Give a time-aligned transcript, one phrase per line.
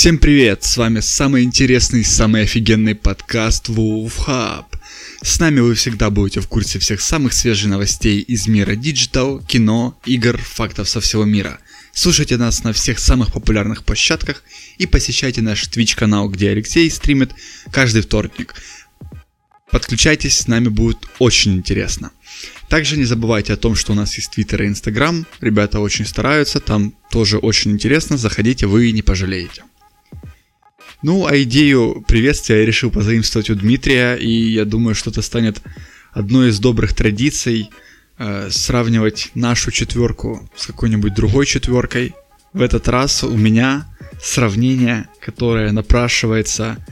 [0.00, 0.64] Всем привет!
[0.64, 4.64] С вами самый интересный, самый офигенный подкаст Wolf Hub.
[5.20, 10.00] С нами вы всегда будете в курсе всех самых свежих новостей из мира digital, кино,
[10.06, 11.60] игр, фактов со всего мира.
[11.92, 14.42] Слушайте нас на всех самых популярных площадках
[14.78, 17.32] и посещайте наш Twitch канал, где Алексей стримит
[17.70, 18.54] каждый вторник.
[19.70, 22.10] Подключайтесь, с нами будет очень интересно.
[22.70, 25.26] Также не забывайте о том, что у нас есть Твиттер и Инстаграм.
[25.42, 28.16] Ребята очень стараются, там тоже очень интересно.
[28.16, 29.64] Заходите, вы не пожалеете.
[31.02, 35.62] Ну, а идею приветствия я решил позаимствовать у Дмитрия, и я думаю, что это станет
[36.12, 37.70] одной из добрых традиций
[38.18, 42.14] э, сравнивать нашу четверку с какой-нибудь другой четверкой.
[42.52, 43.86] В этот раз у меня
[44.22, 46.84] сравнение, которое напрашивается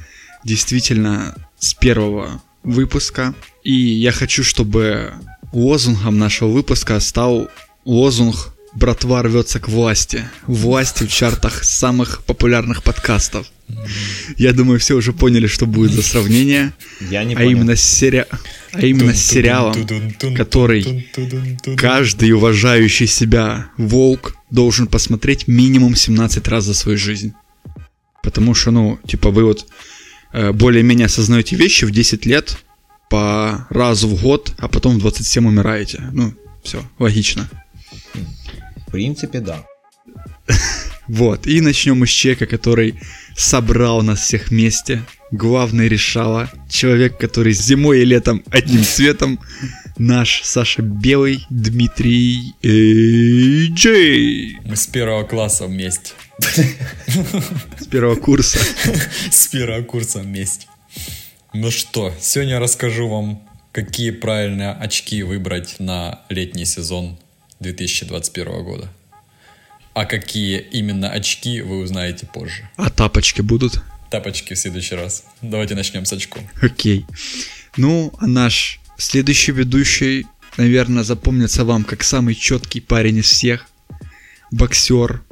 [0.43, 3.35] действительно с первого выпуска.
[3.63, 5.13] И я хочу, чтобы
[5.53, 7.49] лозунгом нашего выпуска стал
[7.85, 10.29] лозунг «Братва рвется к власти».
[10.47, 13.47] Власти в чартах самых популярных подкастов.
[14.37, 16.73] Я думаю, все уже поняли, что будет за сравнение.
[17.11, 17.51] Я не а понял.
[17.51, 18.27] именно сери...
[18.73, 19.75] а именно с сериалом,
[20.37, 21.09] который
[21.77, 27.33] каждый уважающий себя волк должен посмотреть минимум 17 раз за свою жизнь.
[28.23, 29.67] Потому что, ну, типа, вы вот
[30.33, 32.59] э, более-менее осознаете вещи в 10 лет
[33.09, 36.03] по разу в год, а потом в 27 умираете.
[36.13, 37.49] Ну, все, логично.
[38.87, 39.65] В принципе, да.
[41.09, 42.95] Вот, и начнем мы с человека, который
[43.39, 45.03] собрал нас всех вместе.
[45.31, 46.51] Главный решала.
[46.69, 49.39] Человек, который зимой и летом одним цветом.
[49.97, 54.59] Наш Саша Белый, Дмитрий э, Джей.
[54.65, 56.13] Мы с первого класса вместе.
[57.79, 58.59] С первого курса.
[59.31, 60.67] С первого курса вместе.
[61.55, 67.19] Ну что, сегодня я расскажу вам, какие правильные очки выбрать на летний сезон
[67.61, 68.89] 2021 года.
[69.99, 72.71] А какие именно очки вы узнаете позже.
[72.77, 73.83] А тапочки будут?
[74.13, 75.25] Тапочки в следующий раз.
[75.43, 76.41] Давайте начнем с очков.
[76.63, 77.05] Окей.
[77.77, 80.25] Ну, а наш следующий ведущий,
[80.57, 83.67] наверное, запомнится вам как самый четкий парень из всех.
[84.53, 85.25] Боксер.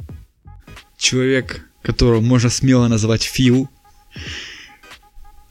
[0.98, 3.70] Человек, которого можно смело назвать Фил.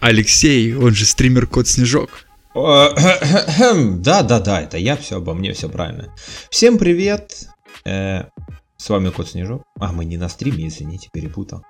[0.02, 2.09] Алексей, он же стример Кот Снежок.
[2.53, 6.14] Да, да, да, это я, все обо мне, все правильно.
[6.50, 7.47] Всем привет.
[7.86, 8.26] Э,
[8.85, 9.63] С вами Кот Снежок.
[9.79, 11.63] А, мы не на стриме, извините, перепутал.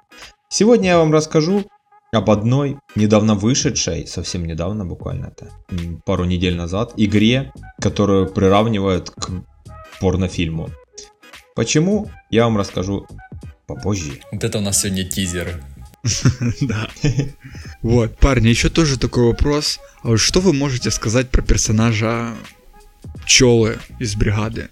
[0.50, 1.64] Сегодня я вам расскажу
[2.12, 9.12] об одной недавно вышедшей, совсем недавно, буквально это м, пару недель назад, игре, которую приравнивают
[9.12, 9.30] к
[10.02, 10.72] порнофильму.
[11.56, 12.12] Почему?
[12.32, 13.08] Я вам расскажу
[13.66, 14.20] попозже.
[14.34, 15.64] Вот это у нас сегодня тизеры.
[16.60, 16.90] Да.
[17.82, 19.80] Вот, парни, еще тоже такой вопрос.
[20.04, 22.34] А вот что вы можете сказать про персонажа
[23.24, 24.68] Пчелы из бригады?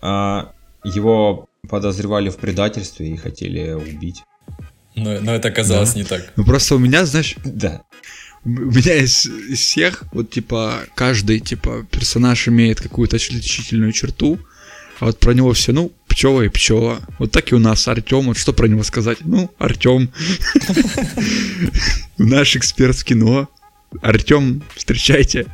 [0.00, 4.22] А, его подозревали в предательстве и хотели убить.
[4.94, 5.98] Но, но это оказалось Да.
[6.00, 6.32] не так.
[6.36, 7.82] Ну просто у меня, знаешь, Да.
[8.44, 14.40] У меня из, из всех, вот типа, каждый, типа, персонаж имеет какую-то отличительную черту,
[14.98, 16.98] а вот про него все, ну, пчела и пчела.
[17.20, 19.18] Вот так и у нас Артем, вот что про него сказать?
[19.20, 20.10] Ну, Артем.
[22.18, 23.48] Наш эксперт в кино.
[24.02, 25.46] Артем, встречайте.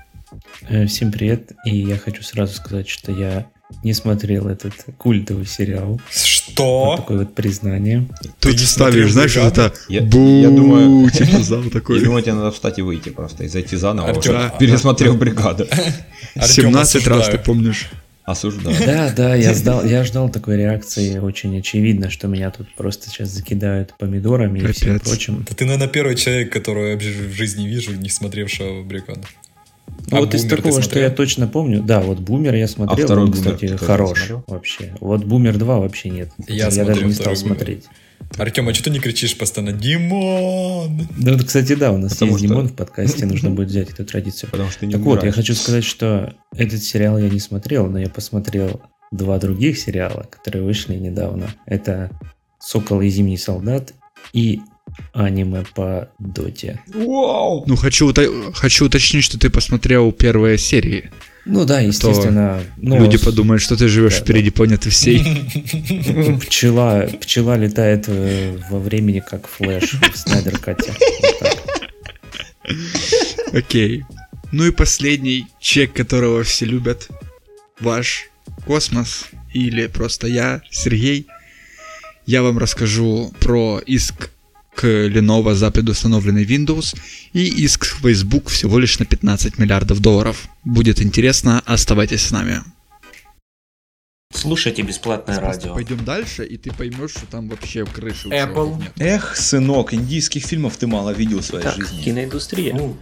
[0.63, 3.51] Э, Всем привет, и я хочу сразу сказать, что я
[3.85, 5.93] не смотрел этот культовый сериал.
[5.93, 6.95] Вот Что?
[6.97, 8.07] такое вот признание.
[8.41, 9.75] Тут не ставишь, знаешь, вот «Бригаду»?
[9.75, 12.01] это Я- бу, я думаю- типа зал Я такой.
[12.05, 15.67] думаю, тебе надо встать и выйти просто, и зайти заново, Артём, уже а- пересмотрел бригаду.
[16.35, 17.39] Артём, 17 раз, осуждаю.
[17.39, 17.91] ты помнишь?
[18.25, 18.77] Осуждаю.
[18.85, 21.19] Да, да, я ждал, я ждал такой реакции.
[21.19, 25.09] Очень очевидно, что меня тут просто сейчас закидают помидорами и всем Капец.
[25.09, 25.47] прочим.
[25.49, 29.23] Да ты, наверное, первый человек, которого я в жизни вижу, не смотревшего бригаду.
[30.11, 33.07] А вот из «Бумер» ты такого, что я точно помню, да, вот Бумер я смотрел,
[33.07, 34.95] второй он, «Бумер» кстати, хорош вообще.
[35.01, 36.31] Вот Бумер 2 вообще нет.
[36.49, 37.39] Я смотрел даже не стал «Бумер».
[37.39, 37.85] смотреть.
[38.37, 39.73] Артем, а что ты не кричишь постоянно?
[39.73, 41.09] Димон!
[41.19, 43.91] Да, вот, кстати, да, у нас Потому есть что- Димон в подкасте, нужно будет взять
[43.91, 44.51] эту традицию.
[44.51, 45.35] Потому что не Так вот, я умираешь.
[45.37, 48.81] хочу сказать, что этот сериал я не смотрел, но я посмотрел
[49.13, 51.49] два других сериала, которые вышли недавно.
[51.65, 52.11] Это
[52.61, 53.95] «Сокол и Зимний солдат»
[54.33, 54.61] и
[55.13, 56.81] аниме по Доте.
[56.89, 57.65] Вау!
[57.67, 58.13] Ну, хочу,
[58.55, 61.11] хочу уточнить, что ты посмотрел первые серии.
[61.49, 62.61] Ну да, естественно.
[62.77, 65.21] ну, Люди подумают, что ты живешь да, впереди планеты всей.
[66.47, 70.79] Пчела, пчела летает э, во времени, как флэш в так.
[73.55, 74.05] Окей.
[74.53, 77.09] Ну и последний, человек, которого все любят.
[77.81, 78.27] Ваш
[78.67, 81.27] космос или просто я, Сергей.
[82.27, 84.31] Я вам расскажу про иск
[84.79, 86.97] к Lenovo за предустановленный Windows
[87.33, 90.49] и иск Facebook всего лишь на 15 миллиардов долларов.
[90.65, 92.63] Будет интересно, оставайтесь с нами.
[94.39, 95.73] Слушайте бесплатное радио.
[95.75, 98.79] Пойдем дальше, и ты поймешь, что там вообще крыши у Apple.
[98.79, 98.93] нет.
[98.99, 102.03] Эх, сынок, индийских фильмов ты мало видел в своей Так, жизни.
[102.03, 102.75] киноиндустрия.
[102.75, 102.97] Ну,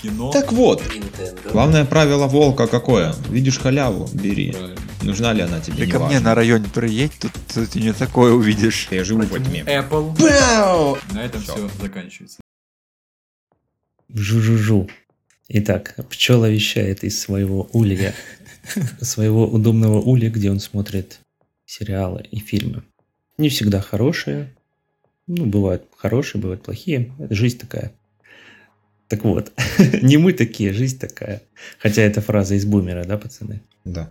[0.00, 0.30] кино.
[0.32, 1.52] Так вот, Nintendo.
[1.52, 3.14] главное правило волка какое?
[3.28, 4.52] Видишь халяву, бери.
[4.52, 4.80] Правильно.
[5.02, 5.84] Нужна ли она тебе?
[5.84, 6.30] Ты ко мне неважно.
[6.30, 8.88] на районе приедь, тут, тут ты не такое увидишь.
[8.90, 9.60] Я живу во тьме.
[9.64, 10.18] Apple.
[10.18, 10.96] Бау!
[11.12, 11.52] На этом Всё.
[11.56, 12.38] все заканчивается.
[14.08, 14.88] Жу-жу-жу.
[15.48, 18.14] Итак, пчела вещает из своего улья,
[19.00, 21.20] своего удобного улья, где он смотрит
[21.66, 22.82] сериалы и фильмы.
[23.38, 24.54] Не всегда хорошие,
[25.26, 27.12] ну, бывают хорошие, бывают плохие.
[27.18, 27.92] Это жизнь такая.
[29.08, 29.52] Так вот,
[30.02, 31.42] не мы такие, жизнь такая.
[31.78, 33.60] Хотя это фраза из бумера, да, пацаны?
[33.84, 34.10] Да.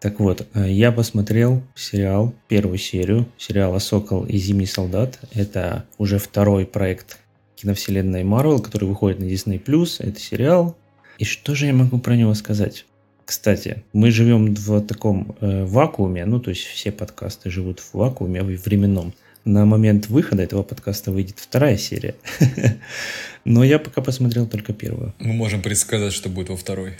[0.00, 5.18] Так вот, э, я посмотрел сериал, первую серию сериала «Сокол и Зимний солдат».
[5.32, 7.18] Это уже второй проект
[7.56, 9.60] киновселенной Marvel, который выходит на Disney+.
[9.98, 10.76] Это сериал.
[11.18, 12.86] И что же я могу про него сказать?
[13.28, 18.42] Кстати, мы живем в таком э, вакууме, ну, то есть все подкасты живут в вакууме
[18.42, 19.12] временном.
[19.44, 22.14] На момент выхода этого подкаста выйдет вторая серия.
[23.44, 25.12] Но я пока посмотрел только первую.
[25.18, 26.94] Мы можем предсказать, что будет во второй.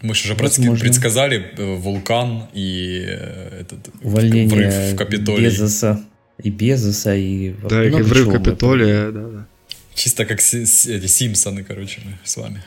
[0.00, 0.80] Мы же уже Возможно.
[0.80, 5.44] предсказали э, вулкан и э, этот Увольнение взрыв в Капитолии.
[5.44, 6.00] Безоса
[6.42, 9.46] и Безоса, и Да, и мы Капитолия, да, да.
[9.92, 12.62] Чисто как си- эти Симпсоны, короче, мы с вами.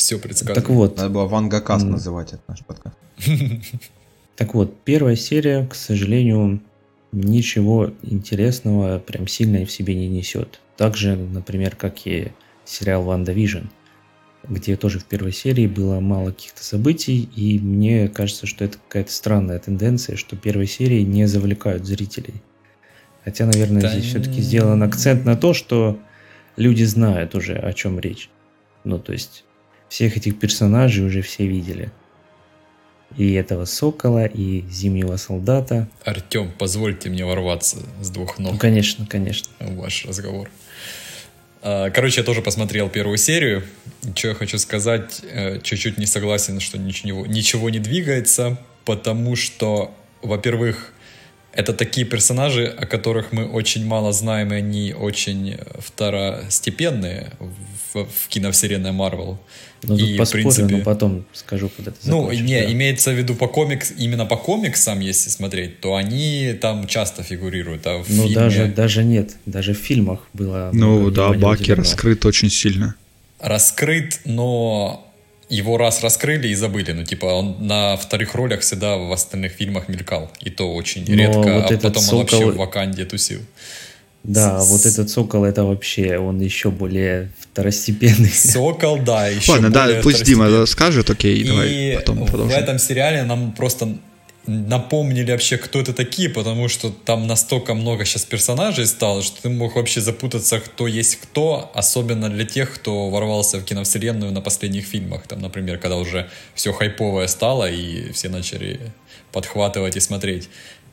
[0.00, 0.62] Все предсказываем.
[0.62, 1.90] Так вот, Надо было Вангакаст М.
[1.90, 2.96] называть этот наш подкаст.
[4.36, 6.62] так вот, первая серия, к сожалению,
[7.12, 10.60] ничего интересного прям сильно в себе не несет.
[10.78, 12.32] Так же, например, как и
[12.64, 13.64] сериал «WandaVision»,
[14.48, 19.12] где тоже в первой серии было мало каких-то событий, и мне кажется, что это какая-то
[19.12, 22.36] странная тенденция, что первые серии не завлекают зрителей.
[23.22, 25.98] Хотя, наверное, Да здесь все-таки сделан акцент на то, что
[26.56, 28.30] люди знают уже, о чем речь.
[28.84, 29.44] Ну, то есть,
[29.90, 31.90] всех этих персонажей уже все видели.
[33.18, 35.88] И этого сокола, и зимнего солдата.
[36.04, 39.48] Артем, позвольте мне ворваться с двух Ну, ног конечно, конечно.
[39.58, 40.48] в ваш разговор.
[41.60, 43.64] А, Короче, я тоже посмотрел первую серию.
[44.14, 49.92] Что я хочу сказать, э, чуть-чуть не согласен, что ничего, ничего не двигается, потому что,
[50.22, 50.92] во-первых,
[51.52, 57.32] это такие персонажи, о которых мы очень мало знаем, и они очень второстепенные
[57.92, 59.38] в, в киновселенной Марвел.
[59.82, 62.72] Ну, тут И, в принципе- но потом скажу, когда ты Ну, не, да.
[62.72, 67.86] имеется в виду по комикс, именно по комиксам, если смотреть, то они там часто фигурируют,
[67.86, 69.30] а в Ну, фильме даже, даже нет.
[69.46, 70.70] Даже в фильмах было...
[70.72, 72.94] Ну да, Баки раскрыт очень сильно.
[73.40, 75.09] раскрыт, но
[75.50, 76.92] его раз раскрыли и забыли.
[76.92, 80.30] Ну, типа, он на вторых ролях всегда в остальных фильмах мелькал.
[80.40, 83.40] И то очень Но редко, вот а этот потом он вообще «Сокол» в Ваканде тусил.
[84.22, 88.28] Да, а вот этот сокол, это вообще, он еще более второстепенный.
[88.28, 92.58] Сокол, да, еще Ладно, да, более пусть Дима скажет, окей, давай И потом в продолжим.
[92.58, 93.96] этом сериале нам просто
[94.50, 99.48] напомнили вообще, кто это такие, потому что там настолько много сейчас персонажей стало, что ты
[99.48, 104.86] мог вообще запутаться, кто есть кто, особенно для тех, кто ворвался в киновселенную на последних
[104.86, 105.26] фильмах.
[105.26, 108.80] Там, например, когда уже все хайповое стало, и все начали
[109.32, 110.48] подхватывать и смотреть.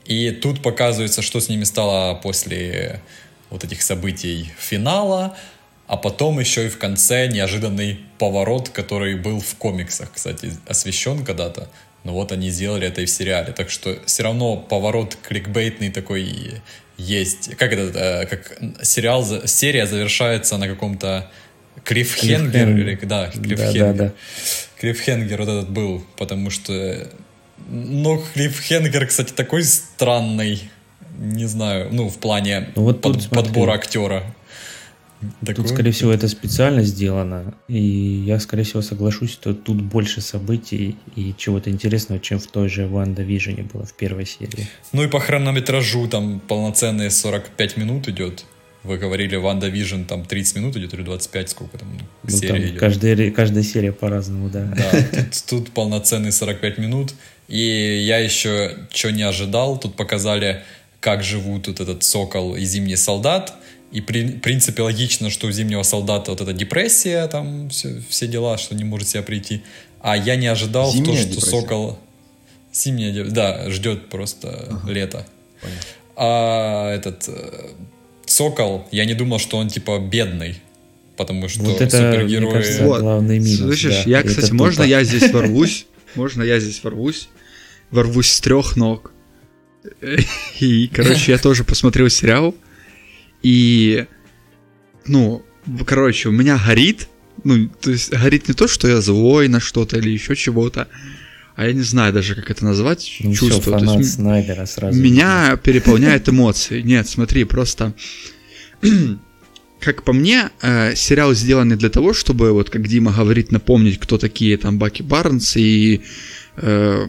[0.06, 3.02] И тут показывается, что с ними стало после
[3.50, 5.36] вот этих событий финала,
[5.88, 11.70] а потом еще и в конце неожиданный поворот, который был в комиксах, кстати, освещен когда-то.
[12.08, 13.52] Но вот они сделали это и в сериале.
[13.52, 16.62] Так что все равно поворот кликбейтный такой
[16.98, 17.54] есть.
[17.58, 21.30] Как это, э, как сериал, серия завершается на каком-то
[21.84, 23.94] клиффхенгер, или, да, Да, клиффхенгер.
[23.94, 24.14] да, да.
[24.80, 27.08] Клиффхенгер вот этот был, потому что...
[27.70, 30.70] Ну, Клиффхенгер, кстати, такой странный.
[31.18, 33.44] Не знаю, ну, в плане Ну, вот под- смотри.
[33.44, 34.24] подбора актера.
[35.20, 37.56] Тут, Такой- скорее всего, это специально сделано.
[37.68, 37.82] И
[38.26, 42.88] я, скорее всего, соглашусь, что тут больше событий и чего-то интересного, чем в той же
[42.88, 44.68] WandaVision е было в первой серии.
[44.94, 48.46] Ну и по хронометражу там полноценные 45 минут идет.
[48.84, 51.90] Вы говорили, WandaVision там 30 минут идет или 25, сколько там
[52.24, 52.80] Ну, серия там идет.
[52.80, 54.64] каждая, каждая серия по-разному, да.
[54.66, 57.14] Да, тут, тут полноценные 45 минут.
[57.50, 57.58] И
[58.06, 60.64] я еще что не ожидал, тут показали,
[61.02, 63.56] как живут вот этот сокол и зимний солдат.
[63.92, 68.28] И при, в принципе логично, что у зимнего солдата вот эта депрессия, там все, все
[68.28, 69.64] дела, что не может себя прийти.
[70.02, 71.50] А я не ожидал, Зимняя то, что депрессия?
[71.62, 72.00] сокол...
[72.74, 75.26] Зимняя, да, ждет просто лето.
[75.62, 75.82] Понятно.
[76.16, 77.70] А этот э,
[78.26, 80.62] сокол, я не думал, что он типа бедный.
[81.16, 82.52] Потому что Вот это, мне супергерои...
[82.54, 83.02] кажется, Вот.
[83.02, 83.58] главный минус.
[83.58, 84.10] Слышишь, да.
[84.12, 84.56] я, Это кстати, тупо.
[84.66, 85.88] можно я здесь ворвусь?
[86.14, 87.30] Можно я здесь ворвусь?
[87.90, 89.12] Ворвусь с трех ног.
[90.60, 92.54] И, короче, я тоже посмотрел сериал.
[93.44, 94.06] И,
[95.06, 95.44] ну,
[95.86, 97.08] короче, у меня горит.
[97.44, 100.88] Ну, то есть горит не то, что я злой на что-то или еще чего-то.
[101.56, 103.74] а я не знаю даже, как это назвать, Ну все, чувство.
[103.74, 105.00] То фанат есть Снайдера сразу.
[105.00, 106.82] меня переполняет эмоции.
[106.82, 107.94] Нет, смотри, просто
[109.80, 114.18] как по мне, э, сериал сделанный для того, чтобы, вот как Дима говорит, напомнить, кто
[114.18, 116.02] такие там Баки Барнс и
[116.58, 117.08] э,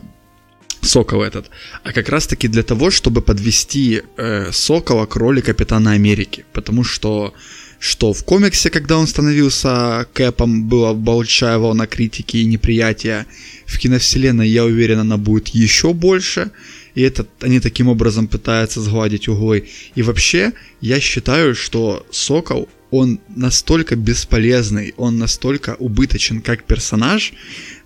[0.81, 1.51] Сокол этот,
[1.83, 7.35] а как раз-таки для того, чтобы подвести э, Сокола к роли Капитана Америки, потому что
[7.81, 13.27] что в комиксе, когда он становился Кэпом, была большая волна критики и неприятия.
[13.67, 16.51] В киновселенной, я уверен, она будет еще больше.
[16.97, 19.69] И это они таким образом пытаются сгладить углы.
[19.95, 27.33] И вообще, я считаю, что Сокол, он настолько бесполезный, он настолько убыточен как персонаж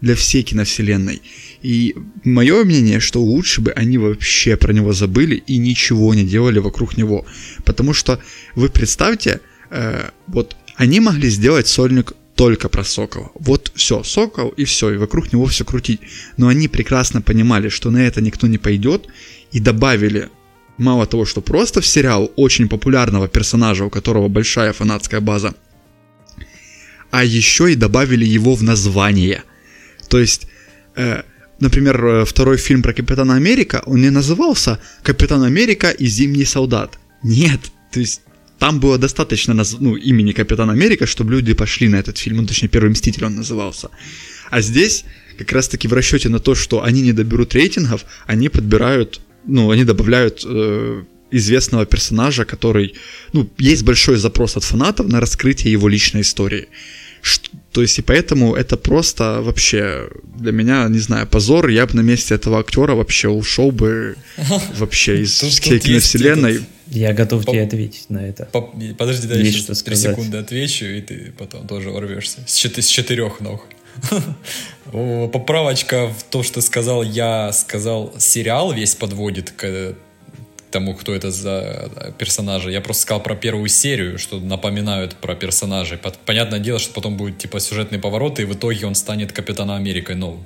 [0.01, 1.21] для всей киновселенной.
[1.63, 6.59] И мое мнение, что лучше бы они вообще про него забыли и ничего не делали
[6.59, 7.25] вокруг него.
[7.65, 8.19] Потому что
[8.57, 9.41] вы представьте,
[9.71, 13.31] э, вот они могли сделать сольник только про Сокола.
[13.35, 16.01] Вот все, Сокол и все, и вокруг него все крутить.
[16.37, 19.07] Но они прекрасно понимали, что на это никто не пойдет,
[19.53, 20.29] и добавили,
[20.79, 25.55] мало того, что просто в сериал очень популярного персонажа, у которого большая фанатская база,
[27.11, 29.45] а еще и добавили его в название.
[30.09, 30.49] То есть,
[30.97, 31.23] э,
[31.63, 36.99] например, э, второй фильм про Капитана Америка, он не назывался Капитан Америка и Зимний солдат.
[37.23, 37.61] Нет,
[37.93, 38.21] то есть
[38.59, 39.77] там было достаточно наз...
[39.81, 42.37] ну, имени Капитан Америка, чтобы люди пошли на этот фильм.
[42.37, 43.89] Ну, точнее, Первый Мститель он назывался.
[44.51, 45.05] А здесь,
[45.39, 49.85] как раз-таки в расчете на то, что они не доберут рейтингов, они подбирают, ну, они
[49.85, 52.95] добавляют э, известного персонажа, который,
[53.33, 56.67] ну, есть большой запрос от фанатов на раскрытие его личной истории.
[57.73, 61.69] То есть, и поэтому это просто вообще для меня, не знаю, позор.
[61.69, 64.17] Я бы на месте этого актера вообще ушел бы
[64.77, 66.61] вообще из всей киновселенной.
[66.89, 68.45] Я готов тебе ответить на это.
[68.47, 68.61] По-
[68.99, 70.17] Подожди, Есть я сейчас 3 сказать.
[70.17, 72.41] секунды отвечу, и ты потом тоже ворвешься.
[72.47, 73.67] С, чет- с четырех ног.
[75.33, 79.95] Поправочка в то, что сказал я, сказал, сериал весь подводит к
[80.73, 82.73] тому, кто это за персонажи.
[82.73, 85.99] Я просто сказал про первую серию, что напоминают про персонажей.
[86.27, 90.17] Понятное дело, что потом будет типа сюжетный поворот, и в итоге он станет Капитаном Америкой
[90.17, 90.45] новым.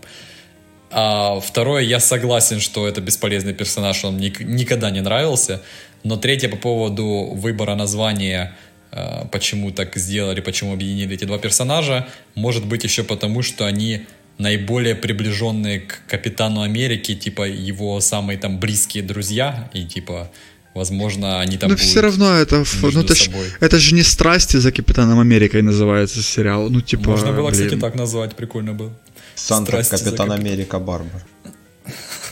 [0.91, 5.63] А второе, я согласен, что это бесполезный персонаж, он мне никогда не нравился.
[6.05, 8.55] Но третье по поводу выбора названия,
[8.93, 14.07] э, почему так сделали, почему объединили эти два персонажа, может быть еще потому, что они
[14.39, 20.31] наиболее приближенные к Капитану Америки, типа его самые там близкие друзья, и типа,
[20.75, 24.59] возможно, они там Но будут все равно это, ну, это, ж, это же не страсти
[24.59, 26.69] за Капитаном Америкой называется сериал.
[26.71, 27.81] Ну, типа, Можно было, кстати, блин.
[27.81, 28.93] так назвать, прикольно было.
[29.35, 30.33] Санта Капитан.
[30.33, 31.23] Америка Барбар.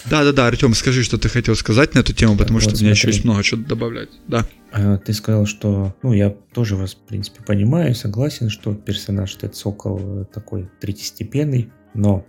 [0.06, 2.90] Да-да-да, Артем, скажи, что ты хотел сказать на эту тему, потому вот что у меня
[2.90, 4.10] еще есть много чего добавлять.
[4.28, 4.46] Да.
[4.70, 9.56] А, Ты сказал, что, ну, я тоже вас, в принципе, понимаю, согласен, что персонаж Тед
[9.56, 12.26] Сокол э, такой третьестепенный, но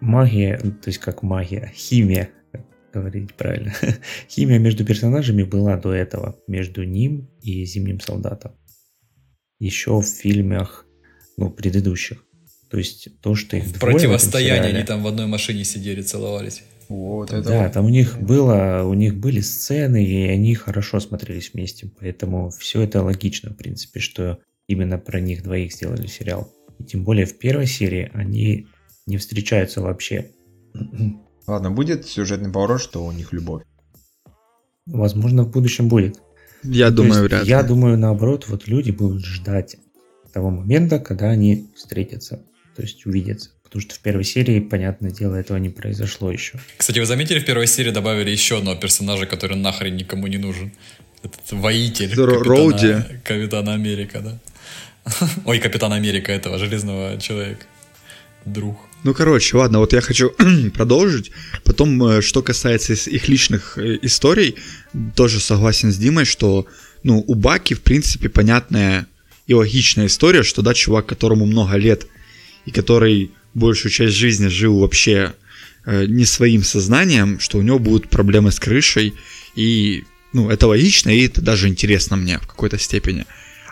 [0.00, 3.72] магия, ну, то есть как магия, химия, как говорить правильно,
[4.28, 8.52] химия между персонажами была до этого, между ним и Зимним Солдатом.
[9.58, 10.86] Еще в фильмах,
[11.36, 12.24] ну, предыдущих.
[12.70, 15.64] То есть то, что их двое в этом Противостояние, сериале- они там в одной машине
[15.64, 16.62] сидели, целовались.
[16.88, 17.72] Вот это Да, вот.
[17.72, 21.90] там у них было, у них были сцены, и они хорошо смотрелись вместе.
[21.98, 24.38] Поэтому все это логично, в принципе, что
[24.68, 26.52] именно про них двоих сделали сериал.
[26.78, 28.66] И тем более в первой серии они
[29.06, 30.30] не встречаются вообще.
[31.46, 33.62] Ладно, будет сюжетный поворот, что у них любовь.
[34.86, 36.20] Возможно, в будущем будет.
[36.62, 37.68] Я То думаю, есть, вряд Я ли.
[37.68, 39.76] думаю, наоборот, вот люди будут ждать
[40.32, 42.42] того момента, когда они встретятся,
[42.74, 43.50] то есть увидятся.
[43.62, 46.58] Потому что в первой серии, понятное дело, этого не произошло еще.
[46.76, 50.72] Кстати, вы заметили, в первой серии добавили еще одного персонажа, который нахрен никому не нужен.
[51.22, 52.12] Этот воитель.
[52.14, 52.96] Ро- Капитана- Роуди.
[53.24, 54.38] Капитана Америка, да.
[55.44, 57.64] Ой, Капитан Америка этого, Железного Человека.
[58.44, 58.78] Друг.
[59.02, 60.32] Ну, короче, ладно, вот я хочу
[60.74, 61.30] продолжить.
[61.64, 64.56] Потом, э, что касается их личных э, историй,
[65.14, 66.66] тоже согласен с Димой, что,
[67.02, 69.06] ну, у Баки, в принципе, понятная
[69.46, 72.06] и логичная история, что, да, чувак, которому много лет,
[72.66, 75.34] и который большую часть жизни жил вообще
[75.84, 79.14] э, не своим сознанием, что у него будут проблемы с крышей,
[79.56, 83.24] и, ну, это логично, и это даже интересно мне в какой-то степени.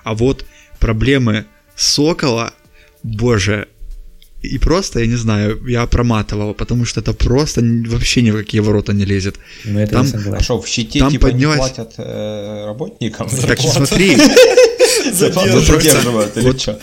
[0.04, 0.46] А вот
[0.84, 2.52] проблемы Сокола,
[3.02, 3.66] боже,
[4.42, 8.60] и просто, я не знаю, я проматывал, потому что это просто вообще ни в какие
[8.60, 9.36] ворота не лезет.
[9.64, 13.28] Но это Там- я А что, в щите Там типа поднялась- не платят э, работникам?
[13.48, 13.86] Так Зарплата.
[13.86, 14.16] смотри,
[15.12, 16.78] задерживают или что?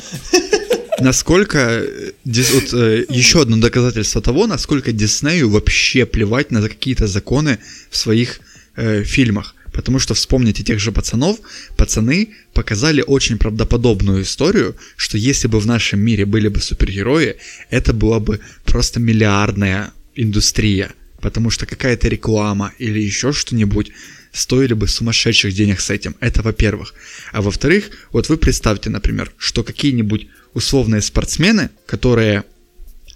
[0.99, 7.57] насколько э, вот, э, еще одно доказательство того, насколько Диснею вообще плевать на какие-то законы
[7.91, 8.39] в своих
[8.77, 9.55] э, фильмах.
[9.81, 11.39] Потому что вспомните тех же пацанов,
[11.75, 17.37] пацаны показали очень правдоподобную историю, что если бы в нашем мире были бы супергерои,
[17.71, 20.91] это была бы просто миллиардная индустрия.
[21.19, 23.91] Потому что какая-то реклама или еще что-нибудь
[24.31, 26.15] стоили бы сумасшедших денег с этим.
[26.19, 26.93] Это во-первых.
[27.31, 32.43] А во-вторых, вот вы представьте, например, что какие-нибудь условные спортсмены, которые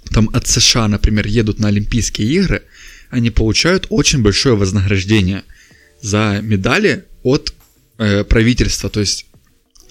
[0.10, 2.64] там от США, например, едут на Олимпийские игры,
[3.12, 5.44] они получают очень большое вознаграждение
[6.06, 7.54] за медали от
[7.98, 9.26] э, правительства, то есть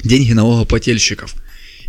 [0.05, 1.35] деньги налогоплательщиков.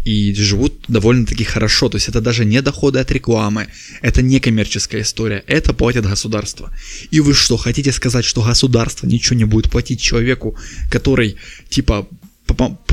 [0.03, 1.89] И живут довольно-таки хорошо.
[1.89, 3.67] То есть это даже не доходы от рекламы,
[4.01, 6.71] это не коммерческая история, это платит государство.
[7.11, 10.55] И вы что, хотите сказать, что государство ничего не будет платить человеку,
[10.91, 11.35] который
[11.69, 12.07] типа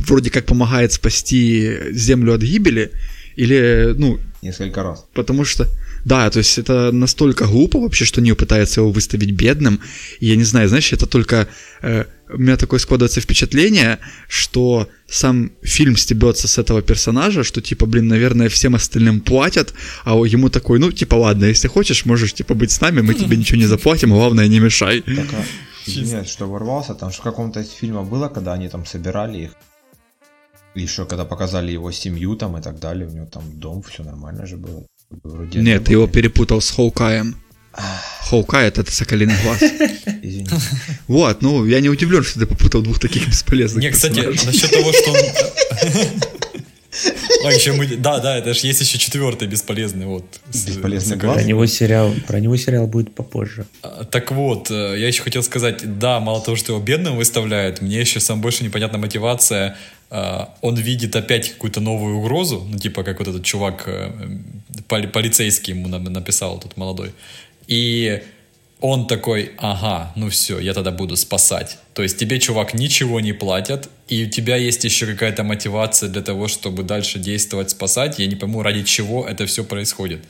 [0.08, 2.90] вроде как помогает спасти землю от гибели?
[3.36, 4.18] Или, ну...
[4.42, 5.04] Несколько раз.
[5.14, 5.68] Потому что
[6.04, 9.80] да, то есть это настолько глупо вообще, что они пытаются его выставить бедным.
[10.20, 11.48] И я не знаю, знаешь, это только...
[11.82, 17.86] Э, у меня такое складывается впечатление, что сам фильм стебется с этого персонажа, что типа,
[17.86, 22.54] блин, наверное, всем остальным платят, а ему такой, ну, типа, ладно, если хочешь, можешь, типа,
[22.54, 25.02] быть с нами, мы тебе ничего не заплатим, главное, не мешай.
[25.02, 25.44] Так, а,
[25.86, 29.50] нет, что ворвался, там же в каком-то из фильмов было, когда они там собирали их,
[30.74, 34.46] еще когда показали его семью там и так далее, у него там дом, все нормально
[34.46, 34.86] же было.
[35.22, 37.36] Вроде Нет, ты его перепутал с Хоукаем.
[38.28, 39.62] Хоукай это соколиный глаз.
[40.22, 40.56] Извините.
[41.06, 43.82] Вот, ну я не удивлен, что ты попутал двух таких бесполезных.
[43.82, 45.18] Не, кстати, насчет того, что он...
[47.44, 47.86] А, еще мы...
[47.86, 50.24] Да, да, это же есть еще четвертый бесполезный, вот.
[50.48, 51.36] Бесполезный глаз?
[51.36, 53.66] Про него сериал, про него сериал будет попозже.
[53.82, 57.80] А, так вот, э, я еще хотел сказать, да, мало того, что его бедным выставляют,
[57.80, 59.76] мне еще сам больше непонятна мотивация.
[60.12, 64.10] Э, он видит опять какую-то новую угрозу, ну, типа, как вот этот чувак, э,
[64.88, 67.12] полицейский ему написал, тут молодой.
[67.66, 68.22] И
[68.80, 71.78] он такой, ага, ну все, я тогда буду спасать.
[71.94, 76.20] То есть тебе, чувак, ничего не платят, и у тебя есть еще какая-то мотивация для
[76.20, 78.18] того, чтобы дальше действовать, спасать.
[78.18, 80.20] Я не пойму, ради чего это все происходит.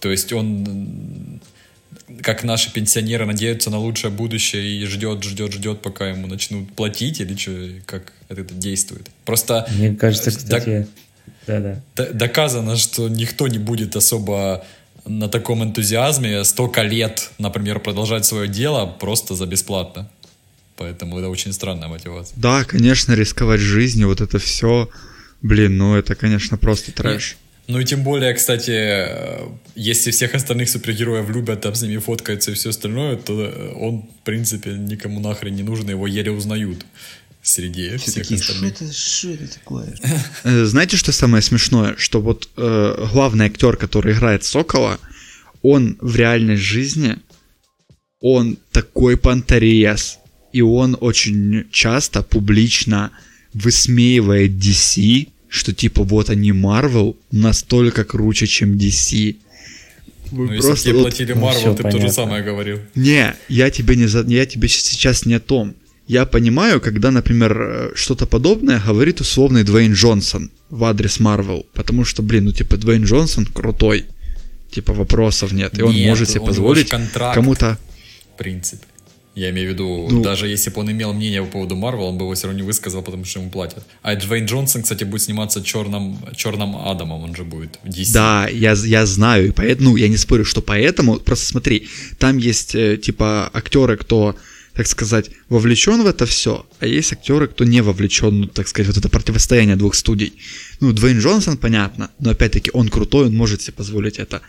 [0.00, 1.40] То есть он,
[2.22, 7.20] как наши пенсионеры, надеются на лучшее будущее и ждет, ждет, ждет, пока ему начнут платить,
[7.20, 7.52] или что,
[7.86, 9.08] как это действует.
[9.24, 9.66] Просто...
[9.76, 10.86] Мне кажется, кстати...
[11.46, 11.82] Да-да.
[12.12, 14.64] Доказано, что никто не будет особо
[15.04, 20.08] на таком энтузиазме столько лет, например, продолжать свое дело просто за бесплатно.
[20.76, 22.36] Поэтому это очень странная мотивация.
[22.38, 24.88] Да, конечно, рисковать жизнью, вот это все,
[25.42, 27.36] блин, ну это, конечно, просто трэш.
[27.72, 29.16] Ну и тем более, кстати,
[29.74, 33.32] если всех остальных супергероев любят, там с ними фоткаются и все остальное, то
[33.76, 36.84] он, в принципе, никому нахрен не нужен, его еле узнают
[37.42, 38.76] среди Все всех такие, остальных.
[38.76, 39.94] Что это, что это такое?
[40.44, 41.94] Э, знаете, что самое смешное?
[41.96, 44.98] Что вот э, главный актер, который играет Сокола,
[45.62, 47.16] он в реальной жизни,
[48.20, 50.18] он такой понторез,
[50.52, 53.12] и он очень часто публично
[53.54, 59.36] высмеивает DC, что типа вот они Marvel настолько круче, чем DC.
[60.30, 62.00] Вы ну, просто если тебе платили Marvel, ну, ты понятно.
[62.00, 62.78] то же самое говорил.
[62.94, 64.24] Не, я тебе не за...
[64.26, 65.74] я тебе сейчас не о том
[66.08, 72.04] я понимаю, когда, например, э, что-то подобное говорит условный Двейн Джонсон в адрес Марвел, потому
[72.04, 74.06] что, блин, ну типа Двейн Джонсон крутой,
[74.70, 76.90] типа вопросов нет, и он нет, может себе позволить
[77.34, 77.78] кому-то...
[78.34, 78.86] В принципе.
[79.34, 82.18] Я имею в виду, ну, даже если бы он имел мнение по поводу Марвел, он
[82.18, 83.84] бы его все равно не высказал, потому что ему платят.
[84.02, 88.12] А Двейн Джонсон, кстати, будет сниматься черным, черным Адамом, он же будет в DC.
[88.12, 92.36] Да, я, я знаю, и поэтому, ну, я не спорю, что поэтому, просто смотри, там
[92.36, 94.36] есть, э, типа, актеры, кто
[94.74, 98.88] так сказать, вовлечен в это все, а есть актеры, кто не вовлечен, ну, так сказать,
[98.88, 100.32] вот это противостояние двух студий.
[100.80, 104.40] Ну, Дуэйн Джонсон, понятно, но опять-таки он крутой, он может себе позволить это.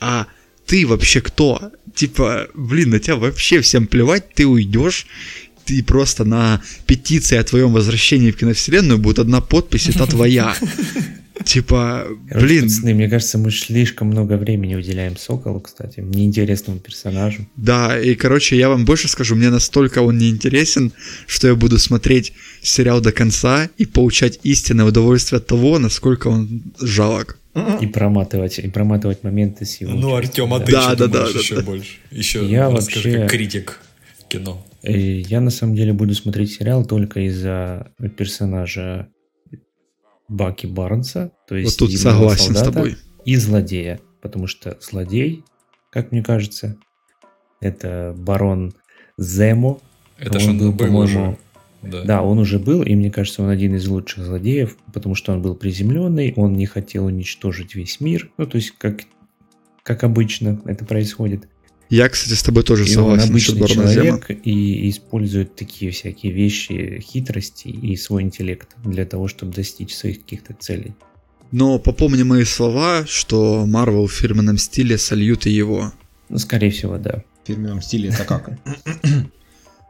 [0.00, 0.26] А
[0.66, 1.72] ты вообще кто?
[1.94, 5.06] Типа, блин, на тебя вообще всем плевать, ты уйдешь,
[5.64, 10.54] ты просто на петиции о твоем возвращении в киновселенную будет одна подпись, это твоя.
[11.44, 12.64] Типа, Короче, блин.
[12.64, 17.46] Пацаны, мне кажется, мы слишком много времени уделяем Соколу, кстати, неинтересному персонажу.
[17.56, 20.92] Да, и, короче, я вам больше скажу, мне настолько он неинтересен,
[21.26, 26.62] что я буду смотреть сериал до конца и получать истинное удовольствие от того, насколько он
[26.80, 27.38] жалок.
[27.80, 29.92] И проматывать, и проматывать моменты с его.
[29.92, 31.62] Ну, Артем, а ты да, еще да, думаешь да, еще да.
[31.62, 31.98] больше?
[32.10, 33.20] Еще я расскажи, вообще...
[33.22, 33.80] как критик
[34.28, 34.64] кино.
[34.82, 39.08] Э, я на самом деле буду смотреть сериал только из-за персонажа
[40.28, 42.96] Баки Барнса, то есть вот тут согласен с тобой.
[43.24, 45.44] и злодея, потому что злодей,
[45.90, 46.76] как мне кажется,
[47.60, 48.74] это барон
[49.18, 49.78] Земо.
[50.18, 51.38] Это же он был, по-моему,
[51.90, 52.02] да.
[52.02, 55.42] да, он уже был, и мне кажется, он один из лучших злодеев, потому что он
[55.42, 59.02] был приземленный, он не хотел уничтожить весь мир, ну, то есть, как,
[59.82, 61.48] как обычно это происходит.
[61.88, 64.04] Я, кстати, с тобой тоже И он согласен насчет обычный Барона Зема.
[64.04, 70.22] человек и использует такие всякие вещи, хитрости и свой интеллект для того, чтобы достичь своих
[70.22, 70.94] каких-то целей.
[71.52, 75.92] Но попомни мои слова, что Марвел в фирменном стиле сольют и его.
[76.28, 77.22] Ну, скорее всего, да.
[77.44, 78.50] В фирменном стиле это как?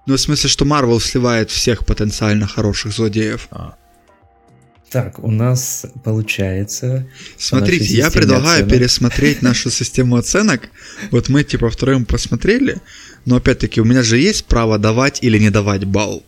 [0.06, 3.48] Ну, в смысле, что Марвел сливает всех потенциально хороших злодеев.
[3.50, 3.74] А,
[4.90, 7.06] Так, у нас получается...
[7.36, 8.72] Смотрите, я предлагаю оценок.
[8.72, 10.70] пересмотреть нашу систему оценок.
[11.10, 12.76] Вот мы типа втроем посмотрели,
[13.24, 16.22] но опять-таки у меня же есть право давать или не давать балл.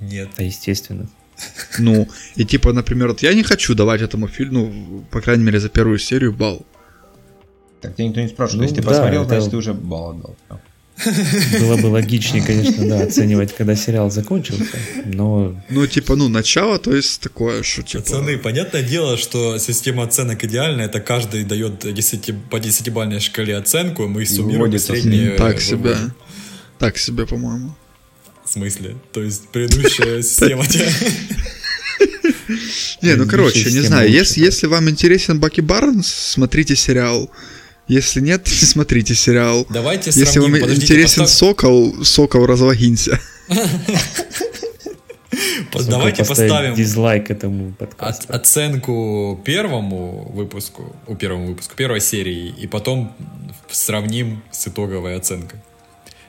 [0.00, 0.28] Нет.
[0.36, 1.08] Да, естественно.
[1.78, 5.60] Ну, и типа, например, вот я не хочу давать этому фильму, ну, по крайней мере,
[5.60, 6.64] за первую серию балл.
[7.80, 8.58] Так тебя никто не спрашивает.
[8.58, 10.36] Ну Если ты да, посмотрел, это- значит ты уже балл отдал.
[11.60, 16.94] Было бы логичнее, конечно, да, оценивать, когда сериал закончился, но Ну, типа, ну, начало, то
[16.94, 18.02] есть такое, что типа...
[18.02, 24.06] Пацаны, понятное дело, что система оценок идеальная, это каждый дает 10, по 10-бальной шкале оценку,
[24.08, 25.96] мы суммируем среднее Так себе.
[26.78, 27.74] Так себе, по-моему.
[28.44, 28.96] В смысле?
[29.12, 30.64] То есть предыдущая система...
[33.02, 37.30] Не, ну короче, не знаю, если вам интересен Баки Барнс, смотрите сериал.
[37.88, 39.66] Если нет, не смотрите сериал.
[39.70, 43.20] Давайте Если сравним, вам подождите, интересен постав- Сокол, Сокол разлогинься.
[45.88, 48.32] давайте поставим дизлайк этому подкасту.
[48.32, 53.14] оценку первому выпуску, у первому выпуску, первой серии, и потом
[53.70, 55.60] сравним с итоговой оценкой.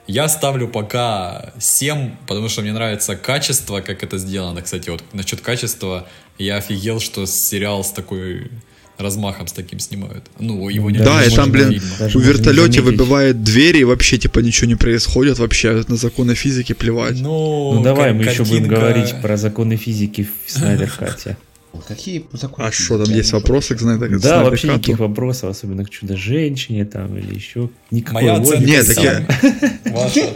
[0.06, 4.62] Я ставлю пока 7, потому что мне нравится качество, как это сделано.
[4.62, 6.06] Кстати, вот насчет качества
[6.38, 8.50] я офигел, что сериал с такой
[8.98, 10.24] размахом с таким снимают.
[10.38, 11.88] Ну, его не Да, Да, и там, блин, видно.
[11.98, 16.72] Даже в вертолете выбивает двери, и вообще, типа, ничего не происходит, вообще на законы физики
[16.72, 17.20] плевать.
[17.20, 21.36] Ну, Ну давай мы еще будем говорить про законы физики в Снайдер Кате.
[21.72, 22.66] Ой, Какие законы?
[22.66, 27.16] А что, там есть вопросы к Снайдер- Да, вообще никаких вопросов, особенно к чудо-женщине там
[27.16, 27.70] или еще.
[27.90, 30.34] Никакой Моя оценка Нет, так я-?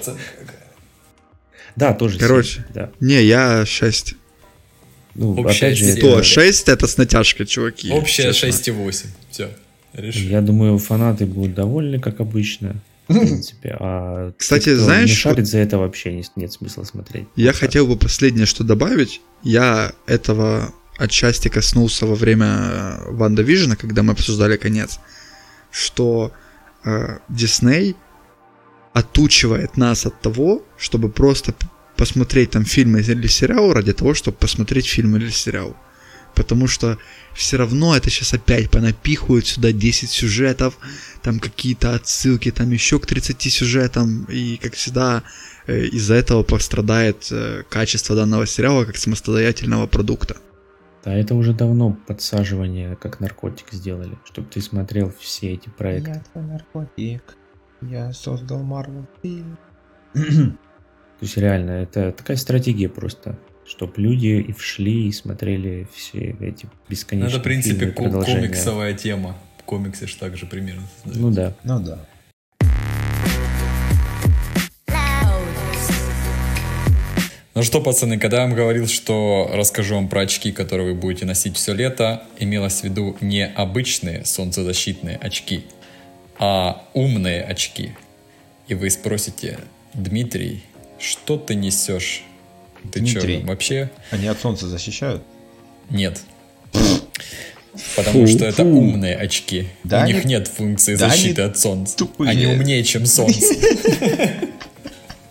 [1.75, 2.67] Да, тоже Короче.
[2.75, 2.91] да.
[3.01, 4.15] Не, я 6.
[5.15, 6.01] Ну, Общая опять же, серия.
[6.01, 7.91] То, это- 6 это с натяжкой, чуваки.
[7.93, 8.47] Общая честно.
[8.73, 9.07] 6,8.
[9.31, 9.51] Все,
[9.95, 10.29] решили.
[10.33, 12.77] я думаю, фанаты будут довольны, как обычно.
[13.09, 13.77] В принципе.
[13.79, 17.27] А Кстати, те, кто знаешь, не шарит за это вообще не- нет смысла смотреть.
[17.37, 19.21] Я хотел бы последнее что добавить.
[19.43, 24.99] Я этого отчасти коснулся во время э, Ванда Вижена, когда мы обсуждали конец,
[25.71, 26.33] что
[26.85, 27.97] э, Дисней
[28.93, 31.55] отучивает нас от того, чтобы просто
[32.03, 35.77] посмотреть там фильм или сериал ради того, чтобы посмотреть фильм или сериал.
[36.35, 36.99] Потому что
[37.33, 40.75] все равно это сейчас опять понапихивают сюда 10 сюжетов,
[41.23, 45.23] там какие-то отсылки, там еще к 30 сюжетам, и как всегда
[45.69, 50.39] э, из-за этого пострадает э, качество данного сериала как самостоятельного продукта.
[51.05, 56.11] Да, это уже давно подсаживание как наркотик сделали, чтобы ты смотрел все эти проекты.
[56.11, 57.37] Я твой наркотик.
[57.81, 59.57] Я создал Марвел фильм.
[61.23, 66.65] То есть реально, это такая стратегия просто, чтобы люди и вшли и смотрели все эти
[66.65, 69.39] Ну, бесконечные это, в принципе, комиксовая тема.
[69.59, 70.83] В комиксе же так же примерно.
[71.05, 71.55] Ну да.
[71.63, 72.05] Ну да.
[77.55, 81.25] Ну что, пацаны, когда я вам говорил, что расскажу вам про очки, которые вы будете
[81.25, 85.67] носить все лето, имелось в виду не обычные солнцезащитные очки,
[86.41, 87.93] а умные очки.
[88.67, 89.61] И вы спросите,
[89.95, 90.65] Дмитрий,
[91.03, 92.23] что ты несешь?
[92.93, 93.39] Ты Дмитрий.
[93.39, 93.91] что, вообще?
[94.11, 95.23] Они от солнца защищают?
[95.91, 96.21] Нет.
[97.97, 98.69] Потому Фу, что это фу.
[98.69, 99.69] умные очки.
[99.85, 101.97] Да У них нет функции да они защиты от солнца.
[101.97, 102.31] тупые.
[102.31, 103.55] Они умнее, чем солнце.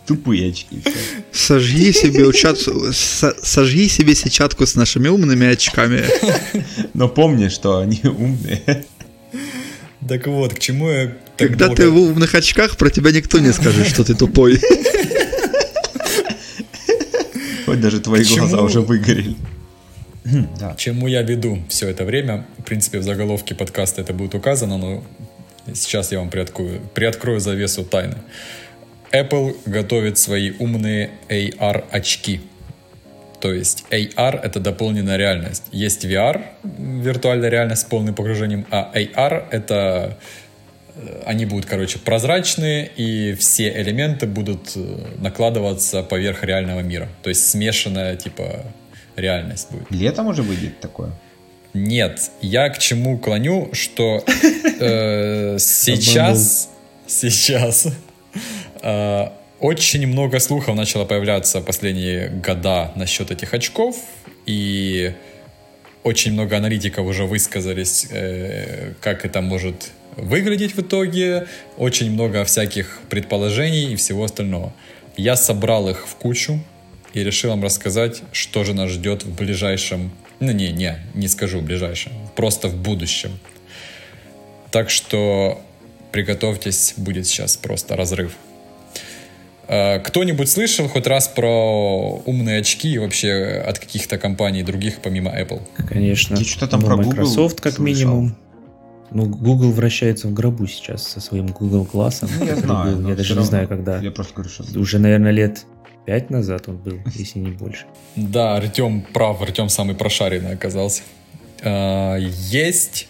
[0.07, 0.81] Тупые очки.
[1.31, 2.59] Сожги себе, учат...
[2.59, 6.03] со- сожги себе сетчатку с нашими умными очками.
[6.93, 8.85] Но помни, что они умные.
[10.09, 11.05] Так вот, к чему я
[11.37, 14.59] так Когда долго- ты в умных очках, про тебя никто не скажет, что ты тупой.
[17.71, 18.39] Хоть даже твои Почему?
[18.39, 19.35] глаза уже выгорели.
[20.59, 20.73] Да.
[20.73, 22.45] К чему я веду все это время.
[22.57, 25.03] В принципе, в заголовке подкаста это будет указано, но
[25.73, 28.17] сейчас я вам приоткрою, приоткрою завесу тайны.
[29.11, 32.41] Apple готовит свои умные AR-очки.
[33.39, 35.63] То есть AR— это дополненная реальность.
[35.71, 40.17] Есть VR, виртуальная реальность с полным погружением, а AR— это
[41.25, 44.79] они будут, короче, прозрачные, и все элементы будут э,
[45.19, 47.09] накладываться поверх реального мира.
[47.23, 48.65] То есть смешанная, типа,
[49.15, 49.89] реальность будет.
[49.91, 51.11] Летом уже выйдет такое?
[51.73, 54.23] Нет, я к чему клоню, что
[54.79, 56.69] э, сейчас,
[57.07, 57.87] сейчас
[58.81, 59.27] э,
[59.59, 63.95] очень много слухов начало появляться последние года насчет этих очков,
[64.45, 65.13] и
[66.03, 71.47] очень много аналитиков уже высказались, э, как это может выглядеть в итоге,
[71.77, 74.73] очень много всяких предположений и всего остального.
[75.17, 76.59] Я собрал их в кучу
[77.13, 81.59] и решил вам рассказать, что же нас ждет в ближайшем, ну не, не, не скажу
[81.59, 83.37] в ближайшем, просто в будущем.
[84.71, 85.61] Так что
[86.11, 88.33] приготовьтесь, будет сейчас просто разрыв.
[89.67, 95.31] А, Кто-нибудь слышал хоть раз про умные очки и вообще от каких-то компаний других помимо
[95.31, 95.61] Apple?
[95.87, 96.35] Конечно.
[96.37, 97.85] Я что-то там Ну, про Google Microsoft как слышал.
[97.85, 98.35] минимум.
[99.11, 102.29] Ну, Google вращается в гробу сейчас со своим Google классом.
[102.39, 102.97] Ну, я знаю.
[102.97, 103.49] но Я даже не равно.
[103.49, 103.99] знаю, когда.
[103.99, 104.63] Я просто говорю, что...
[104.79, 105.65] Уже, наверное, лет
[106.05, 107.85] пять назад он был, если не больше.
[108.15, 111.03] Да, Артем прав, Артем самый прошаренный оказался.
[111.63, 113.07] А, Есть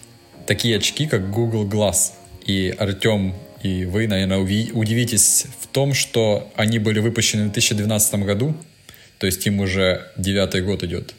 [0.47, 2.13] такие очки, как Google Glass.
[2.45, 8.55] И Артем и вы, наверное, удивитесь в том, что они были выпущены в 2012 году,
[9.19, 11.13] то есть им уже девятый год идет.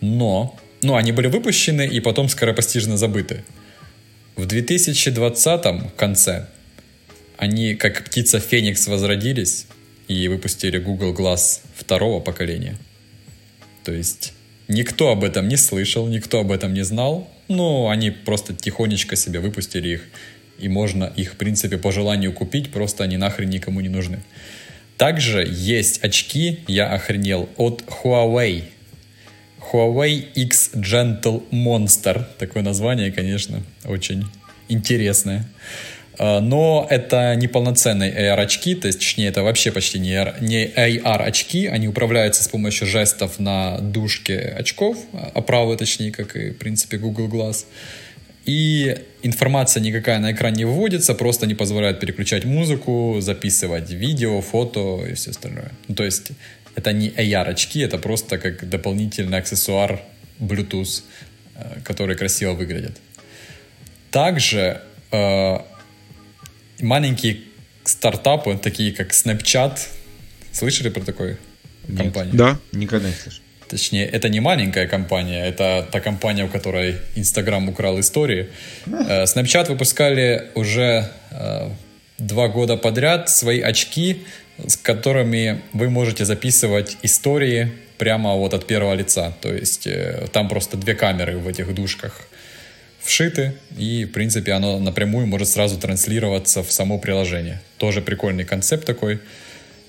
[0.00, 3.44] Но, ну, они были выпущены и потом скоропостижно забыты.
[4.38, 6.46] В 2020 конце
[7.38, 9.66] они, как птица Феникс, возродились
[10.06, 12.78] и выпустили Google Glass второго поколения.
[13.82, 14.34] То есть
[14.68, 19.40] никто об этом не слышал, никто об этом не знал, но они просто тихонечко себе
[19.40, 20.02] выпустили их,
[20.60, 24.20] и можно их, в принципе, по желанию купить, просто они нахрен никому не нужны.
[24.98, 28.62] Также есть очки, я охренел, от Huawei.
[29.72, 32.24] Huawei X Gentle Monster.
[32.38, 34.24] Такое название, конечно, очень
[34.68, 35.46] интересное.
[36.18, 40.66] А, Но это не полноценные AR-очки, то есть, точнее, это вообще почти не AR, не
[40.66, 46.58] AR-очки, они управляются с помощью жестов на дужке очков, а, оправы, точнее, как и, в
[46.58, 47.64] принципе, Google Glass.
[48.44, 55.04] И информация никакая на экран не выводится, просто не позволяет переключать музыку, записывать видео, фото
[55.06, 55.70] и все остальное.
[55.86, 56.32] Ну, то есть
[56.78, 60.00] это не AR-очки, это просто как дополнительный аксессуар
[60.38, 61.02] Bluetooth,
[61.56, 62.96] э, который красиво выглядит.
[64.10, 65.58] Также э,
[66.80, 67.40] маленькие
[67.84, 69.78] стартапы, такие как Snapchat,
[70.52, 71.36] слышали про такую
[71.88, 71.98] Нет.
[72.02, 72.34] компанию?
[72.34, 72.58] Да?
[72.72, 73.42] Никогда не слышал.
[73.68, 78.46] Точнее, это не маленькая компания, это та компания, у которой Инстаграм украл истории.
[78.86, 81.70] Э, Snapchat выпускали уже э,
[82.18, 84.22] два года подряд свои очки,
[84.66, 89.34] с которыми вы можете записывать истории прямо вот от первого лица.
[89.40, 92.28] То есть э, там просто две камеры в этих душках
[93.00, 97.60] вшиты, и, в принципе, оно напрямую может сразу транслироваться в само приложение.
[97.78, 99.20] Тоже прикольный концепт такой.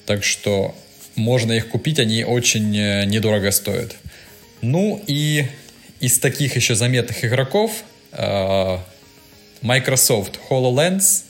[0.05, 0.75] Так что
[1.15, 3.95] можно их купить, они очень э, недорого стоят.
[4.61, 5.45] Ну и
[5.99, 8.77] из таких еще заметных игроков э,
[9.61, 11.23] Microsoft HoloLens,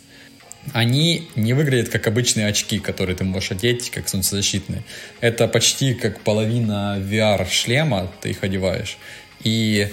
[0.74, 4.84] они не выглядят как обычные очки, которые ты можешь одеть, как солнцезащитные.
[5.20, 8.98] Это почти как половина VR-шлема, ты их одеваешь.
[9.44, 9.88] И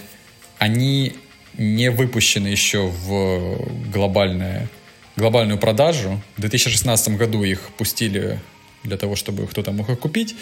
[0.59, 1.15] они
[1.57, 4.69] не выпущены еще в глобальное,
[5.17, 6.21] глобальную продажу.
[6.37, 8.41] В 2016 году их пустили
[8.83, 10.35] для того, чтобы кто-то мог их купить,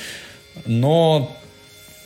[0.66, 1.36] но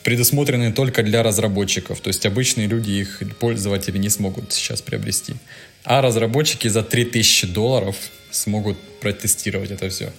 [0.04, 2.00] предусмотрены только для разработчиков.
[2.00, 5.34] То есть обычные люди, их пользователи не смогут сейчас приобрести.
[5.84, 7.96] А разработчики за 3000 долларов
[8.30, 10.12] смогут протестировать это все.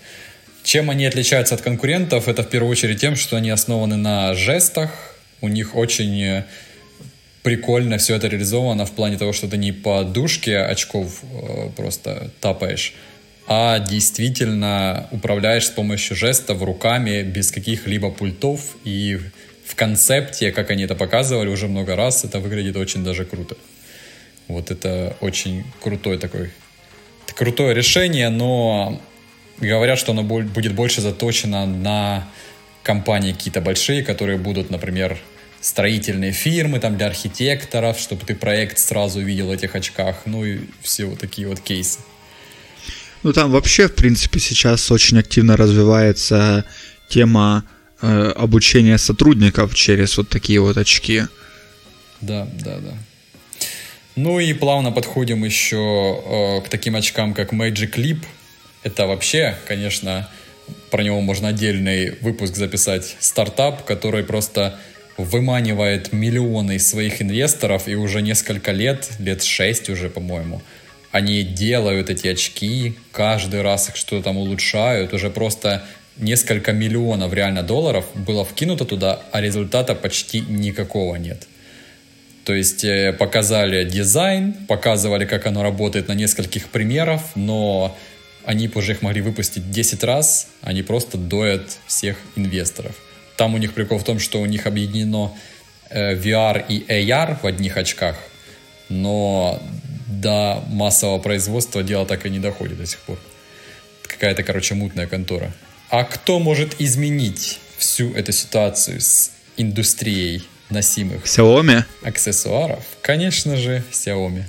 [0.64, 2.28] Чем они отличаются от конкурентов?
[2.28, 4.92] Это в первую очередь тем, что они основаны на жестах.
[5.42, 6.46] У них очень э,
[7.44, 12.32] прикольно все это реализовано в плане того, что ты не по дужке очков э, просто
[12.42, 12.94] тапаешь,
[13.48, 18.76] а действительно управляешь с помощью жестов руками без каких-либо пультов.
[18.84, 19.20] И
[19.66, 23.56] в концепте, как они это показывали уже много раз, это выглядит очень даже круто.
[24.50, 26.52] Вот это очень крутой такой
[27.36, 29.02] крутое решение, но
[29.60, 32.28] говорят, что оно бу- будет больше заточено на
[32.84, 35.18] компании какие-то большие, которые будут, например,
[35.62, 40.62] строительные фирмы там для архитекторов, чтобы ты проект сразу видел в этих очках, ну и
[40.82, 42.00] все вот такие вот кейсы.
[43.22, 46.66] Ну там вообще, в принципе, сейчас очень активно развивается
[47.10, 47.66] тема
[48.02, 51.24] э, обучения сотрудников через вот такие вот очки.
[52.22, 52.98] Да, да, да.
[54.22, 58.18] Ну и плавно подходим еще э, к таким очкам, как Magic Leap.
[58.84, 60.28] Это вообще, конечно,
[60.92, 63.16] про него можно отдельный выпуск записать.
[63.22, 64.78] Стартап, который просто
[65.16, 70.62] выманивает миллионы своих инвесторов и уже несколько лет, лет шесть уже, по-моему,
[71.12, 75.86] они делают эти очки, каждый раз их что-то там улучшают, уже просто
[76.18, 81.48] несколько миллионов реально долларов было вкинуто туда, а результата почти никакого нет.
[82.50, 87.96] То есть э, показали дизайн, показывали, как оно работает на нескольких примеров, но
[88.44, 92.96] они уже их могли выпустить 10 раз, они просто доят всех инвесторов.
[93.38, 95.32] Там у них прикол в том, что у них объединено
[95.92, 98.16] э, VR и AR в одних очках,
[98.90, 99.62] но
[100.08, 103.20] до массового производства дело так и не доходит до сих пор.
[104.08, 105.52] Какая-то, короче, мутная контора.
[105.92, 111.84] А кто может изменить всю эту ситуацию с индустрией носимых Xiaomi?
[112.04, 112.84] аксессуаров?
[113.02, 114.44] Конечно же, Xiaomi.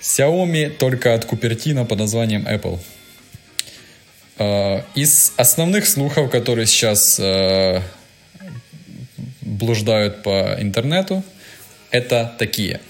[0.00, 2.78] Xiaomi только от Купертино под названием Apple.
[4.38, 7.80] Э, Из основных слухов, которые сейчас э,
[9.40, 11.22] блуждают по интернету,
[11.90, 12.80] это такие.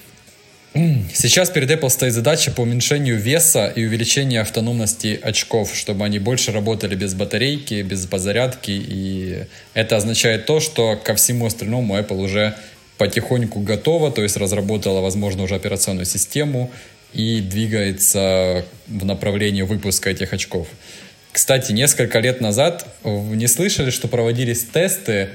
[1.13, 6.53] Сейчас перед Apple стоит задача по уменьшению веса и увеличению автономности очков, чтобы они больше
[6.53, 8.71] работали без батарейки, без подзарядки.
[8.71, 12.55] И это означает то, что ко всему остальному Apple уже
[12.99, 16.71] потихоньку готова, то есть разработала, возможно, уже операционную систему
[17.13, 20.69] и двигается в направлении выпуска этих очков.
[21.33, 25.29] Кстати, несколько лет назад не слышали, что проводились тесты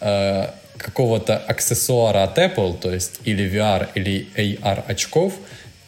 [0.00, 5.34] э, какого-то аксессуара от Apple, то есть или VR, или AR очков,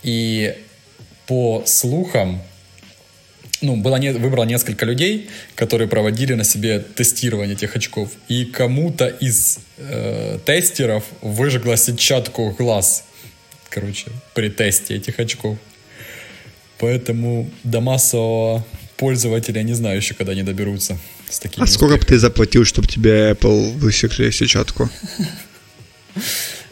[0.03, 0.57] и
[1.27, 2.43] по слухам,
[3.61, 9.07] ну, было не, выбрано несколько людей, которые проводили на себе тестирование этих очков, и кому-то
[9.07, 13.05] из э, тестеров выжгла сетчатку глаз,
[13.69, 15.57] короче, при тесте этих очков.
[16.79, 18.67] Поэтому до массового
[18.97, 20.99] пользователя не знаю еще, когда они доберутся
[21.33, 24.91] с такими А сколько бы ты заплатил, чтобы тебе Apple высекли сетчатку?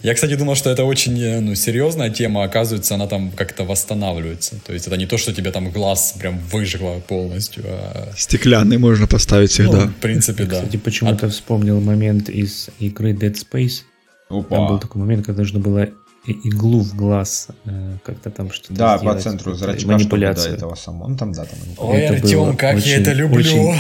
[0.03, 3.65] Я, кстати, думал, что это очень э, ну, серьезная тема, а оказывается, она там как-то
[3.65, 4.57] восстанавливается.
[4.67, 8.11] То есть это не то, что тебе там глаз прям выжгло полностью, а...
[8.17, 9.87] Стеклянный можно поставить Ну, всегда.
[9.89, 10.57] в принципе, да.
[10.57, 13.83] Кстати, почему-то вспомнил момент из игры Dead Space.
[14.31, 14.79] Там был Опа.
[14.79, 15.89] такой момент, когда нужно было
[16.27, 20.55] иглу в глаз э, как-то там что-то Да, по сделать, центру какую-то зрачка, манипуляцию.
[20.55, 21.05] этого само.
[21.07, 21.59] Он там, да, там.
[21.61, 22.11] манипуляция.
[22.11, 23.41] Ой, Это Артем, как я очень- это люблю!
[23.41, 23.77] очень-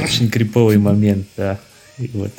[0.04, 1.58] Очень криповый момент, да.
[1.98, 2.30] И вот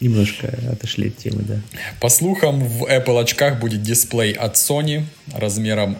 [0.00, 1.56] немножко отошли от темы, да.
[2.00, 5.04] По слухам, в Apple очках будет дисплей от Sony
[5.36, 5.98] размером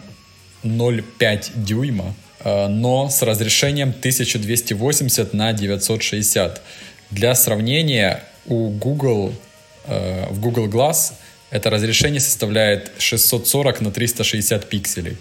[0.63, 6.61] 0,5 дюйма, э, но с разрешением 1280 на 960.
[7.11, 9.33] Для сравнения, у Google,
[9.85, 11.13] э, в Google Glass
[11.51, 15.17] это разрешение составляет 640 на 360 пикселей.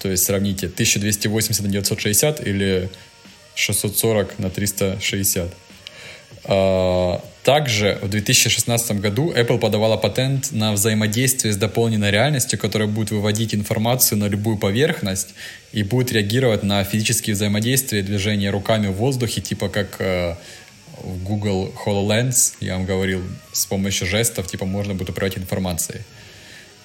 [0.00, 2.90] То есть сравните 1280 на 960 или
[3.54, 5.54] 640 на 360.
[6.44, 13.12] А, Также в 2016 году Apple подавала патент на взаимодействие с дополненной реальностью, которая будет
[13.12, 15.34] выводить информацию на любую поверхность
[15.72, 20.34] и будет реагировать на физические взаимодействия движения руками в воздухе, типа как э,
[21.02, 26.00] в Google HoloLens, я вам говорил, с помощью жестов типа можно будет управлять информацией.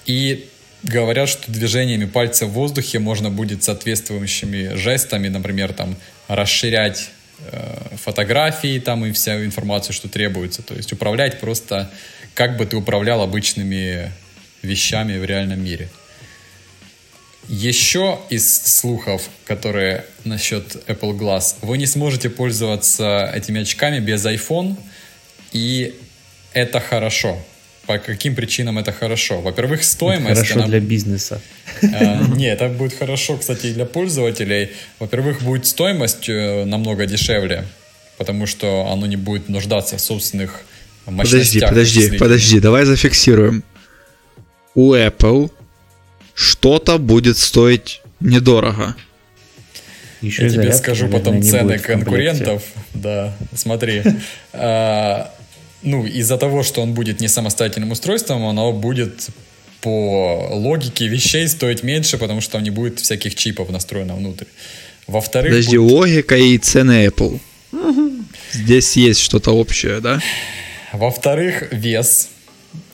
[0.06, 0.48] И
[0.82, 5.96] говорят, что движениями пальца в воздухе можно будет соответствующими жестами, например, там
[6.28, 10.62] расширять э, фотографии там и вся информацию, что требуется.
[10.62, 11.90] То есть управлять просто
[12.34, 14.12] как бы ты управлял обычными
[14.62, 15.88] вещами в реальном мире.
[17.48, 24.76] Еще из слухов, которые насчет Apple Glass, вы не сможете пользоваться этими очками без iPhone,
[25.52, 25.94] и
[26.52, 27.38] это хорошо.
[27.86, 29.40] По каким причинам это хорошо?
[29.40, 30.40] Во-первых, стоимость...
[30.40, 31.40] Хорошо она- для бизнеса.
[31.82, 34.70] Э, Не, это будет хорошо, кстати, и для пользователей.
[34.98, 37.64] Во-первых, будет стоимость э, намного дешевле,
[38.18, 40.62] потому что оно не будет нуждаться в собственных
[41.04, 41.68] Подожди, мощностях.
[41.68, 42.18] подожди, вычислительных.
[42.20, 43.62] подожди, давай зафиксируем.
[44.74, 45.52] У Apple
[46.36, 48.94] что-то будет стоить недорого.
[50.20, 52.62] Еще Я тебе скажу потом цены конкурентов.
[52.94, 54.02] Да, смотри.
[54.52, 55.32] А,
[55.82, 59.28] Ну, из-за того, что он будет не самостоятельным устройством, оно будет
[59.80, 64.46] по логике вещей стоить меньше, потому что там не будет всяких чипов настроено внутрь.
[65.06, 67.38] Во-вторых, Подожди, будет- логика и цены Apple.
[68.52, 70.20] Здесь есть что-то общее, да?
[70.92, 72.28] Во-вторых, вес.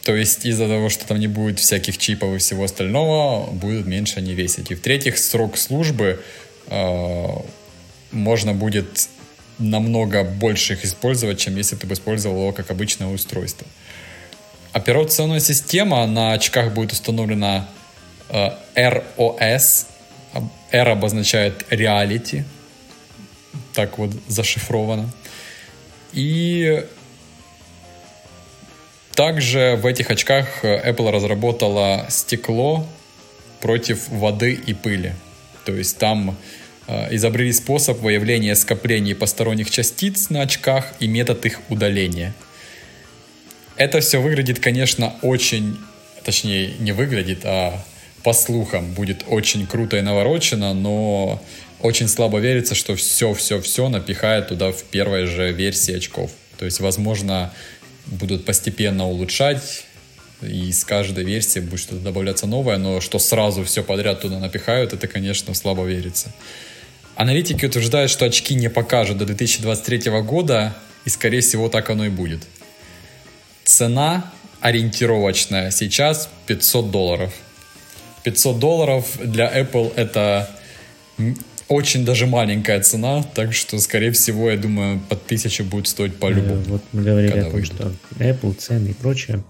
[0.05, 4.19] То есть из-за того, что там не будет всяких чипов и всего остального, будут меньше
[4.19, 4.71] они весить.
[4.71, 6.21] И в-третьих, срок службы
[6.67, 7.27] э,
[8.11, 9.09] можно будет
[9.59, 13.67] намного больше их использовать, чем если ты бы использовал его как обычное устройство.
[14.73, 17.69] Операционная система на очках будет установлена
[18.29, 19.87] э, ROS.
[20.73, 22.45] R обозначает Reality.
[23.75, 25.13] Так вот зашифровано.
[26.13, 26.85] И
[29.15, 32.87] также в этих очках э, Apple разработала стекло
[33.61, 35.15] против воды и пыли.
[35.65, 36.37] То есть там
[36.89, 42.35] э, изобрели способ выявления скоплений посторонних частиц на очках и метод их удаления.
[43.77, 45.79] Это все выглядит, конечно, очень,
[46.25, 47.83] точнее, не выглядит, а
[48.23, 51.43] по слухам будет очень круто и наворочено, но
[51.81, 56.31] очень слабо верится, что все-все-все напихает туда в первой же версии очков.
[56.59, 57.53] То есть, возможно,
[58.07, 59.85] будут постепенно улучшать
[60.43, 64.93] и с каждой версии будет что-то добавляться новое, но что сразу все подряд туда напихают,
[64.93, 66.33] это, конечно, слабо верится.
[67.15, 70.75] Аналитики утверждают, что очки не покажут до 2023 года,
[71.05, 72.41] и, скорее всего, так оно и будет.
[73.65, 77.33] Цена ориентировочная сейчас 500 долларов.
[78.25, 80.49] 500 долларов для Apple это
[81.73, 86.61] очень даже маленькая цена, так что, скорее всего, я думаю, под 1000 будет стоить по-любому.
[86.61, 87.73] Э, Вот мы говорили о том, выйдут.
[87.73, 89.43] что Apple, цены и прочее.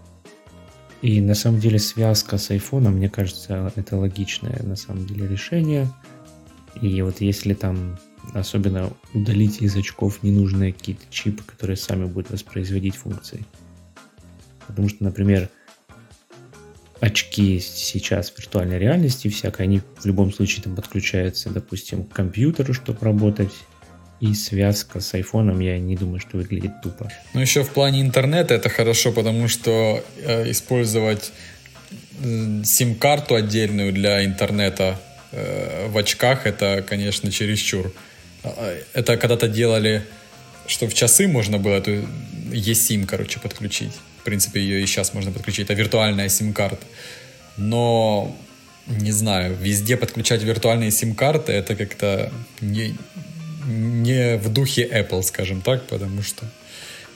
[1.03, 5.91] И на самом деле связка с iPhone, мне кажется, это логичное на самом деле решение.
[6.81, 7.99] И вот если там
[8.35, 13.45] особенно удалить из очков ненужные какие-то чипы, которые сами будут воспроизводить функции.
[14.67, 15.49] Потому что, например,
[17.03, 22.99] очки сейчас виртуальной реальности всякой, они в любом случае там подключаются, допустим, к компьютеру, чтобы
[23.01, 23.53] работать.
[24.21, 27.11] И связка с айфоном, я не думаю, что выглядит тупо.
[27.35, 31.33] Ну, еще в плане интернета это хорошо, потому что э, использовать
[32.23, 34.97] э, сим-карту отдельную для интернета
[35.33, 37.93] э, в очках, это, конечно, чересчур.
[38.45, 40.05] А, Это когда-то делали,
[40.69, 42.07] что в часы можно было эту
[42.53, 43.93] eSIM, короче, подключить.
[44.23, 45.65] В принципе, ее и сейчас можно подключить.
[45.65, 46.87] Это виртуальная сим-карта.
[47.57, 48.37] Но,
[48.87, 52.95] не знаю, везде подключать виртуальные сим-карты, это как-то не,
[53.67, 56.47] не в духе Apple, скажем так, потому что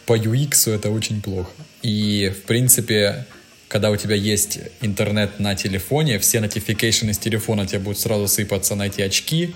[0.05, 1.51] по UX это очень плохо.
[1.83, 3.25] И, в принципе,
[3.69, 8.75] когда у тебя есть интернет на телефоне, все notification из телефона тебе будут сразу сыпаться
[8.75, 9.55] на эти очки,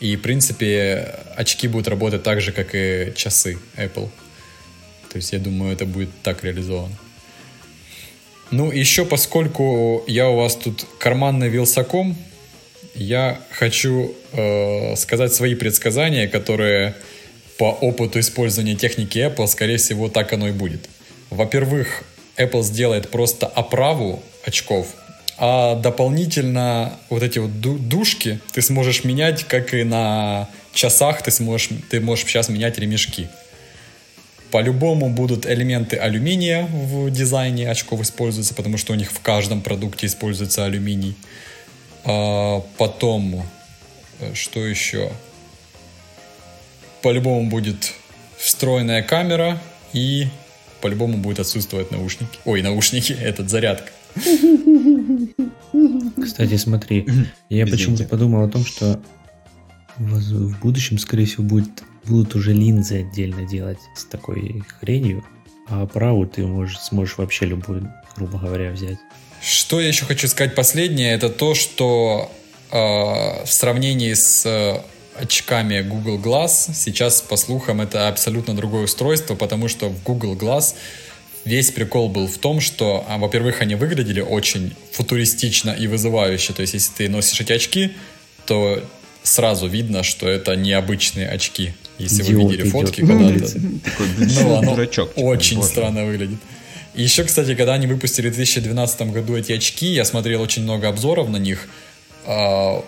[0.00, 4.10] и, в принципе, очки будут работать так же, как и часы Apple.
[5.10, 6.96] То есть, я думаю, это будет так реализовано.
[8.50, 12.16] Ну, еще поскольку я у вас тут карманный вилсаком,
[12.94, 16.94] я хочу э, сказать свои предсказания, которые
[17.58, 20.88] по опыту использования техники Apple, скорее всего, так оно и будет.
[21.30, 22.02] Во-первых,
[22.36, 24.88] Apple сделает просто оправу очков,
[25.36, 31.30] а дополнительно вот эти вот ду- дужки ты сможешь менять, как и на часах ты
[31.30, 33.28] сможешь, ты можешь сейчас менять ремешки.
[34.50, 40.06] По-любому будут элементы алюминия в дизайне очков используются, потому что у них в каждом продукте
[40.06, 41.14] используется алюминий.
[42.04, 43.46] А, потом,
[44.20, 45.12] э, что еще?
[47.02, 47.92] По-любому будет
[48.38, 49.60] встроенная камера
[49.92, 50.26] и
[50.80, 52.38] по-любому будет отсутствовать наушники.
[52.44, 53.90] Ой, наушники, этот зарядка.
[56.22, 57.06] Кстати, смотри,
[57.48, 59.00] я почему-то подумал о том, что
[59.96, 65.24] в будущем, скорее всего, будет, будут уже линзы отдельно делать с такой хренью,
[65.68, 68.98] а оправу ты можешь, сможешь вообще любую, грубо говоря, взять.
[69.42, 72.30] Что я еще хочу сказать последнее, это то, что
[72.70, 74.80] э, в сравнении с э,
[75.20, 80.74] очками Google Glass, сейчас, по слухам, это абсолютно другое устройство, потому что в Google Glass
[81.44, 86.52] весь прикол был в том, что, а, во-первых, они выглядели очень футуристично и вызывающе.
[86.52, 87.92] То есть, если ты носишь эти очки,
[88.46, 88.82] то
[89.22, 91.72] сразу видно, что это необычные очки.
[92.00, 93.60] Если вы Идиот видели идет фотки улице.
[93.84, 95.14] Такой Ну, оно дурачок.
[95.14, 95.68] типа, очень боже.
[95.68, 96.38] странно выглядит.
[96.94, 100.88] И еще, кстати, когда они выпустили в 2012 году эти очки, я смотрел очень много
[100.88, 101.68] обзоров на них.
[102.26, 102.82] а,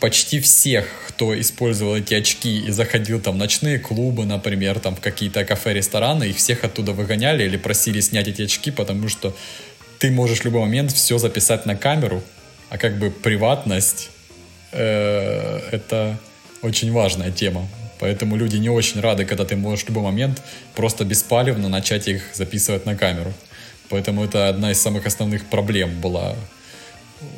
[0.00, 5.00] Почти всех, кто использовал эти очки и заходил там в ночные клубы, например, там в
[5.00, 9.34] какие-то кафе, рестораны, их всех оттуда выгоняли или просили снять эти очки, потому что
[9.98, 12.22] ты можешь в любой момент все записать на камеру,
[12.68, 14.10] а как бы приватность
[14.72, 16.18] э, это
[16.60, 17.66] очень важная тема.
[17.98, 20.42] Поэтому люди не очень рады, когда ты можешь в любой момент
[20.74, 23.32] просто беспалевно начать их записывать на камеру.
[23.88, 26.36] Поэтому это одна из самых основных проблем была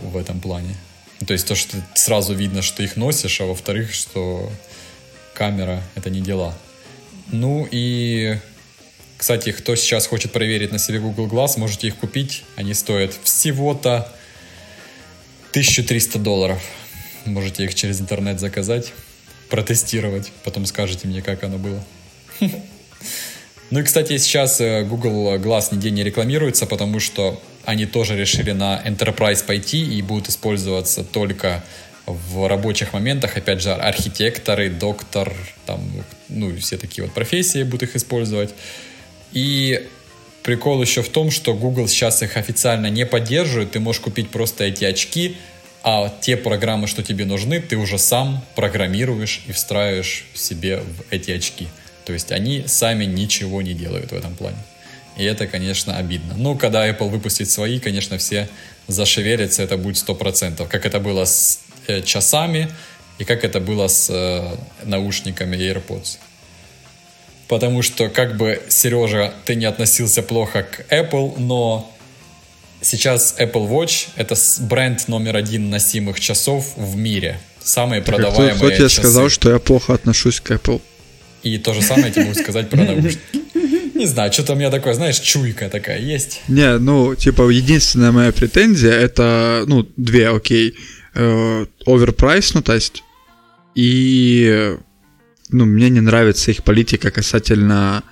[0.02, 0.74] в этом плане.
[1.26, 4.50] То есть то, что сразу видно, что ты их носишь, а во-вторых, что
[5.34, 6.56] камера— это не дела.
[7.30, 8.38] Ну и,
[9.16, 12.44] кстати, кто сейчас хочет проверить на себе Google Glass, можете их купить.
[12.56, 14.10] Они стоят всего-то
[15.50, 16.62] 1300 долларов.
[17.24, 18.92] Можете их через интернет заказать,
[19.48, 21.84] протестировать, потом скажете мне, как оно было.
[23.70, 28.52] Ну и, кстати, сейчас э, Google Glass нигде не рекламируется, потому что они тоже решили
[28.52, 31.62] на Enterprise пойти и будут использоваться только
[32.06, 33.36] в рабочих моментах.
[33.36, 35.34] Опять же, архитекторы, доктор,
[35.66, 35.80] там,
[36.30, 38.54] ну, все такие вот профессии будут их использовать.
[39.32, 39.86] И
[40.42, 43.72] прикол еще в том, что Google сейчас их официально не поддерживает.
[43.72, 45.36] Ты можешь купить просто эти очки,
[45.82, 51.30] а те программы, что тебе нужны, ты уже сам программируешь и встраиваешь себе в эти
[51.30, 51.68] очки.
[52.04, 54.58] То есть они сами ничего не делают в этом плане.
[55.16, 56.34] И это, конечно, обидно.
[56.36, 58.48] Ну, когда Apple выпустит свои, конечно, все
[58.86, 60.66] зашевелятся, это будет 100%.
[60.68, 62.70] Как это было с э, часами
[63.18, 66.18] и как это было с э, наушниками AirPods.
[67.48, 71.90] Потому что, как бы, Сережа, ты не относился плохо к Apple, но
[72.80, 77.40] сейчас Apple Watch это бренд номер один носимых часов в мире.
[77.62, 78.96] Самые Так, кто, продаваемые кто тебе часы.
[79.02, 80.80] сказал, что я плохо отношусь к Apple?
[81.42, 83.18] И то же самое я тебе могу сказать про наушники.
[83.94, 86.42] Не знаю, что-то у меня такое, знаешь, чуйка такая есть.
[86.48, 90.74] Не, ну, типа, единственная моя претензия это, ну, две, окей.
[91.14, 93.02] Э, Оверпрайс, ну, то есть,
[93.74, 94.76] и,
[95.50, 98.04] ну, мне не нравится их политика касательно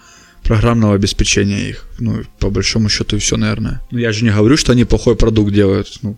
[0.46, 1.88] программного обеспечения их.
[1.98, 3.80] Ну, по большому счету и все, наверное.
[3.90, 5.98] Ну, я же не говорю, что они плохой продукт делают.
[6.02, 6.16] Ну,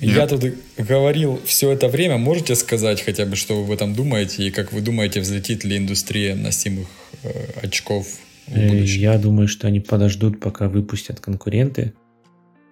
[0.00, 0.44] Я тут
[0.78, 2.18] говорил все это время.
[2.18, 5.76] Можете сказать хотя бы, что вы об этом думаете и как вы думаете, взлетит ли
[5.76, 6.86] индустрия носимых
[7.22, 7.30] э,
[7.62, 9.00] очков в Э, будущем?
[9.00, 11.92] Я думаю, что они подождут, пока выпустят конкуренты,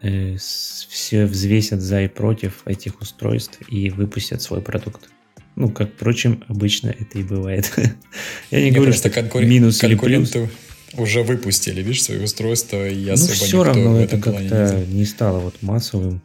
[0.02, 5.08] э, все взвесят за и против этих устройств и выпустят свой продукт.
[5.56, 7.70] Ну, как, впрочем, обычно это и бывает.
[8.50, 10.32] Я не Мне говорю, что конкурен- минус или плюс.
[10.94, 14.48] Уже выпустили, видишь, свои устройства, и Ну, особо все никто равно в это не как-то
[14.48, 14.88] знает.
[14.88, 16.20] не стало вот массовым.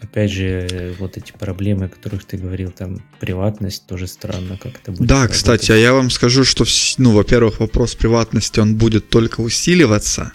[0.00, 4.92] Опять же, вот эти проблемы, о которых ты говорил, там, приватность, тоже странно, как это
[4.92, 5.36] будет да, работать.
[5.36, 6.64] кстати, а я вам скажу, что,
[6.98, 10.32] ну, во-первых, вопрос приватности, он будет только усиливаться.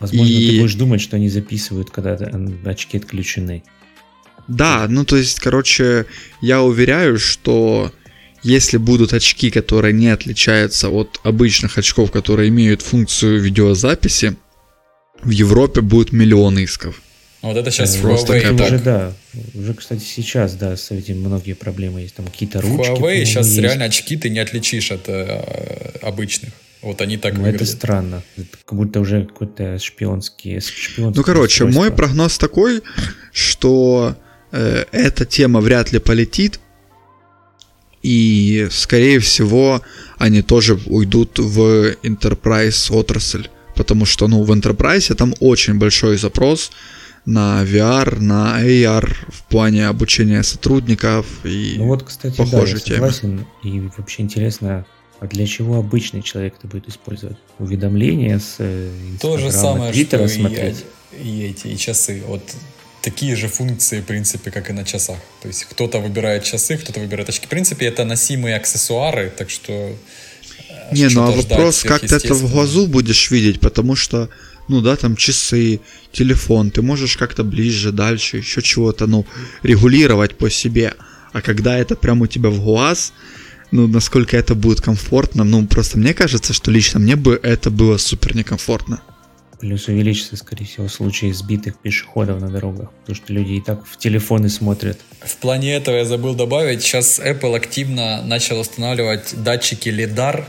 [0.00, 2.18] Возможно, и- ты будешь думать, что они записывают, когда
[2.64, 3.62] очки отключены.
[4.48, 6.06] Да, ну то есть, короче,
[6.40, 7.92] я уверяю, что
[8.42, 14.36] если будут очки, которые не отличаются от обычных очков, которые имеют функцию видеозаписи,
[15.22, 17.02] в Европе будет миллион исков.
[17.42, 18.66] Вот это сейчас Э, просто Huawei так.
[18.66, 19.12] Уже, да,
[19.54, 22.14] уже, кстати, сейчас, да, с этим многие проблемы есть.
[22.14, 22.90] Там какие-то В ручки.
[22.90, 23.58] Huawei по-моему, сейчас есть.
[23.58, 26.52] реально очки ты не отличишь от э, обычных.
[26.82, 27.68] Вот они так Ну, это выглядят.
[27.68, 28.22] странно.
[28.38, 31.96] Это как будто уже какой-то шпионский, шпионский Ну, короче, мой устройство.
[31.96, 32.82] прогноз такой,
[33.32, 34.16] что
[34.52, 36.60] э, эта тема вряд ли полетит,
[38.02, 39.82] и, скорее всего,
[40.18, 46.70] они тоже уйдут в Enterprise отрасль, потому что, ну, в Enterprise там очень большой запрос
[47.26, 51.74] на VR, на AR в плане обучения сотрудников и...
[51.76, 53.46] Ну вот, кстати, похожей да, я согласен.
[53.62, 54.86] И вообще интересно,
[55.20, 57.36] а для чего обычный человек это будет использовать?
[57.58, 58.90] Уведомления с э,
[59.20, 60.84] То же самое, Твиттера что и, смотреть?
[61.22, 62.22] и эти и часы.
[62.26, 62.42] Вот
[63.02, 65.18] такие же функции, в принципе, как и на часах.
[65.42, 67.46] То есть кто-то выбирает часы, кто-то выбирает очки.
[67.46, 69.72] В принципе, это носимые аксессуары, так что...
[69.72, 69.94] э,
[70.92, 74.28] Не, ну а вопрос, как ты это в глазу будешь видеть, потому что,
[74.68, 75.80] ну да, там часы,
[76.12, 79.26] телефон, ты можешь как-то ближе, дальше, еще чего-то, ну,
[79.62, 80.94] регулировать по себе.
[81.32, 83.12] А когда это прямо у тебя в глаз,
[83.70, 87.98] ну, насколько это будет комфортно, ну, просто мне кажется, что лично мне бы это было
[87.98, 89.00] супер некомфортно.
[89.60, 93.98] Плюс увеличится, скорее всего, случаи сбитых пешеходов на дорогах, потому что люди и так в
[93.98, 94.98] телефоны смотрят.
[95.20, 100.46] В плане этого я забыл добавить, сейчас Apple активно начал устанавливать датчики LiDAR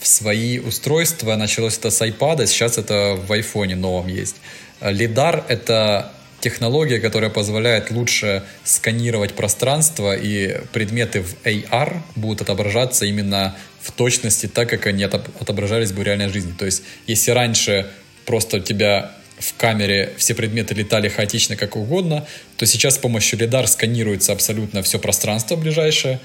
[0.00, 1.36] в свои устройства.
[1.36, 4.36] Началось это с iPad, сейчас это в iPhone новом есть.
[4.80, 6.10] А LiDAR— это
[6.40, 14.46] технология, которая позволяет лучше сканировать пространство, и предметы в AR будут отображаться именно в точности
[14.46, 16.52] так, как они отоб- отображались бы в реальной жизни.
[16.58, 17.90] То есть, если раньше
[18.26, 23.38] просто у тебя в камере все предметы летали хаотично как угодно, то сейчас с помощью
[23.38, 26.20] лидар сканируется абсолютно все пространство ближайшее,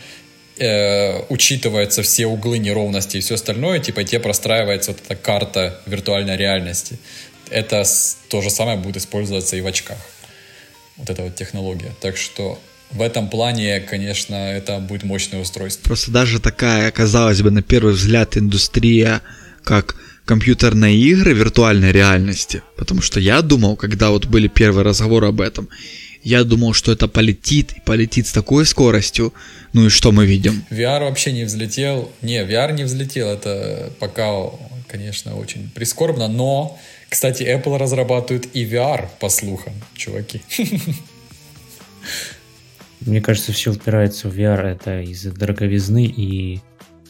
[0.58, 6.38] э, учитываются все углы неровности и все остальное, типа тебе простраивается вот эта карта виртуальной
[6.38, 7.00] реальности.
[7.50, 9.98] Это с- то же самое будет использоваться и в очках.
[10.98, 11.92] Вот эта вот технология.
[12.02, 12.60] Так что
[12.92, 15.84] в этом плане, конечно, это будет мощное устройство.
[15.84, 19.22] Просто даже такая, казалось бы, на первый взгляд индустрия,
[19.64, 19.96] как
[20.30, 22.62] компьютерные игры виртуальной реальности.
[22.78, 25.70] Потому что я думал, когда вот были первые разговоры об этом,
[26.22, 29.34] я думал, что это полетит, и полетит с такой скоростью.
[29.74, 30.64] Ну и что мы видим?
[30.70, 32.12] VR вообще не взлетел.
[32.22, 33.28] Не, VR не взлетел.
[33.28, 34.52] Это пока,
[34.88, 36.28] конечно, очень прискорбно.
[36.28, 40.44] Но, кстати, Apple разрабатывает и VR, по слухам, чуваки.
[43.00, 46.60] Мне кажется, все упирается в VR, это из-за дороговизны, и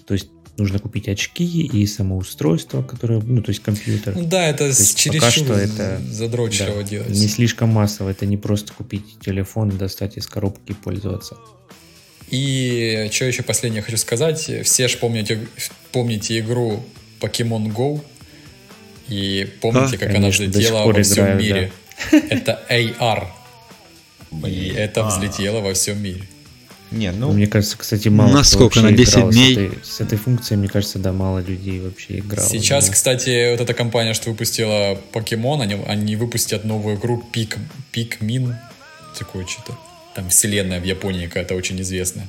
[0.08, 0.30] то есть
[0.60, 4.14] нужно купить очки и самоустройство, которое, ну, то есть компьютер.
[4.16, 7.10] Да, это есть пока что это- задрочливо Да, делать.
[7.10, 11.36] не слишком массово, это не просто купить телефон, достать из коробки и пользоваться.
[12.30, 14.52] И что еще последнее хочу сказать.
[14.64, 15.48] Все же помните,
[15.92, 16.84] помните игру
[17.20, 18.02] Pokemon Go.
[19.08, 21.44] И помните, А, как она конечно, сих взлетела во всем играю, да.
[21.44, 21.72] мире.
[22.30, 23.28] Это AR.
[24.48, 25.10] И это А.
[25.10, 26.22] взлетело во всем мире.
[26.92, 28.80] Не, Ну, мне кажется, кстати, мало На кто сколько?
[28.80, 29.54] вообще На 10 играл с дней?
[29.54, 32.50] этой- С этой, функцией, мне кажется, да, мало людей вообще играло.
[32.50, 32.94] Сейчас, Да.
[32.94, 37.58] кстати, вот эта компания, что выпустила Покемон, они, они выпустят новую игру Пик,
[37.92, 38.56] Пикмин.
[39.18, 39.78] Такое что-то.
[40.16, 42.28] Там вселенная в Японии какая-то очень известная.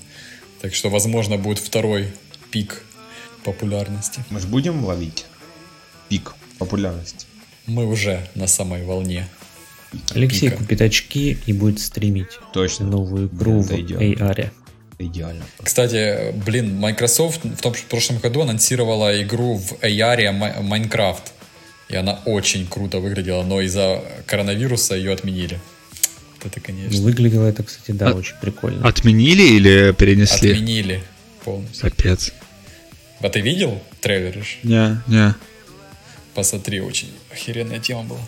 [0.61, 2.12] Так что, возможно, будет второй
[2.50, 2.82] пик
[3.44, 4.22] популярности.
[4.28, 5.24] мы же будем ловить
[6.11, 7.26] пик популярности.
[7.66, 9.26] Мы уже на самой волне.
[10.14, 10.57] Алексей пика.
[10.62, 12.86] купит очки и будет стримить Точно.
[12.86, 14.14] новую игру в Это идеально.
[14.32, 14.51] AR.
[14.99, 15.45] Идеально.
[15.62, 21.32] Кстати, блин, Microsoft в том в прошлом году анонсировала игру в AR Майнкрафт.
[21.88, 25.59] И она очень круто выглядела, но из-за коронавируса ее отменили.
[26.43, 28.86] Вот Это, конечно, Выглядело это, кстати, да, А- очень прикольно.
[28.86, 30.53] Отменили или перенесли?
[30.53, 31.03] отменили
[31.45, 31.91] полностью.
[31.91, 32.32] Капец.
[33.20, 34.47] А ты видел трейлер?
[34.62, 35.34] Не, не.
[36.34, 38.20] Посмотри, очень охеренная тема была.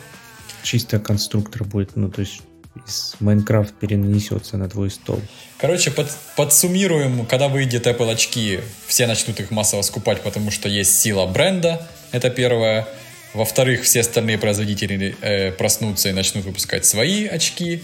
[0.63, 2.41] Чисто конструктор будет, ну, то есть
[2.87, 5.21] из Майнкрафт перенесется на твой стол.
[5.59, 10.99] Короче, под- подсуммируем, когда выйдет Apple очки, все начнут их массово скупать, потому что есть
[11.01, 12.87] сила бренда, это первое.
[13.35, 17.83] Во-вторых, все остальные производители э, проснутся и начнут выпускать свои очки.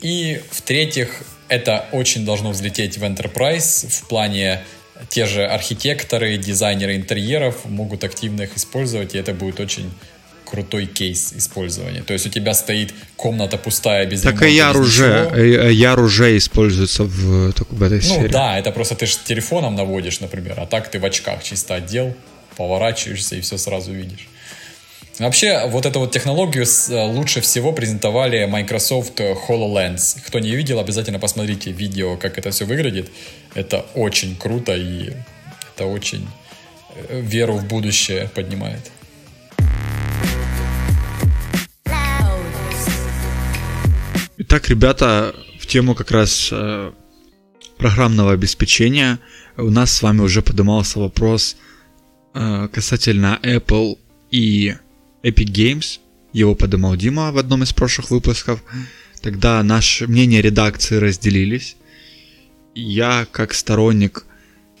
[0.00, 4.64] И в-третьих, это очень должно взлететь в Enterprise в плане
[5.08, 9.90] те же архитекторы, дизайнеры интерьеров могут активно их использовать, и это будет очень
[10.50, 12.02] крутой кейс использования.
[12.02, 15.36] То есть у тебя стоит комната пустая без Так ремонта, AR без уже, ничего.
[15.36, 18.28] э, AR уже используется в, только в этой Ну сфере.
[18.28, 22.14] да, это просто ты же телефоном наводишь, например, а так ты в очках чисто отдел,
[22.56, 24.28] поворачиваешься и все сразу видишь.
[25.18, 30.16] Вообще, вот эту вот технологию э, лучше всего презентовали Microsoft HoloLens.
[30.26, 33.10] Кто не видел, обязательно посмотрите видео, как это все выглядит.
[33.54, 35.12] Это очень круто и
[35.74, 36.26] это очень
[36.94, 38.90] э, веру в будущее поднимает.
[44.52, 46.90] Итак, ребята, в тему как раз э,
[47.78, 49.20] программного обеспечения
[49.56, 51.56] у нас с вами уже поднимался вопрос
[52.34, 53.96] э, касательно Apple
[54.32, 54.74] и
[55.22, 56.00] Epic Games.
[56.32, 58.60] Его поднимал Дима в одном из прошлых выпусков.
[59.22, 61.76] Тогда наши мнения редакции разделились.
[62.74, 64.24] Я, как сторонник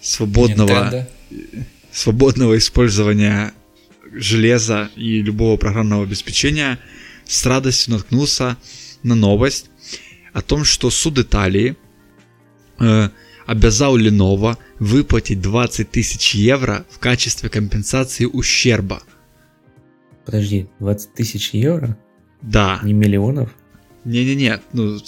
[0.00, 1.64] свободного Nintendo.
[1.92, 3.54] свободного использования
[4.12, 6.80] железа и любого программного обеспечения
[7.24, 8.56] с радостью наткнулся
[9.02, 9.70] на новость
[10.32, 11.76] о том, что суд Италии
[12.78, 13.08] э,
[13.46, 19.02] обязал Lenovo выплатить 20 тысяч евро в качестве компенсации ущерба.
[20.24, 21.96] Подожди, 20 тысяч евро?
[22.42, 22.80] Да.
[22.82, 23.50] Не миллионов?
[24.04, 24.98] Не-не-не, ну,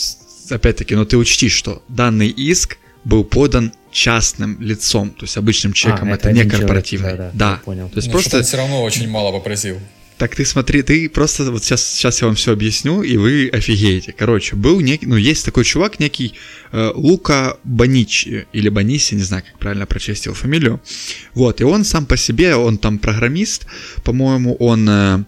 [0.50, 6.08] опять-таки, но ты учти, что данный иск был подан частным лицом, то есть обычным человеком,
[6.08, 7.16] А, это, это не один человек, корпоративный.
[7.16, 7.88] да-да, я понял.
[7.88, 9.78] То есть Ну, просто он все равно очень мало попросил.
[10.22, 14.14] Так ты смотри, ты просто вот сейчас, сейчас я вам все объясню, и вы офигеете.
[14.16, 16.34] Короче, был некий, ну, есть такой чувак, некий
[16.70, 20.80] э, Лука Баничи, или Баниси, не знаю, как правильно прочесть его фамилию.
[21.34, 23.66] Вот, и он сам по себе, он там программист,
[24.04, 25.24] по-моему, он э,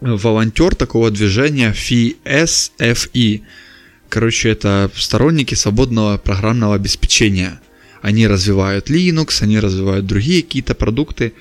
[0.00, 3.42] волонтер такого движения FSFI.
[4.08, 7.60] Короче, это сторонники свободного программного обеспечения.
[8.00, 11.34] Они развивают Linux, они развивают другие какие-то продукты.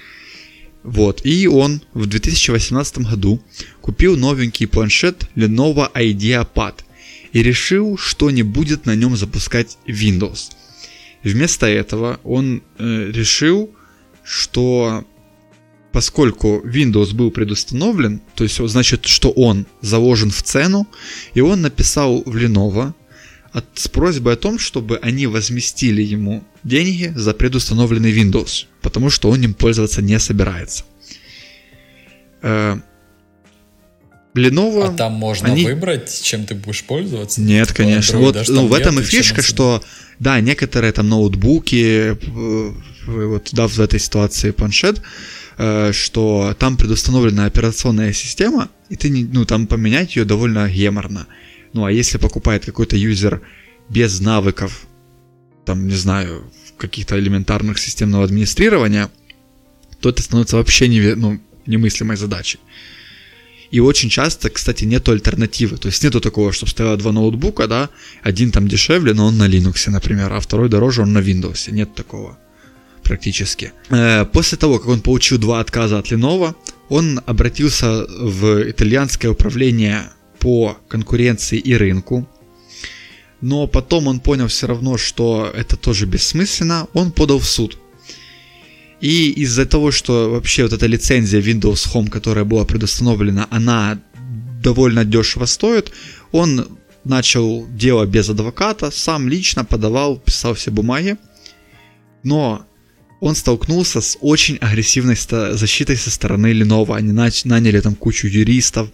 [0.83, 3.41] Вот, и он в 2018 году
[3.81, 6.75] купил новенький планшет Lenovo IdeaPad
[7.31, 10.51] и решил, что не будет на нем запускать Windows.
[11.23, 13.71] Вместо этого он э, решил,
[14.23, 15.05] что
[15.93, 20.87] поскольку Windows был предустановлен, то есть значит, что он заложен в цену,
[21.33, 22.93] и он написал в Lenovo
[23.53, 29.29] от, с просьбой о том, чтобы они возместили ему деньги за предустановленный Windows, потому что
[29.29, 30.83] он им пользоваться не собирается.
[32.41, 32.77] Э,
[34.35, 34.87] Lenovo...
[34.87, 37.39] А там можно они- выбрать, чем ты будешь пользоваться?
[37.41, 38.17] Нет, конечно.
[38.17, 39.83] Android, Вот даже ну, в этом и фишка, что
[40.19, 42.73] да, некоторые там ноутбуки, э,
[43.05, 45.01] вот да, в этой ситуации планшет,
[45.57, 51.27] э, что там предустановлена операционная система, и ты ну там поменять ее довольно геморно.
[51.73, 53.41] Ну а если покупает какой-то юзер
[53.89, 54.85] без навыков,
[55.65, 56.43] там не знаю,
[56.77, 59.09] каких-то элементарных системного администрирования,
[59.99, 62.59] то это становится вообще неве- ну, немыслимой задачей.
[63.71, 65.77] И очень часто, кстати, нету альтернативы.
[65.77, 67.89] То есть нету такого, чтобы стояло два ноутбука, да,
[68.21, 71.71] один там дешевле, но он на Linux, например, а второй дороже, он на Windows.
[71.71, 72.37] Нет такого
[73.03, 73.71] практически.
[73.89, 76.55] Э, После того, как он получил два отказа от Lenovo,
[76.89, 80.03] он обратился в итальянское управление
[80.43, 82.27] по конкуренции и рынку.
[83.41, 87.77] Но потом он понял все равно, что это тоже бессмысленно, он подал в суд.
[88.99, 94.01] И из-за того, что вообще вот эта лицензия Windows Home, которая была предустановлена, она
[94.61, 95.93] довольно дешево стоит,
[96.33, 101.15] он начал дело без адвоката, сам лично подавал, писал все бумаги,
[102.23, 102.65] но
[103.23, 106.93] он столкнулся с очень агрессивной защитой со стороны Lenovo.
[106.93, 107.13] Они
[107.45, 108.89] наняли там кучу юристов,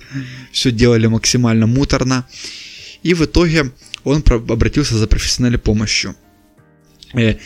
[0.51, 2.27] все делали максимально муторно.
[3.01, 3.71] И в итоге
[4.03, 6.15] он обратился за профессиональной помощью.
[7.15, 7.37] Э,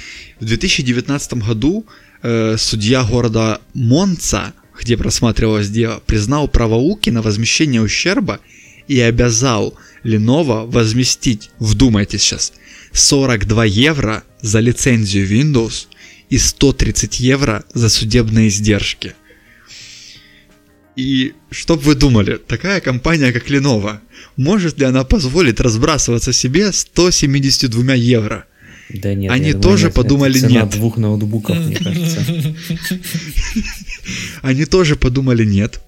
[0.42, 1.86] В 2019 году
[2.22, 8.42] э, судья города Монца, где просматривалось дело, признал право Луки на возмещение ущерба
[8.90, 9.74] и обязал
[10.04, 12.52] Lenovo возместить, вдумайтесь сейчас,
[12.92, 15.88] 42 евро за лицензию Windows
[16.34, 19.14] и 130 евро за судебные издержки.
[20.96, 24.00] И что бы вы думали, такая компания, как Lenovo,
[24.36, 28.46] может ли она позволить разбрасываться себе 172 евро?
[28.90, 30.70] Да нет, Они думаю, тоже это подумали, цена нет.
[30.72, 32.26] двух ноутбуков, мне кажется.
[34.42, 35.82] Они тоже подумали нет.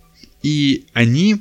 [0.44, 1.38] И они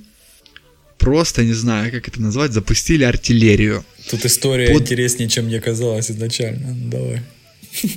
[0.98, 3.84] просто, не знаю, как это назвать, запустили артиллерию.
[4.10, 6.74] Тут история Под- интереснее, чем мне казалось изначально.
[6.90, 7.20] Давай.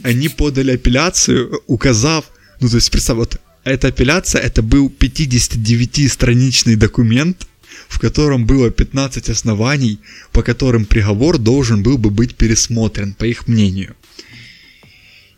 [0.04, 2.26] Они подали апелляцию, указав,
[2.60, 7.48] ну то есть представь, вот эта апелляция, это был 59-страничный документ,
[7.90, 10.00] в котором было 15 оснований,
[10.32, 13.96] по которым приговор должен был бы быть пересмотрен, по их мнению.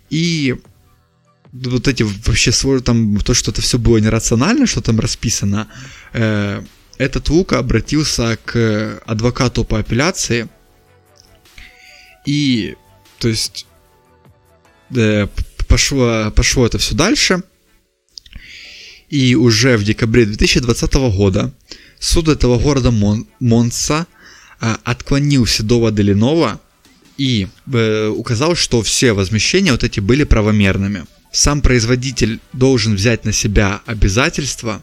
[0.10, 0.56] И
[1.52, 5.68] вот эти вообще свой там то, что это все было нерационально, что там расписано,
[6.14, 6.64] э,
[6.98, 10.48] этот Лука обратился к адвокату по апелляции,
[12.26, 12.76] и,
[13.18, 13.66] то есть,
[15.68, 17.44] пошло, пошло это все дальше,
[19.10, 21.54] и уже в декабре 2020 года
[22.00, 24.08] суд этого города Мон- Монса
[24.62, 26.62] э, отклонил все доводы Ленова
[27.18, 31.06] и э, указал, что все возмещения вот эти были правомерными.
[31.32, 34.82] Сам производитель должен взять на себя обязательства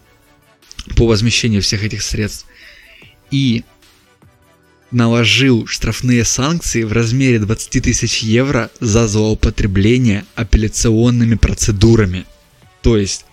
[0.97, 2.47] по возмещению всех этих средств
[3.31, 3.65] и
[4.91, 12.25] наложил штрафные санкции в размере 20 тысяч евро за злоупотребление апелляционными процедурами.
[12.83, 13.25] То есть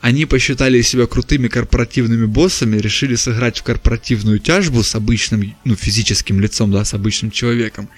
[0.00, 6.40] они посчитали себя крутыми корпоративными боссами, решили сыграть в корпоративную тяжбу с обычным, ну, физическим
[6.40, 7.88] лицом, да, с обычным человеком,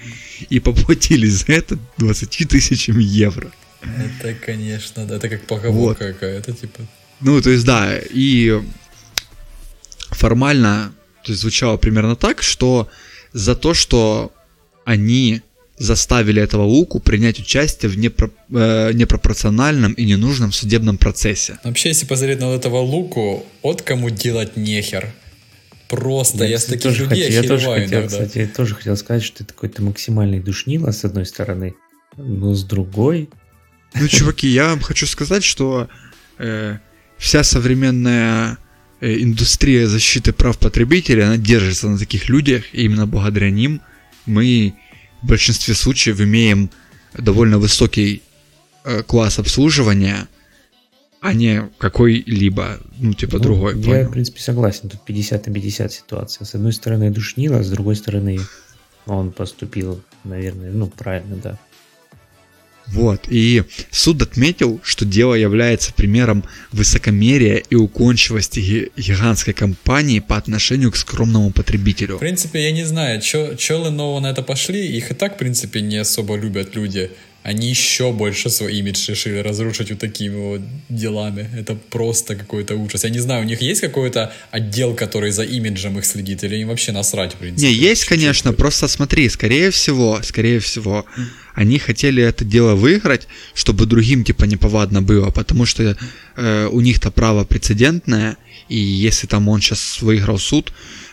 [0.48, 3.50] и поплатили за это 20 тысячами евро.
[3.82, 6.86] Это, конечно, да, это как поговорка какая-то, типа.
[7.20, 8.62] Ну, то есть, да, и
[10.10, 10.92] формально
[11.26, 12.88] то есть, звучало примерно так, что
[13.32, 14.32] за то, что
[14.84, 15.42] они
[15.76, 21.58] заставили этого Луку принять участие в непро- э, непропорциональном и ненужном судебном процессе.
[21.64, 25.12] Вообще, если посмотреть на вот этого Луку, от кому делать нехер.
[25.88, 28.08] Просто я, с кстати, таких тоже людей хотел, я тоже хотел, иногда.
[28.08, 31.74] кстати, я тоже хотел сказать, что это какой-то максимальный душнило, с одной стороны,
[32.16, 33.28] но с другой,
[33.94, 35.88] Ну, чуваки, я вам хочу сказать, что
[36.38, 36.78] э,
[37.18, 38.58] вся современная
[39.00, 43.80] индустрия защиты прав потребителей, она держится на таких людях, и именно благодаря ним
[44.24, 44.74] мы
[45.22, 46.70] в большинстве случаев имеем
[47.14, 48.22] довольно высокий
[48.84, 50.28] э, класс обслуживания,
[51.20, 53.76] а не какой-либо, ну, типа, Ну, другой.
[53.78, 54.08] Я, понял?
[54.08, 54.88] в принципе, согласен.
[54.88, 56.44] Тут 50 на 50 ситуация.
[56.44, 58.38] С одной стороны, душнило, с другой стороны,
[59.06, 61.58] он поступил, наверное, ну, правильно, да.
[62.88, 70.36] Вот, и суд отметил, что дело является примером высокомерия и уклончивости ги- гигантской компании по
[70.36, 72.16] отношению к скромному потребителю.
[72.16, 74.86] В принципе, я не знаю, чё Lenovo на это пошли.
[74.86, 77.10] Их и так, в принципе, не особо любят люди.
[77.46, 81.48] Они еще больше свой имидж решили разрушить вот такими вот делами.
[81.56, 83.04] Это просто какой-то ужас.
[83.04, 86.68] Я не знаю, у них есть какой-то отдел, который за имиджем их следит, или им
[86.68, 87.68] вообще насрать, в принципе?
[87.68, 91.04] Не, есть, конечно, просто смотри, скорее всего, скорее всего,
[91.54, 95.96] они хотели это дело выиграть, чтобы другим типа неповадно было, потому что
[96.36, 98.38] э, у них-то право прецедентное,
[98.68, 100.72] и если там он сейчас выиграл суд,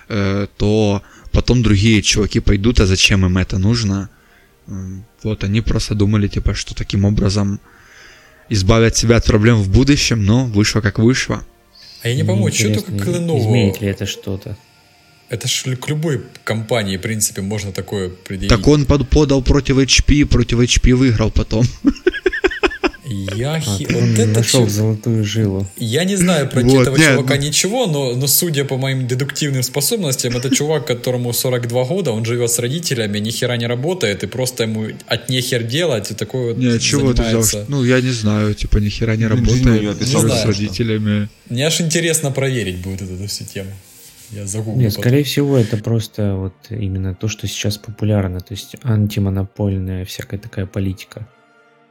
[0.10, 4.10] э, то потом другие чуваки пойдут, а зачем им это нужно?
[5.24, 7.60] Вот они просто думали, типа, что таким образом
[8.50, 11.44] избавят себя от проблем в будущем, но вышло как вышло.
[12.02, 13.40] А я не пойму, что только к Lenovo?
[13.40, 14.58] Изменит ли это что-то?
[15.30, 18.50] Это ж к любой компании, в принципе, можно такое предъявить.
[18.50, 21.66] Так он под- подал против HP, против HP выиграл потом.
[23.14, 25.68] Я, А, хи- ты вот это нашел чё- золотую жилу.
[25.78, 29.08] Я не знаю про Вот, этого не, чувака ну- ничего, но, но судя по моим
[29.08, 34.24] дедуктивным способностям, это чувак, которому 42 года, он живет с родителями, ни хера не работает,
[34.24, 37.66] и просто ему от нехер делать, и такой вот Не, чего ты взял?
[37.68, 39.64] Ну, я не знаю, типа, ни хера не работает.
[39.64, 41.30] живет писал, с родителями.
[41.50, 43.70] Мне аж интересно проверить будет эту всю тему.
[44.32, 45.04] Я загуглю Нет, потом.
[45.04, 50.66] скорее всего, это просто вот именно то, что сейчас популярно, то есть антимонопольная всякая такая
[50.66, 51.28] политика.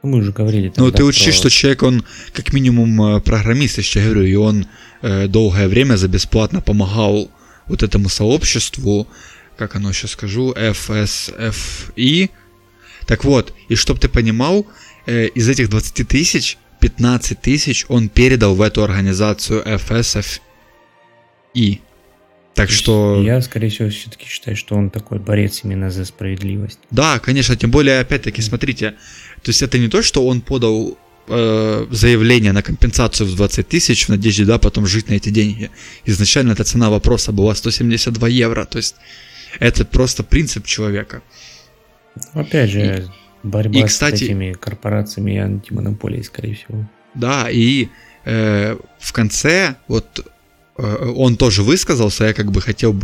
[0.03, 3.21] Ну, мы уже говорили Ну, тогда ты учти, про- что человек, он как минимум э,
[3.21, 4.67] программист, я сейчас говорю, и он
[5.01, 7.31] э, долгое время за бесплатно помогал
[7.67, 9.07] вот этому сообществу,
[9.57, 12.29] как оно сейчас скажу, FSFI.
[13.05, 14.67] Так вот, и чтоб ты понимал,
[15.05, 20.41] э, из этих 20 тысяч, 15 тысяч он передал в эту организацию FSFI.
[22.53, 23.21] Так что...
[23.23, 26.79] Я, скорее всего, все-таки считаю, что он такой борец именно за справедливость.
[26.91, 28.93] Да, конечно, тем более, опять-таки, смотрите,
[29.43, 34.05] то есть это не то, что он подал э, заявление на компенсацию в 20 тысяч
[34.05, 35.69] в надежде, да, потом жить на эти деньги.
[36.05, 38.95] Изначально эта цена вопроса была 172 евро, то есть
[39.59, 41.21] это просто принцип человека.
[42.33, 43.11] Опять же,
[43.43, 46.89] борьба и, кстати- с этими корпорациями и антимонополией, скорее всего.
[47.13, 47.89] Да, и
[48.25, 50.25] э, в конце вот
[50.77, 52.95] э, он тоже высказался, я как бы хотел,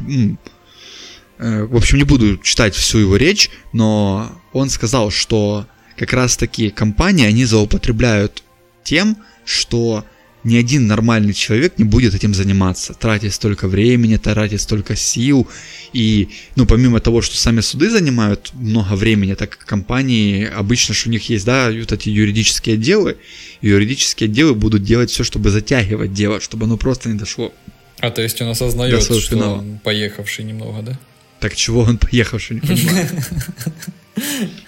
[1.38, 5.68] э, в общем, не буду читать всю его речь, но он сказал, что
[6.00, 8.43] как раз таки компании, они злоупотребляют
[8.84, 10.06] тем, что
[10.45, 15.45] ни один нормальный человек не будет этим заниматься, тратить столько времени, тратить столько сил,
[15.91, 21.10] и, ну, помимо того, что сами суды занимают много времени, так как компании, обычно что
[21.10, 23.18] у них есть, да, вот эти юридические отделы,
[23.60, 27.54] юридические отделы будут делать все, чтобы затягивать дело, чтобы оно просто не дошло.
[28.00, 29.58] А то есть он осознает, что финала.
[29.58, 31.00] он поехавший немного, да?
[31.41, 33.10] Так чего он поехавший, не понимаю.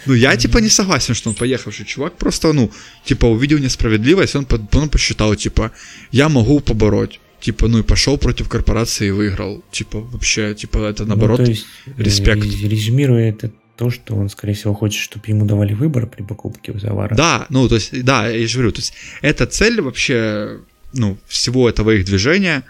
[0.05, 2.71] Ну, я типа не согласен, что он поехавший чувак, просто, ну,
[3.05, 5.71] типа, увидел несправедливость, он, он посчитал, типа,
[6.11, 7.19] я могу побороть.
[7.39, 9.63] Типа, ну и пошел против корпорации и выиграл.
[9.71, 11.39] Типа, вообще, типа, это наоборот.
[11.39, 12.43] Ну, то есть, э, респект.
[12.43, 16.71] рез- резюмируя это то, что он, скорее всего, хочет, чтобы ему давали выбор при покупке
[16.73, 17.15] товара.
[17.15, 18.93] Да, ну, то есть, да, я же говорю, то есть,
[19.23, 20.59] это цель вообще,
[20.93, 22.63] ну, всего этого их движения,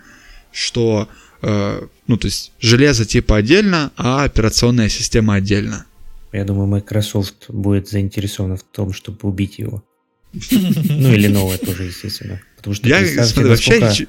[0.53, 1.09] что,
[1.41, 5.85] э, ну, то есть, железо типа отдельно, а операционная система отдельно.
[6.31, 9.83] Я думаю, Microsoft будет заинтересована в том, чтобы убить его.
[10.51, 12.41] Ну или новое тоже, естественно.
[12.57, 14.07] Потому что Я, вообще,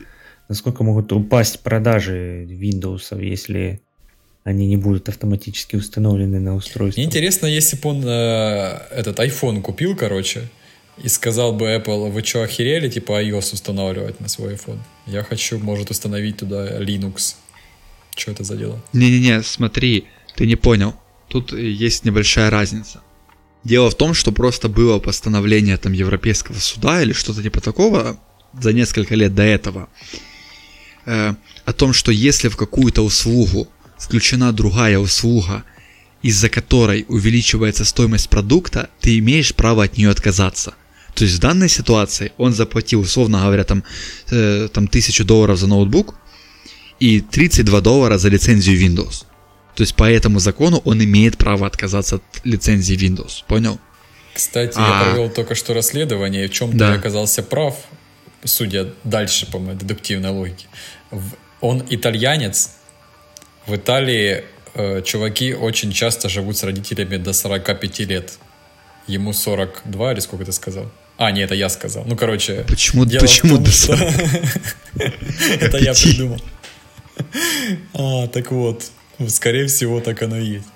[0.48, 3.80] насколько, могут упасть продажи Windows, если
[4.44, 7.00] они не будут автоматически установлены на устройство.
[7.00, 10.48] Мне интересно, если бы он э, этот iPhone купил, короче,
[11.02, 14.78] и сказал бы Apple, вы что, охерели, типа iOS устанавливать на свой iPhone?
[15.06, 17.36] Я хочу, может, установить туда Linux.
[18.16, 18.82] Что это за дело?
[18.92, 20.04] Не-не-не, смотри,
[20.36, 20.94] ты не понял.
[21.32, 23.00] Тут есть небольшая разница.
[23.64, 28.20] Дело в том, что просто было постановление там Европейского суда или что-то типа такого
[28.60, 29.88] за несколько лет до этого
[31.06, 33.66] э, о том, что если в какую-то услугу
[33.98, 35.64] включена другая услуга,
[36.20, 40.74] из-за которой увеличивается стоимость продукта, ты имеешь право от нее отказаться.
[41.14, 43.84] То есть в данной ситуации он заплатил, условно говоря, там,
[44.30, 46.14] э, там 1000 долларов за ноутбук
[47.00, 49.24] и 32 доллара за лицензию Windows.
[49.74, 53.44] То есть по этому закону он имеет право отказаться от лицензии Windows.
[53.46, 53.78] Понял?
[54.34, 55.04] Кстати, А.
[55.04, 56.88] я провел только что расследование, и в чем-то Да.
[56.92, 57.76] я оказался прав,
[58.44, 60.66] судя дальше по моей дедуктивной логике.
[61.60, 62.70] Он итальянец.
[63.66, 64.44] В Италии
[64.74, 68.32] э, чуваки очень часто живут с родителями до 45 лет.
[69.06, 70.90] Ему 42, или сколько ты сказал?
[71.18, 72.04] А, нет, это я сказал.
[72.06, 74.14] Ну, короче, Почему, почему том, до что- 40?
[75.60, 76.40] Это я придумал.
[77.94, 78.90] А, так вот.
[79.28, 80.66] Скорее всего, так оно и есть.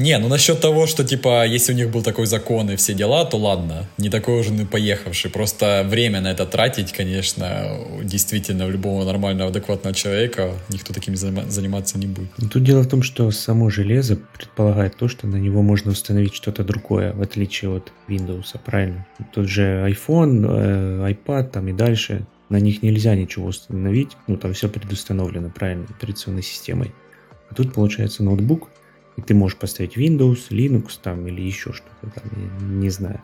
[0.00, 3.26] Не, ну насчет того, что типа, если у них был такой закон и все дела,
[3.26, 5.30] то ладно, не такой уже ну, поехавший.
[5.30, 11.50] Просто время на это тратить, конечно, действительно, у любого нормального, адекватного человека никто таким занима-
[11.50, 12.30] заниматься не будет.
[12.38, 16.34] Но Тут дело в том, что само железо предполагает то, что на него можно установить
[16.34, 19.06] что-то другое, в отличие от Windows, правильно?
[19.34, 24.54] Тот же iPhone, э, iPad там и дальше, на них нельзя ничего установить, ну там
[24.54, 26.92] все предустановлено правильно операционной системой.
[27.50, 28.68] А тут получается ноутбук,
[29.16, 33.20] и ты можешь поставить Windows, Linux там или еще что-то там, я не знаю.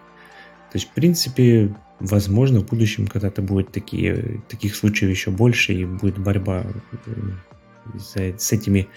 [0.72, 5.85] То есть, в принципе, возможно, в будущем когда-то будет такие, таких случаев еще больше, и
[5.85, 6.66] будет борьба
[7.95, 8.89] за- с этими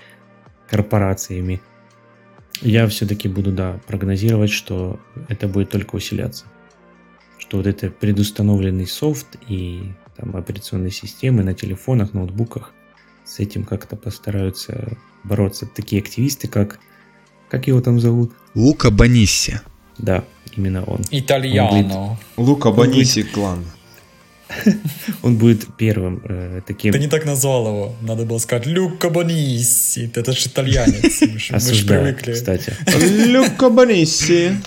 [0.67, 1.61] корпорациями.
[2.61, 4.99] Я все-таки буду, да, прогнозировать, что
[5.29, 6.45] это будет только усиляться.
[7.37, 12.73] Что вот это предустановленный софт и там операционные системы на телефонах, ноутбуках
[13.29, 16.79] с этим как-то постараются бороться такие активисты, как...
[17.49, 18.31] Как его там зовут?
[18.55, 19.59] Лука Банисси.
[19.97, 20.23] Да,
[20.55, 21.01] именно он.
[21.11, 22.17] Итальяно.
[22.37, 23.65] Лука Бониси клан.
[25.21, 26.91] Он будет первым э, таким...
[26.91, 27.95] Ты не так назвал его.
[28.01, 30.11] Надо было сказать Люка Бонисси.
[30.15, 31.21] Это же итальянец.
[31.21, 32.33] Мы же привыкли.
[32.33, 32.73] кстати.
[33.27, 34.57] Люка Бониси.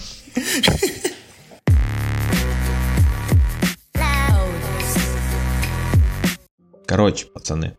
[6.86, 7.76] Короче, пацаны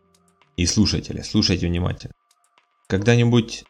[0.56, 2.12] и слушатели, слушайте внимательно.
[2.88, 3.64] Когда-нибудь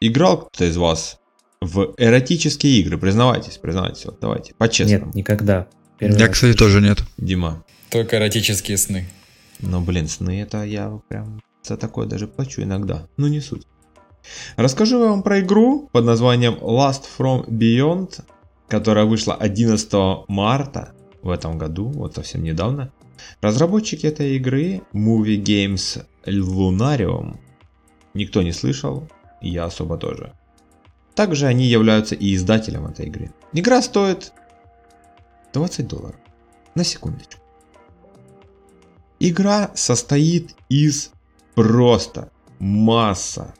[0.00, 1.18] играл кто-то из вас
[1.60, 2.98] в эротические игры?
[2.98, 5.06] Признавайтесь, признавайтесь, вот давайте, по-честному.
[5.06, 5.68] Нет, никогда.
[5.98, 7.02] Первый Я, раз кстати, тоже нет.
[7.16, 9.08] Дима, Только эротические сны.
[9.58, 13.66] ну блин, сны это я прям за такое даже плачу иногда, но не суть.
[14.56, 18.20] Расскажу вам про игру под названием Last From Beyond,
[18.68, 19.92] которая вышла 11
[20.28, 22.92] марта в этом году, вот совсем недавно.
[23.40, 27.38] Разработчики этой игры Movie Games Lunarium
[28.14, 29.08] никто не слышал,
[29.40, 30.32] я особо тоже.
[31.14, 33.32] Также они являются и издателем этой игры.
[33.52, 34.32] Игра стоит
[35.52, 36.16] 20 долларов.
[36.74, 37.42] на секундочку.
[39.18, 41.10] Игра состоит из
[41.56, 43.54] просто масса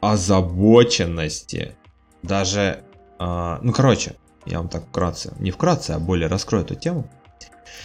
[0.00, 1.76] озабоченности,
[2.22, 2.84] даже,
[3.18, 7.10] а, ну короче, я вам так вкратце, не вкратце, а более раскрою эту тему.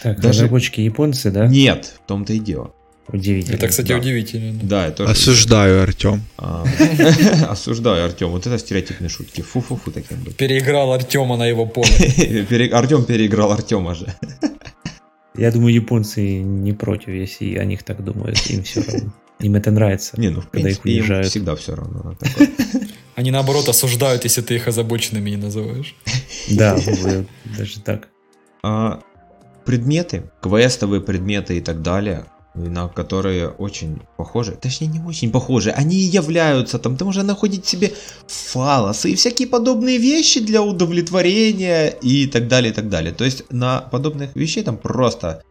[0.02, 1.46] Так, Даже- разработчики японцы, да?
[1.46, 2.72] Нет, в том-то и дело.
[3.08, 3.56] Удивительно.
[3.56, 3.96] Это, кстати, Да.
[3.98, 4.58] удивительно.
[4.62, 6.22] Да, это тоже- Осуждаю, Артем.
[6.38, 6.64] А,
[7.48, 8.28] Осуждаю, Артем.
[8.30, 9.40] Вот это стереотипные шутки.
[9.42, 10.36] Фу-фу-фу таким быть.
[10.36, 11.88] Переиграл Артема на его поле.
[12.72, 14.06] Артем переиграл Артема же.
[15.36, 18.38] Я думаю, японцы не против, если о них так думают.
[18.50, 19.12] Им все равно.
[19.40, 20.20] Им это нравится.
[20.20, 22.02] Не, ну в Когда их принципе им всегда все равно.
[22.10, 22.48] на такое.
[23.16, 25.94] Они наоборот осуждают, если ты их озабоченными не называешь.
[26.50, 26.78] Да,
[27.58, 28.08] даже так.
[28.62, 29.00] А,
[29.64, 35.96] Предметы, квестовые предметы и так далее, на которые очень похожи, точнее не очень похожи, они
[35.96, 37.92] и являются там, ты можешь находить себе
[38.26, 43.12] фалосы и всякие подобные вещи для удовлетворения и так далее, и так далее.
[43.12, 45.42] То есть на подобных вещей там просто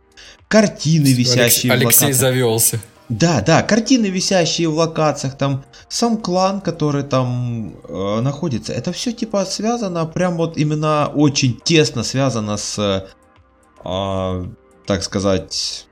[0.47, 2.81] картины, висящие в Алексей завелся.
[3.07, 9.11] Да, да, картины, висящие в локациях, там сам клан, который там э, находится, это все
[9.11, 13.07] типа связано, прям вот именно очень тесно связано с,
[13.83, 14.45] э,
[14.85, 15.87] так сказать,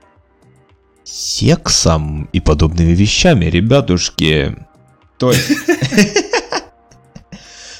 [1.04, 4.56] сексом и подобными вещами, ребятушки.
[5.18, 5.50] То есть...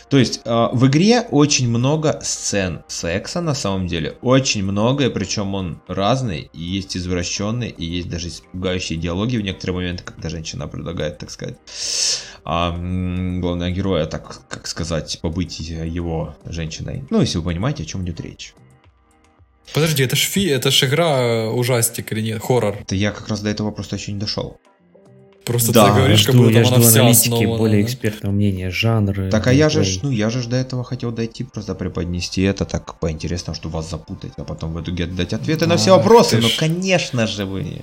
[0.08, 5.10] То есть э, в игре очень много сцен секса на самом деле, очень много, и
[5.10, 10.30] причем он разный, и есть извращенный, и есть даже пугающие диалоги в некоторые моменты, когда
[10.30, 11.56] женщина предлагает, так сказать,
[12.42, 17.04] а, главного героя, так как сказать, побыть его женщиной.
[17.10, 18.54] Ну, если вы понимаете, о чем идет речь.
[19.74, 22.42] Подожди, это ж фи, это ж игра э, ужастик или нет?
[22.42, 22.76] Хоррор.
[22.80, 24.58] Это я как раз до этого просто еще не дошел.
[25.44, 27.56] Просто Да, ты говоришь, как жду, будто я она жду вся основана.
[27.56, 29.30] более экспертного мнения, жанры.
[29.30, 32.98] Так а я же, ну я же до этого хотел дойти, просто преподнести это так
[32.98, 36.36] поинтересно, что вас запутать, а потом в итоге дать ответы на все Ах вопросы.
[36.36, 36.56] Ну, ж.
[36.58, 37.82] конечно же, вы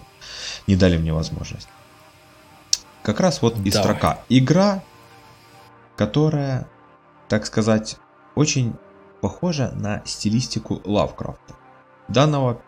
[0.67, 1.67] не дали мне возможность.
[3.01, 3.71] Как раз вот и Давай.
[3.71, 4.19] строка.
[4.29, 4.83] Игра,
[5.95, 6.67] которая,
[7.29, 7.97] так сказать,
[8.35, 8.73] очень
[9.21, 11.55] похожа на стилистику Лавкрафта.
[12.07, 12.61] Данного,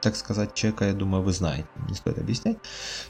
[0.00, 2.58] так сказать, человека, я думаю, вы знаете, не стоит объяснять.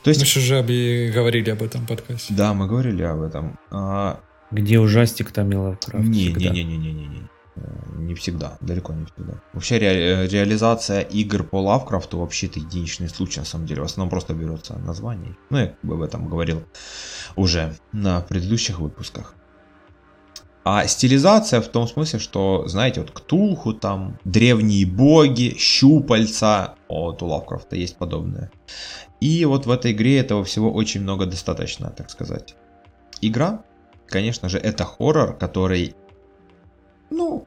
[0.03, 2.35] То есть, Мы же уже обе- говорили об этом подкасте.
[2.35, 3.59] да, мы говорили об этом.
[3.70, 4.20] А,
[4.51, 6.05] Где ужастик, там и Лавкрафт.
[6.05, 7.29] Не, не, не, не, не, не, не.
[7.57, 7.61] Э,
[7.99, 9.35] Не всегда, далеко не всегда.
[9.53, 13.83] Вообще ре- э, реализация игр по Лавкрафту вообще это единичный случай, на самом деле.
[13.83, 15.37] В основном просто берется название.
[15.51, 16.62] Ну, я как бы об этом говорил
[17.37, 19.35] уже на предыдущих выпусках.
[20.64, 27.26] А стилизация в том смысле, что, знаете, вот Ктулху там, древние боги, щупальца, вот у
[27.26, 28.50] Лавкрафта есть подобное.
[29.20, 32.54] И вот в этой игре этого всего очень много достаточно, так сказать.
[33.20, 33.64] Игра,
[34.06, 35.94] конечно же, это хоррор, который,
[37.11, 37.46] ну,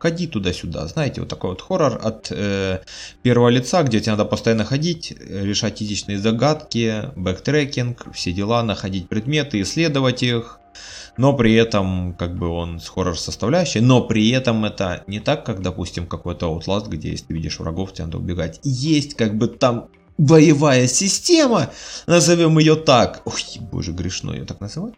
[0.00, 0.86] ходи туда-сюда.
[0.86, 2.80] Знаете, вот такой вот хоррор от э,
[3.22, 9.08] первого лица, где тебе надо постоянно ходить, э, решать этичные загадки, backtracking, все дела, находить
[9.08, 10.58] предметы, исследовать их.
[11.18, 15.44] Но при этом, как бы он с хоррор составляющей, но при этом это не так,
[15.44, 18.58] как, допустим, какой-то Outlast, где если ты видишь врагов, тебе надо убегать.
[18.62, 21.70] Есть как бы там боевая система,
[22.06, 23.20] назовем ее так.
[23.26, 24.94] Ой, боже, грешно ее так называть.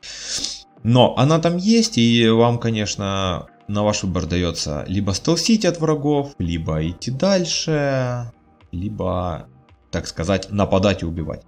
[0.84, 6.34] Но она там есть, и вам, конечно, на ваш выбор дается либо стелсить от врагов,
[6.38, 8.30] либо идти дальше,
[8.70, 9.48] либо,
[9.90, 11.42] так сказать, нападать и убивать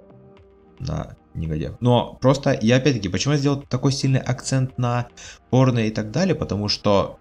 [0.78, 1.76] на негодяев.
[1.80, 5.08] Но просто, я опять-таки, почему я сделал такой сильный акцент на
[5.50, 7.18] порно и так далее, потому что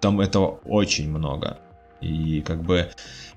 [0.00, 1.58] там этого очень много.
[2.00, 2.90] И как бы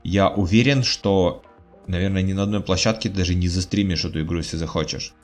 [0.04, 1.42] я уверен, что,
[1.88, 5.16] наверное, ни на одной площадке даже не застримишь эту игру, если захочешь.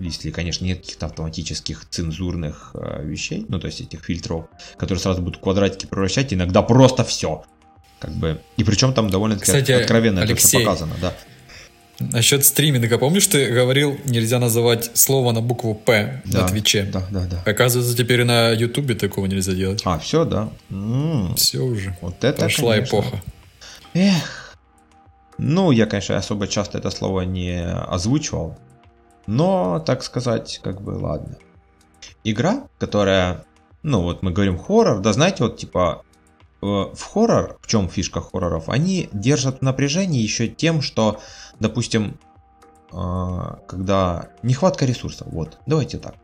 [0.00, 4.46] Если, конечно, нет каких-то автоматических цензурных э, вещей, ну, то есть этих фильтров,
[4.76, 7.44] которые сразу будут квадратики превращать, иногда просто все.
[7.98, 8.40] Как бы.
[8.56, 11.14] И причем там довольно-таки Кстати, откровенно это все Алексей, показано, да.
[12.00, 16.84] Насчет стриминга, помнишь, ты говорил, нельзя называть слово на букву П Да, на Твиче?
[16.84, 17.42] Да, да, да.
[17.44, 19.82] Оказывается, теперь и на Ютубе такого нельзя делать.
[19.84, 20.48] А, все, да.
[20.70, 21.94] М, Все уже.
[22.00, 22.96] Вот это, Прошла конечно.
[22.96, 23.22] эпоха.
[23.92, 24.56] Эх.
[25.36, 28.58] Ну, я, конечно, особо часто это слово не озвучивал.
[29.26, 31.36] Но, так сказать, как бы ладно.
[32.24, 33.44] Игра, которая,
[33.82, 36.02] ну вот мы говорим хоррор, да знаете, вот типа
[36.62, 41.20] э, в хоррор, в чем фишка хорроров, они держат в напряжении еще тем, что,
[41.58, 42.18] допустим,
[42.92, 42.96] э,
[43.66, 46.14] когда нехватка ресурсов, вот, давайте так.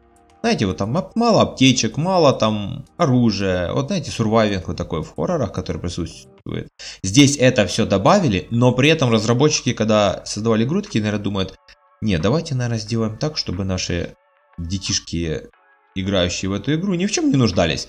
[0.46, 3.72] Знаете, вот там мало аптечек, мало там оружия.
[3.72, 6.68] Вот знаете, сурвайвинг вот такой в хоррорах, который присутствует.
[7.02, 11.56] Здесь это все добавили, но при этом разработчики, когда создавали игру, такие, наверное, думают,
[12.00, 14.14] не, давайте, наверное, сделаем так, чтобы наши
[14.58, 15.48] детишки,
[15.94, 17.88] играющие в эту игру, ни в чем не нуждались.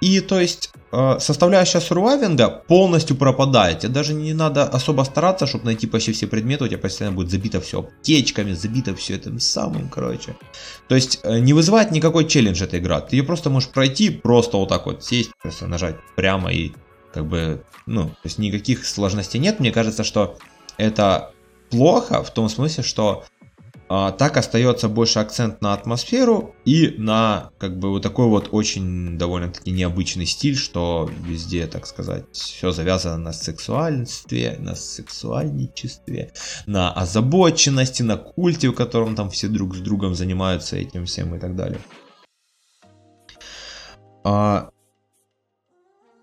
[0.00, 3.80] И то есть э, составляющая сурвайвинга полностью пропадает.
[3.80, 6.64] Тебе даже не надо особо стараться, чтобы найти почти все предметы.
[6.64, 10.36] У тебя постоянно будет забито все аптечками, забито все этим самым, короче.
[10.88, 13.00] То есть э, не вызывает никакой челлендж эта игра.
[13.02, 16.72] Ты ее просто можешь пройти, просто вот так вот сесть, просто нажать прямо и
[17.12, 19.60] как бы, ну, то есть никаких сложностей нет.
[19.60, 20.38] Мне кажется, что
[20.78, 21.32] это
[21.68, 23.24] плохо в том смысле, что
[23.90, 29.72] так остается больше акцент на атмосферу и на как бы вот такой вот очень довольно-таки
[29.72, 36.32] необычный стиль, что везде, так сказать, все завязано на сексуальстве, на сексуальничестве,
[36.66, 41.40] на озабоченности, на культе, в котором там все друг с другом занимаются этим всем и
[41.40, 41.80] так далее.
[44.22, 44.70] А,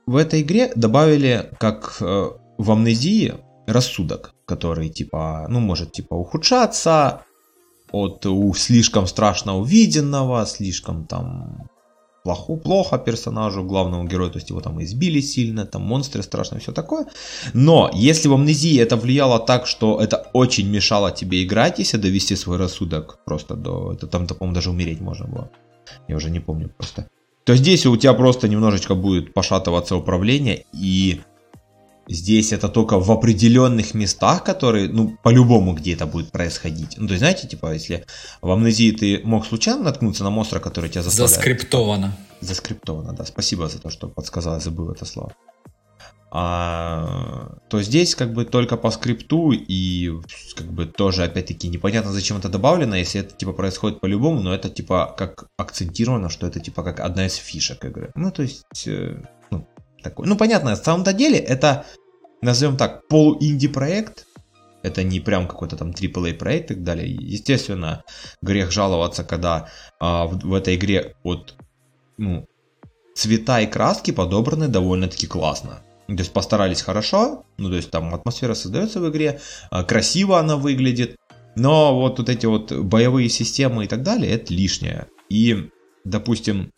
[0.05, 3.33] в этой игре добавили, как э, в амнезии,
[3.67, 7.25] рассудок, который типа, ну, может типа ухудшаться,
[7.91, 8.25] от
[8.55, 11.69] слишком страшно увиденного, слишком там
[12.27, 16.71] плохо, плохо персонажу, главному герою, то есть его там избили сильно, там монстры страшные, все
[16.71, 17.05] такое.
[17.53, 22.35] Но если в амнезии это влияло так, что это очень мешало тебе играть, если довести
[22.35, 23.93] свой рассудок просто до...
[23.93, 25.49] Это там, по-моему, даже умереть можно было.
[26.09, 27.07] Я уже не помню просто.
[27.45, 31.21] То здесь у тебя просто немножечко будет пошатываться управление, и
[32.09, 36.97] Здесь это только в определенных местах, которые, ну, по-любому где это будет происходить.
[36.97, 38.05] Ну, то есть, знаете, типа, если
[38.41, 41.35] в амнезии ты мог случайно наткнуться на монстра, который тебя заставляет...
[41.35, 42.17] Заскриптовано.
[42.41, 43.25] Заскриптовано, да.
[43.25, 45.33] Спасибо за то, что подсказал, забыл это слово.
[46.29, 50.11] А, то здесь как бы только по скрипту и
[50.57, 54.69] как бы тоже опять-таки непонятно зачем это добавлено, если это типа происходит по-любому, но это
[54.69, 58.11] типа как акцентировано, что это типа как одна из фишек игры.
[58.15, 59.21] Ну то есть э,
[60.09, 60.27] такой.
[60.27, 61.85] Ну, понятно, на самом-то деле это,
[62.41, 64.25] назовем так, полуинди проект.
[64.83, 67.09] Это не прям какой-то там AAA проект и так далее.
[67.09, 68.03] Естественно,
[68.41, 71.55] грех жаловаться, когда а, в, в этой игре вот,
[72.17, 72.45] ну,
[73.15, 75.81] цвета и краски подобраны довольно-таки классно.
[76.07, 79.41] То есть постарались хорошо, ну то есть там атмосфера создается в игре,
[79.71, 81.17] а, красиво она выглядит,
[81.55, 85.07] но вот, вот эти вот боевые системы и так далее, это лишнее.
[85.27, 85.69] И,
[86.05, 86.71] допустим,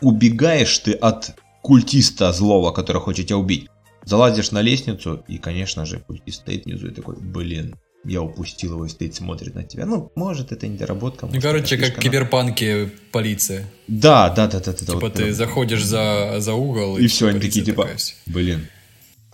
[0.00, 3.68] убегаешь ты от культиста злого, который хочет тебя убить.
[4.04, 8.86] Залазишь на лестницу, и, конечно же, культист стоит внизу и такой, блин, я упустил его
[8.86, 9.84] и стоит, смотрит на тебя.
[9.84, 11.26] Ну, может, это недоработка.
[11.26, 13.68] Ну, короче, как в киберпанке полиция.
[13.86, 14.72] Да, да, да, да.
[14.72, 15.34] да типа вот ты прям...
[15.34, 17.88] заходишь за, за угол, и, и все, они такие, типа,
[18.26, 18.66] блин,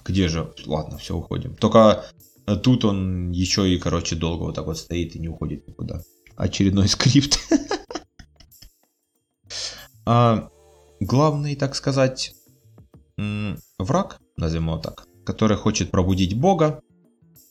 [0.04, 0.52] где же?
[0.66, 1.54] Ладно, все, уходим.
[1.56, 2.04] Только
[2.62, 6.00] тут он еще и, короче, долго вот так вот стоит и не уходит никуда.
[6.36, 7.38] Очередной скрипт.
[10.06, 10.48] а,
[11.04, 12.34] главный, так сказать,
[13.78, 16.80] враг, назовем его так, который хочет пробудить Бога,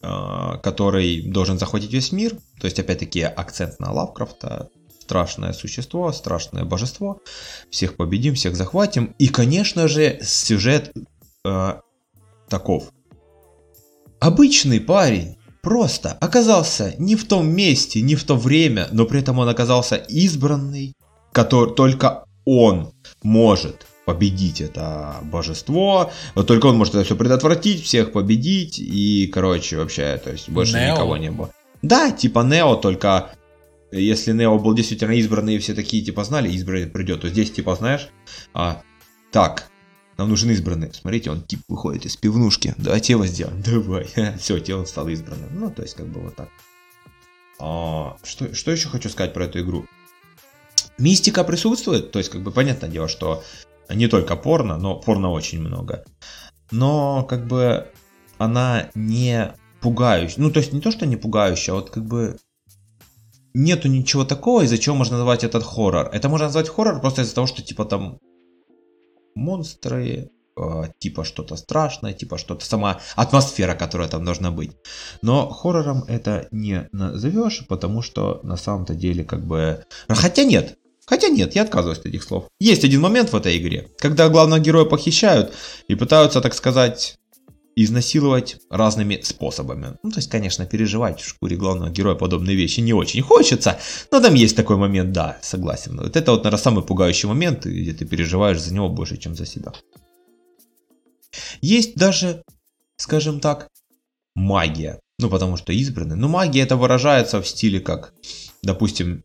[0.01, 2.35] а, который должен захватить весь мир.
[2.59, 4.69] То есть, опять-таки, акцент на Лавкрафта.
[4.99, 7.21] Страшное существо, страшное божество.
[7.69, 9.15] Всех победим, всех захватим.
[9.17, 10.93] И, конечно же, сюжет
[11.45, 11.73] э,
[12.49, 12.89] таков.
[14.19, 19.39] Обычный парень просто оказался не в том месте, не в то время, но при этом
[19.39, 20.93] он оказался избранный,
[21.31, 22.93] который только он
[23.23, 26.11] может победить это божество.
[26.35, 28.79] Вот только он может это все предотвратить, всех победить.
[28.79, 30.93] И, короче, вообще, то есть больше Нео.
[30.93, 31.51] никого не было.
[31.81, 33.33] Да, типа Нео, только
[33.91, 37.75] если Нео был действительно избранный, и все такие, типа, знали, избранный придет, то здесь, типа,
[37.75, 38.09] знаешь,
[38.53, 38.81] а,
[39.31, 39.69] так,
[40.17, 40.93] нам нужен избранный.
[40.93, 42.73] Смотрите, он тип выходит из пивнушки.
[42.77, 43.61] Давайте его сделаем.
[43.65, 44.07] Давай.
[44.39, 45.49] Все, тело стал избранным.
[45.59, 46.49] Ну, то есть, как бы вот так.
[47.59, 49.85] А, что, что еще хочу сказать про эту игру?
[50.97, 53.43] Мистика присутствует, то есть, как бы, понятное дело, что
[53.89, 56.05] не только порно, но порно очень много.
[56.71, 57.87] Но, как бы,
[58.37, 60.41] она не пугающая.
[60.41, 62.37] Ну, то есть, не то, что не пугающая, а вот, как бы,
[63.53, 66.09] нету ничего такого, из-за чего можно назвать этот хоррор.
[66.11, 68.19] Это можно назвать хоррор просто из-за того, что, типа, там
[69.35, 74.71] монстры, э, типа что-то страшное, типа что-то сама атмосфера, которая там должна быть.
[75.21, 79.85] Но хоррором это не назовешь, потому что на самом-то деле как бы...
[80.07, 82.45] Хотя нет, Хотя нет, я отказываюсь от этих слов.
[82.59, 85.53] Есть один момент в этой игре, когда главного героя похищают
[85.87, 87.17] и пытаются, так сказать,
[87.75, 89.97] изнасиловать разными способами.
[90.03, 93.79] Ну, то есть, конечно, переживать в шкуре главного героя подобные вещи не очень хочется,
[94.11, 95.97] но там есть такой момент, да, согласен.
[95.97, 99.45] Вот это вот, наверное, самый пугающий момент, где ты переживаешь за него больше, чем за
[99.45, 99.73] себя.
[101.61, 102.43] Есть даже,
[102.97, 103.67] скажем так,
[104.35, 104.99] магия.
[105.19, 106.15] Ну, потому что избранный.
[106.15, 108.13] Но магия это выражается в стиле как,
[108.61, 109.23] допустим,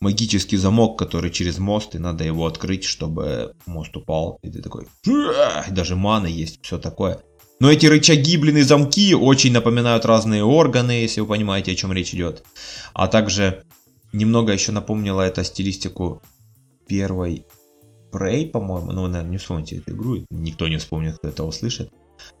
[0.00, 4.38] магический замок, который через мост, и надо его открыть, чтобы мост упал.
[4.42, 4.86] И ты такой,
[5.70, 7.20] даже мана есть, все такое.
[7.60, 11.92] Но эти рычаги, блин, и замки очень напоминают разные органы, если вы понимаете, о чем
[11.92, 12.42] речь идет.
[12.94, 13.64] А также
[14.14, 16.22] немного еще напомнило это стилистику
[16.88, 17.44] первой
[18.10, 21.92] Prey, по-моему, ну, вы, наверное, не вспомните эту игру, никто не вспомнит, кто это услышит.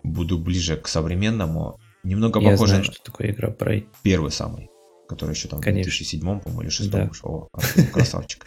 [0.02, 1.78] Буду ближе к современному.
[2.02, 3.86] Немного Я похоже знаю, на что такое игра Prey.
[4.02, 4.68] первый самый,
[5.10, 5.90] который еще там в Конечно.
[5.90, 7.04] 2007, по-моему, или 2006 Да.
[7.06, 7.48] вышел.
[7.52, 8.46] Артем, красавчик.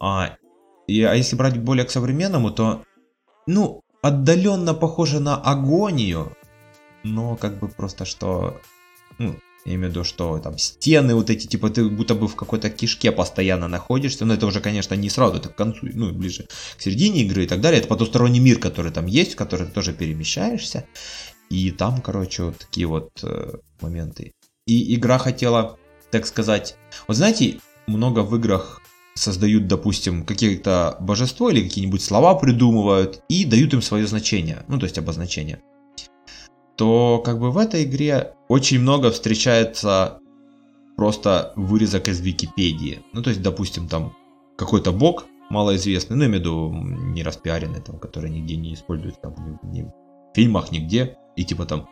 [0.00, 0.36] А,
[0.86, 2.84] и, а если брать более к современному, то,
[3.46, 6.36] ну, отдаленно похоже на агонию,
[7.04, 8.60] но как бы просто что,
[9.18, 9.36] ну,
[9.66, 12.70] я имею в виду, что там стены вот эти, типа ты будто бы в какой-то
[12.70, 16.46] кишке постоянно находишься, но это уже, конечно, не сразу, это к концу, ну, ближе
[16.78, 19.72] к середине игры и так далее, это потусторонний мир, который там есть, в который ты
[19.72, 20.86] тоже перемещаешься,
[21.50, 24.32] и там, короче, вот такие вот э, моменты.
[24.66, 25.78] И игра хотела,
[26.10, 26.76] так сказать,
[27.08, 28.80] вот знаете, много в играх
[29.14, 34.86] создают, допустим, какие-то божество или какие-нибудь слова придумывают и дают им свое значение, ну то
[34.86, 35.62] есть обозначение.
[36.76, 40.18] То как бы в этой игре очень много встречается
[40.96, 43.02] просто вырезок из Википедии.
[43.12, 44.14] Ну то есть, допустим, там
[44.56, 46.72] какой-то бог малоизвестный, ну, я имею в виду
[47.12, 49.92] не распиаренный, там, который нигде не используется, там, ни- ни в
[50.34, 51.88] фильмах, нигде, и типа там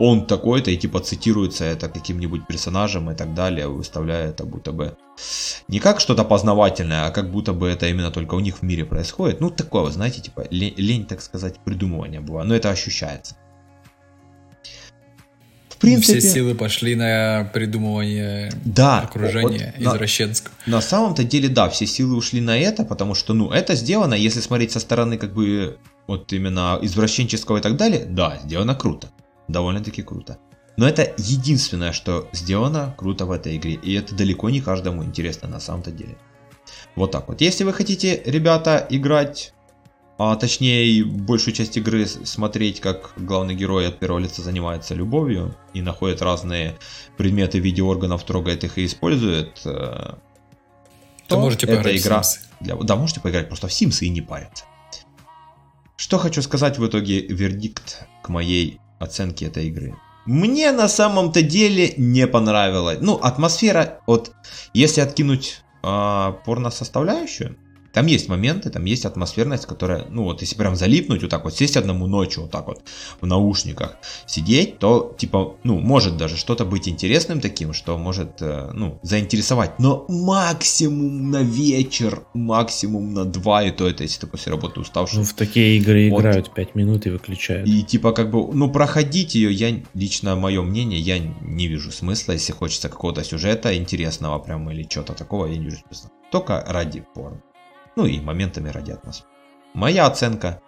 [0.00, 4.96] он такой-то, и типа цитируется это каким-нибудь персонажем и так далее, выставляя это будто бы
[5.68, 8.86] не как что-то познавательное, а как будто бы это именно только у них в мире
[8.86, 9.42] происходит.
[9.42, 13.36] Ну, такое, вот, знаете, типа лень, лень, так сказать, придумывания бывает, но это ощущается.
[15.68, 20.54] В принципе, Все силы пошли на придумывание да, окружения вот на- извращенского.
[20.64, 24.40] На самом-то деле, да, все силы ушли на это, потому что, ну, это сделано, если
[24.40, 29.08] смотреть со стороны, как бы, вот именно извращенческого и так далее, да, сделано круто.
[29.50, 30.38] Довольно-таки круто.
[30.76, 35.48] Но это единственное, что сделано круто в этой игре, и это далеко не каждому интересно
[35.48, 36.16] на самом-то деле.
[36.94, 37.40] Вот так вот.
[37.40, 39.52] Если вы хотите, ребята, играть,
[40.18, 45.82] а точнее большую часть игры смотреть, как главный герой от первого лица занимается любовью и
[45.82, 46.78] находит разные
[47.16, 50.14] предметы в виде органов, трогает их и использует, э,
[51.26, 52.22] То можете эта игра
[52.60, 52.76] для...
[52.76, 54.64] Да, можете поиграть просто в Sims и не париться.
[55.96, 59.96] Что хочу сказать в итоге вердикт к моей оценке этой игры.
[60.26, 62.98] Мне на самом-то деле не понравилось.
[63.00, 64.32] Ну, атмосфера, вот
[64.74, 67.56] если откинуть а, порно-составляющую,
[67.92, 71.54] там есть моменты, там есть атмосферность, которая, ну вот, если прям залипнуть, вот так вот,
[71.54, 72.82] сесть одному ночью, вот так вот,
[73.20, 73.96] в наушниках,
[74.26, 79.78] сидеть, то, типа, ну, может даже что-то быть интересным таким, что может, э, ну, заинтересовать.
[79.78, 85.18] Но максимум на вечер, максимум на два, и то это, если ты после работы уставший.
[85.18, 86.20] Ну, в такие игры Вот.
[86.20, 87.68] играют 5 минут и выключают.
[87.68, 92.32] И типа как бы, ну проходить ее, я лично мое мнение, я не вижу смысла,
[92.32, 96.10] если хочется какого-то сюжета интересного прям или чего-то такого, я не вижу смысла.
[96.30, 97.42] Только ради порно.
[98.00, 99.28] Ну и моментами ради атмосферы.
[99.74, 100.62] Моя оценка.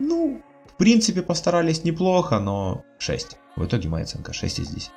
[0.00, 3.36] Ну, в принципе, постарались неплохо, но 6.
[3.54, 4.90] В итоге моя оценка 6 из 10.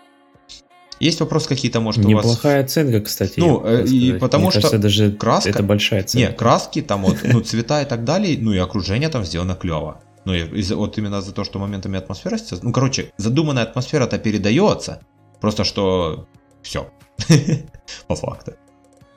[0.99, 2.25] Есть вопрос какие-то, может, у вас...
[2.25, 3.39] Неплохая оценка, кстати.
[3.39, 4.19] Ну, э, и сказать.
[4.19, 6.33] потому Мне что кажется, даже краска- это большая Не, оценка.
[6.33, 10.01] краски там вот, ну, цвета и так далее, ну и окружение там сделано клево.
[10.25, 14.99] Ну, и вот именно за то, что моментами атмосфера Ну, короче, задуманная атмосфера-то передается,
[15.39, 16.27] просто что
[16.63, 16.91] все.
[18.07, 18.53] По факту.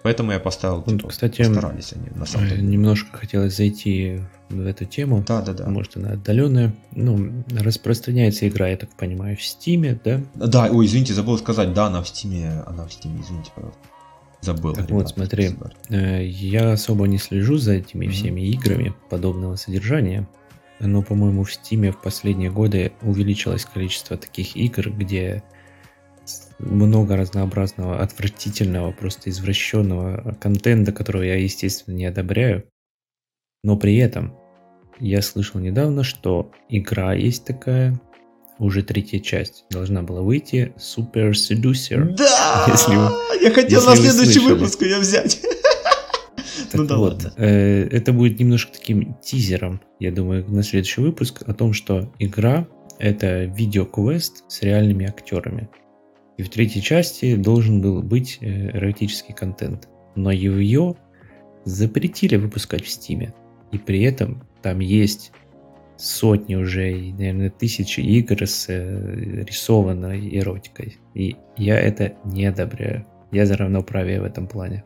[0.02, 2.62] Поэтому я поставил, типа, кстати, постарались они, на самом деле.
[2.62, 5.24] Немножко хотелось зайти в эту тему.
[5.26, 5.68] Да, да, да.
[5.68, 6.74] Может, она отдаленная.
[6.90, 10.20] Ну, распространяется игра, я так понимаю, в Steam е, да?
[10.34, 13.50] Да, ой, извините, забыл сказать, да, она в Steam е, она в Steam е, извините,
[13.54, 13.80] пожалуйста.
[14.40, 14.72] Забыл.
[14.72, 15.50] Так ребята, вот, смотри.
[15.88, 18.12] Э, Я особо не слежу за этими Мгм.
[18.12, 20.28] всеми играми подобного содержания.
[20.80, 25.44] Но, по-моему, в Steam е в последние годы увеличилось количество таких игр, где
[26.58, 32.64] много разнообразного, отвратительного, просто извращенного контента, которого я, естественно, не одобряю.
[33.64, 34.34] Но при этом
[34.98, 38.00] я слышал недавно, что игра есть такая,
[38.58, 42.14] уже третья часть должна была выйти, Super Seducer.
[42.16, 42.66] Да!
[42.68, 44.52] Если вы- я хотел если на следующий слышали.
[44.54, 45.40] выпуск ее взять.
[46.70, 47.32] Так Ну да вот, ладно.
[47.36, 52.66] э, это будет немножко таким тизером, я думаю, на следующий выпуск о том, что игра
[52.98, 55.68] это видеоквест с реальными актерами.
[56.38, 59.88] И в третьей части должен был быть э, эротический контент.
[60.14, 60.96] Но ее
[61.64, 63.34] запретили выпускать в Стиме.
[63.70, 65.32] И при этом там есть
[65.96, 70.98] сотни уже, и, наверное, тысячи игр с э, рисованной эротикой.
[71.14, 73.06] И я это не одобряю.
[73.30, 74.84] Я за равноправие в этом плане.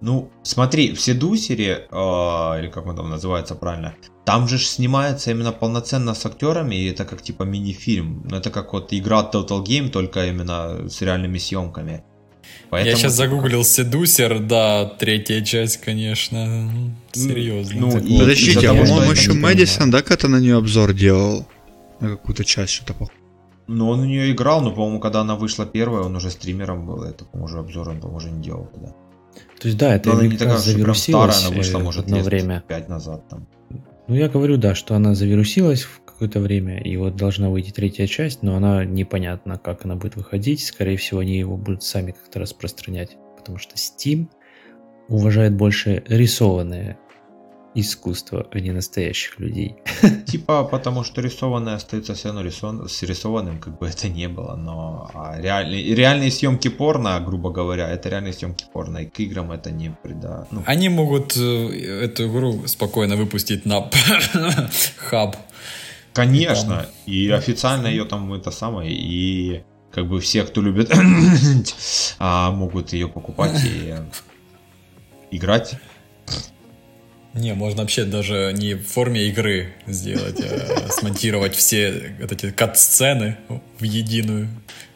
[0.00, 3.94] Ну, смотри, в Седусере, а, или как он там называется правильно,
[4.24, 8.26] там же ж снимается именно полноценно с актерами, и это как типа мини-фильм.
[8.30, 12.04] Ну, это как вот игра Total Game, только именно с реальными съемками.
[12.70, 16.70] Я сейчас загуглил Седусер, да, третья часть, конечно,
[17.12, 17.80] серьезно.
[17.80, 18.18] ну, и-.
[18.18, 21.46] Подождите, а по-моему, еще Мэдисон, да, когда на нее обзор делал?
[22.00, 23.18] На какую-то часть что-то похоже.
[23.66, 27.02] Ну, он у нее играл, но, по-моему, когда она вышла первая, он уже стримером был,
[27.02, 28.94] это, по-моему, уже обзор он, по-моему, уже не делал тогда.
[29.60, 32.64] То есть, да, это она не такая, завирусилось старая, она вышла, э, может, одно время.
[32.68, 33.46] 5 назад там.
[34.06, 38.06] Ну, я говорю, да, что она завирусилась в какое-то время, и вот должна выйти третья
[38.06, 40.64] часть, но она непонятно, как она будет выходить.
[40.64, 44.28] Скорее всего, они его будут сами как-то распространять, потому что Steam
[45.08, 46.98] уважает больше рисованное
[47.74, 49.76] искусство, а не настоящих людей.
[50.26, 52.88] Типа, потому что рисованное остается все равно рисован...
[52.88, 57.88] с рисованным, как бы это не было, но а реальные, реальные съемки порно, грубо говоря,
[57.88, 60.46] это реальные съемки порно, и к играм это не прида...
[60.50, 63.88] Ну, Они могут э, эту игру спокойно выпустить на
[64.96, 65.36] хаб.
[66.12, 69.62] конечно, и официально ее там это самое, и
[69.92, 70.90] как бы все, кто любит,
[72.18, 73.94] а, могут ее покупать и
[75.30, 75.76] играть.
[77.38, 83.36] Не, можно вообще даже не в форме игры сделать, а смонтировать все вот эти кат-сцены
[83.78, 84.48] в единую,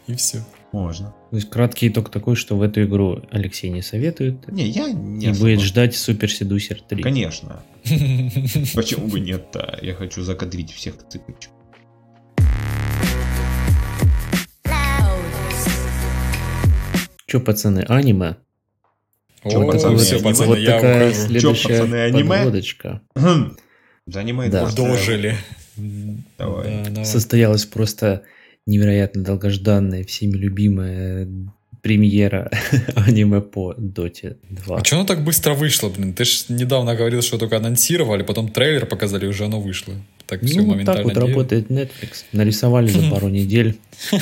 [0.09, 0.45] и все.
[0.73, 1.15] Можно.
[1.31, 5.27] То есть краткий итог такой, что в эту игру Алексей не советует, Не, я не
[5.27, 5.47] и особо.
[5.47, 7.03] будет ждать Супер Седусер 3.
[7.03, 7.63] Конечно.
[7.85, 9.79] Почему бы нет-то?
[9.83, 11.51] Я хочу закадрить всех цыпочек.
[17.27, 18.37] Че, пацаны, аниме?
[19.51, 20.29] Чё, О, пацаны, все, аниме?
[20.31, 21.27] пацаны, вот я такая ухожу.
[21.27, 22.29] следующая пацаны, аниме?
[22.37, 23.01] подводочка.
[24.07, 24.61] Занимает Да.
[24.63, 25.37] просто- Дожили.
[26.39, 26.83] Давай.
[26.85, 27.05] Да, давай.
[27.05, 28.23] Состоялась просто
[28.67, 31.29] невероятно долгожданная, всеми любимая
[31.83, 32.51] премьера
[32.95, 34.79] аниме по Доте 2.
[34.79, 36.13] А что оно так быстро вышло, блин?
[36.15, 39.95] Ты ж недавно говорил, что только анонсировали, потом трейлер показали, и уже оно вышло.
[40.27, 41.03] Так все ну, вот моментально.
[41.03, 42.25] так вот не- работает Netflix.
[42.33, 43.79] Нарисовали за пару недель.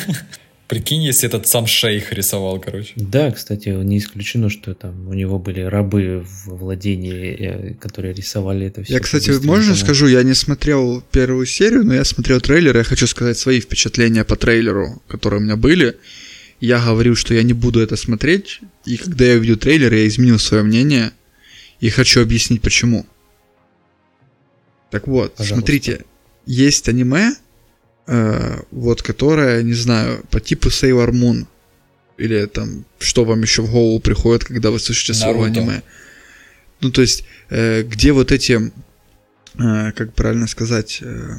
[0.70, 2.92] Прикинь, если этот сам шейх рисовал, короче.
[2.94, 8.68] Да, кстати, не исключено, что там у него были рабы в владении, э, которые рисовали
[8.68, 8.92] это все.
[8.92, 13.09] Я, кстати, можно скажу, я не смотрел первую серию, но я смотрел трейлер, я хочу
[13.09, 15.97] сказать свои впечатления по трейлеру, которые у меня были.
[16.60, 20.38] Я говорил, что я не буду это смотреть, и когда я увидел трейлер, я изменил
[20.38, 21.10] свое мнение,
[21.80, 23.06] и хочу объяснить почему.
[24.92, 25.55] Так вот, Пожалуйста.
[25.55, 26.05] смотрите,
[26.47, 27.32] есть аниме,
[28.06, 31.47] э, вот которое, не знаю, по типу Sailor Moon,
[32.18, 35.60] или там, что вам еще в голову приходит, когда вы слышите слово Наруто.
[35.60, 35.82] аниме.
[36.81, 38.72] Ну, то есть, э, где вот эти,
[39.59, 41.36] э, как правильно сказать, э,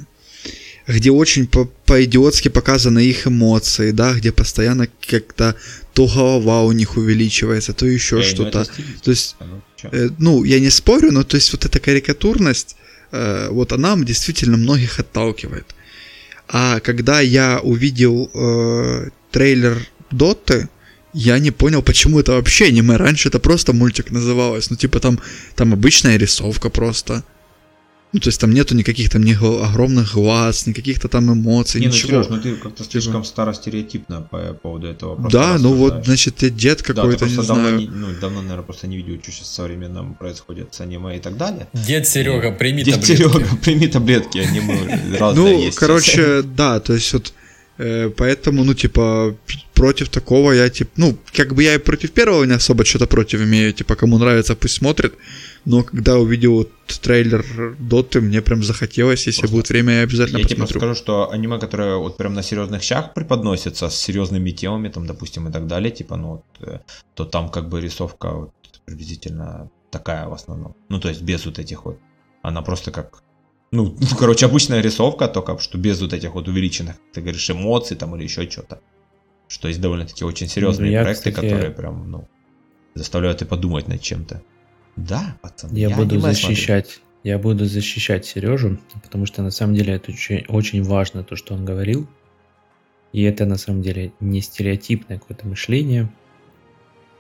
[0.88, 5.56] где очень по- по-идиотски показаны их эмоции, да, где постоянно как-то
[5.94, 8.66] то голова у них увеличивается, то еще Эй, ну что-то.
[9.04, 9.90] То есть, ну, чё?
[9.92, 12.76] э, ну, я не спорю, но то есть вот эта карикатурность,
[13.12, 15.66] э, вот она действительно многих отталкивает.
[16.52, 20.68] А когда я увидел э, трейлер Доты,
[21.14, 22.98] я не понял, почему это вообще аниме.
[22.98, 24.70] Раньше это просто мультик называлось.
[24.70, 25.20] Ну, типа там,
[25.56, 27.24] там обычная рисовка просто.
[28.14, 31.94] Ну, то есть там нету никаких там ни огромных глаз, никаких-то там эмоций, Не, ну
[31.94, 32.24] ничего.
[32.24, 35.16] Сереж, ну ты как-то слишком старостереотипно по поводу этого.
[35.16, 37.78] просто да, ну вот, значит, ты дед Да, ты какой-то, не давно, знаю.
[37.78, 41.20] не, ну, давно, наверное, просто не видел, что сейчас в современном происходит с аниме и
[41.20, 41.68] так далее.
[41.74, 43.16] Дед Серега, прими Дед таблетки.
[43.18, 45.78] Серега, прими таблетки, аниме разные Ну, есть.
[45.78, 47.34] короче, да, то есть вот
[48.18, 49.36] поэтому, ну, типа,
[49.74, 53.42] против такого я, типа, ну, как бы я и против первого не особо что-то против
[53.42, 55.14] имею, типа, кому нравится, пусть смотрит,
[55.66, 56.70] но когда увидел вот
[57.02, 57.44] трейлер
[57.80, 60.96] Доты, мне прям захотелось, если Просто будет время, я обязательно Я тебе просто посмотрю.
[60.96, 65.48] скажу, что аниме, которое вот прям на серьезных щах преподносится, с серьезными темами, там, допустим,
[65.48, 66.80] и так далее, типа, ну, вот, э,
[67.16, 68.52] то там как бы рисовка вот
[68.86, 70.76] приблизительно такая в основном.
[70.90, 72.00] Ну, то есть без вот этих вот.
[72.44, 73.24] Она просто как
[73.72, 78.16] ну, короче, обычная рисовка, только что без вот этих вот увеличенных, ты говоришь, эмоций там
[78.16, 78.82] или еще что-то.
[79.48, 82.28] Что есть довольно-таки очень серьезные Ну, я, проекты, кстати, которые прям, ну,
[82.94, 84.42] заставляют и подумать над чем-то.
[84.96, 86.34] Да, пацаны, Я, буду аниме смотрю.
[86.34, 91.36] защищать, я буду защищать Сережу, потому что на самом деле это очень, очень важно то,
[91.36, 92.08] что он говорил.
[93.14, 96.10] И это на самом деле не стереотипное какое-то мышление.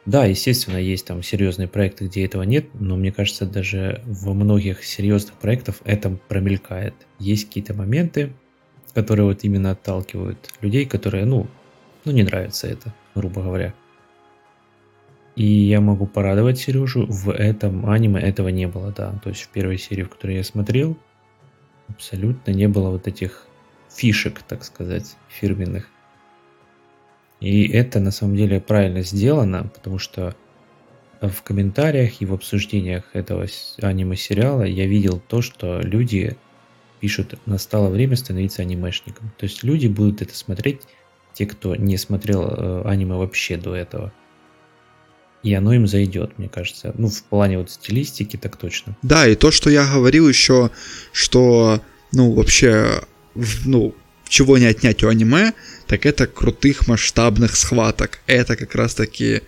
[0.05, 4.83] Да, естественно, есть там серьезные проекты, где этого нет, но мне кажется, даже во многих
[4.83, 6.95] серьезных проектах это промелькает.
[7.19, 8.33] Есть какие-то моменты,
[8.95, 11.47] которые вот именно отталкивают людей, которые, ну,
[12.03, 13.75] ну не нравится это, грубо говоря.
[15.35, 19.13] И я могу порадовать Сережу, в этом аниме этого не было, да.
[19.23, 20.97] То есть в первой серии, в которой я смотрел,
[21.87, 23.45] абсолютно не было вот этих
[23.89, 25.89] фишек, так сказать, фирменных.
[27.41, 30.35] И это на самом деле правильно сделано, потому что
[31.19, 33.47] в комментариях и в обсуждениях этого
[33.81, 36.37] аниме-сериала я видел то, что люди
[36.99, 39.31] пишут, настало время становиться анимешником.
[39.37, 40.81] То есть люди будут это смотреть,
[41.33, 44.13] те, кто не смотрел э, аниме вообще до этого.
[45.43, 46.93] И оно им зайдет, мне кажется.
[46.97, 48.95] Ну, в плане вот стилистики так точно.
[49.01, 50.69] Да, и то, что я говорил еще,
[51.11, 51.81] что,
[52.11, 53.01] ну, вообще,
[53.65, 53.95] ну,
[54.31, 55.51] чего не отнять у аниме,
[55.87, 58.19] так это крутых масштабных схваток.
[58.27, 59.41] Это как раз таки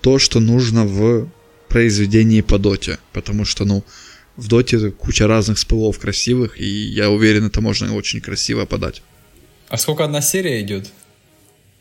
[0.00, 1.28] то, что нужно в
[1.68, 3.82] произведении по доте, потому что, ну,
[4.36, 9.02] в доте куча разных спылов красивых, и я уверен, это можно очень красиво подать.
[9.68, 10.86] А сколько одна серия идет?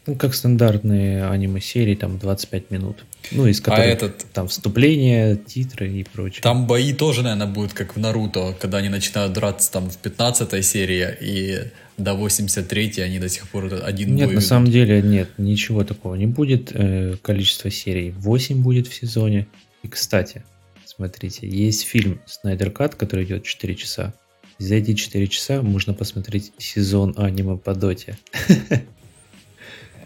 [0.07, 3.05] Ну, как стандартные аниме-серии, там 25 минут.
[3.31, 6.41] Ну, из которых А этот- там вступление, титры и прочее.
[6.41, 10.63] Там бои тоже, наверное, будут как в Наруто, когда они начинают драться там в 15
[10.63, 14.43] серии, и до 83 они до сих пор один Нет, на ведут.
[14.45, 16.71] самом деле нет, ничего такого не будет.
[16.73, 19.47] Э, Количество серий 8 будет в сезоне.
[19.83, 20.43] И, кстати,
[20.85, 24.13] смотрите, есть фильм Снайдер Кат, который идет 4 часа.
[24.57, 28.17] За эти 4 часа можно посмотреть сезон аниме по доте.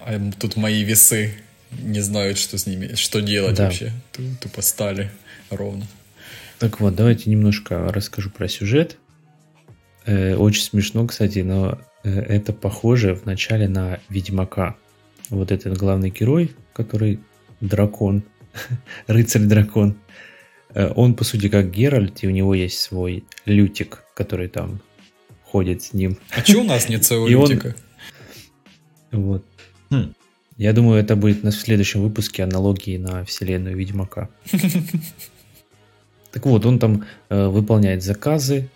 [0.06, 1.34] А тут мои весы
[1.82, 3.66] не знают, что с ними, что делать Да.
[3.66, 3.92] вообще.
[4.12, 5.10] Ту- Тупо стали
[5.50, 5.88] ровно.
[6.60, 8.98] Так вот, давайте немножко расскажу про сюжет.
[10.06, 14.76] Э, очень смешно, кстати, но э, это похоже вначале на Ведьмака.
[15.30, 17.20] Вот этот главный герой, который
[17.62, 18.24] дракон,
[19.08, 19.96] рыцарь-дракон.
[20.74, 24.82] Э, он, по сути, как Геральт, и у него есть свой лютик, который там
[25.46, 26.18] ходит с ним.
[26.36, 27.76] А че у нас нет своего И он- лютика?
[29.12, 29.46] Вот.
[29.90, 30.14] Хм.
[30.58, 34.30] Я думаю, это будет на в следующем выпуске аналогии на вселенную Ведьмака.
[36.32, 38.68] Так вот, он там э, выполняет заказы,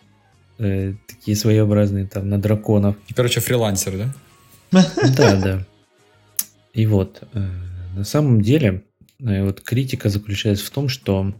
[0.60, 2.96] э, такие своеобразные, там, на драконов.
[3.16, 4.84] Короче, фрилансер, да?
[5.18, 5.66] Да, да.
[6.74, 7.40] И вот, э,
[7.96, 8.84] на самом деле,
[9.20, 11.34] э, вот критика заключается в том, что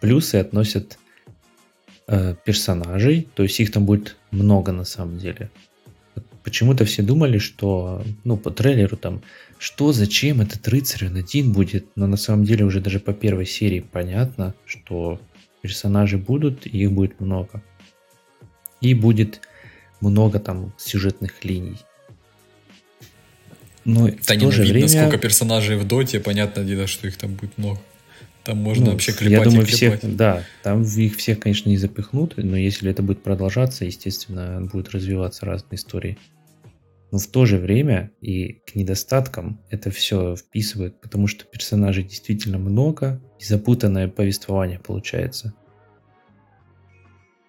[0.00, 0.98] плюсы относят
[2.08, 5.50] э, персонажей, то есть их там будет много на самом деле.
[6.42, 9.22] Почему-то все думали, что, ну, по трейлеру там,
[9.58, 13.46] что, зачем этот рыцарь, он один будет, но на самом деле уже даже по первой
[13.46, 15.20] серии понятно, что
[15.60, 17.62] персонажи будут, и их будет много.
[18.80, 19.40] И будет
[20.00, 21.78] много там сюжетных линий.
[23.84, 24.88] Но Да в не то же видно, время...
[24.88, 27.80] сколько персонажей в доте, понятно дело, что их там будет много.
[28.42, 30.00] Там можно Ну, вообще Я клепать думаю, и клепать.
[30.00, 34.90] всех, да, там их всех, конечно, не запихнут, но если это будет продолжаться, естественно, будут
[34.90, 36.18] развиваться разные истории.
[37.12, 42.58] Но в то же время и к недостаткам это все вписывает, потому что персонажей действительно
[42.58, 45.54] много, и запутанное повествование получается.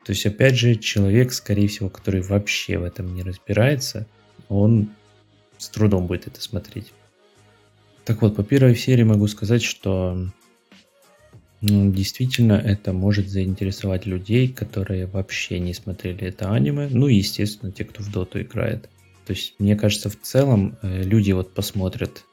[0.07, 4.07] То есть, опять же, человек, скорее всего, который вообще в этом не разбирается,
[4.47, 4.87] он
[5.57, 6.93] с трудом будет это смотреть.
[8.05, 10.31] Так вот, по первой серии могу сказать, что
[11.59, 16.87] ну, действительно, это может заинтересовать людей, которые вообще не смотрели это аниме.
[16.89, 18.89] Ну и, естественно, те, кто в доту играет.
[19.25, 22.23] То есть, мне кажется, в целом э, люди вот посмотрят,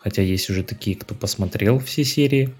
[0.00, 2.52] хотя есть уже такие, кто посмотрел все серии.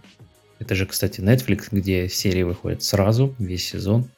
[0.61, 4.09] Это же, кстати, Netflix, где серии выходят сразу, весь сезон.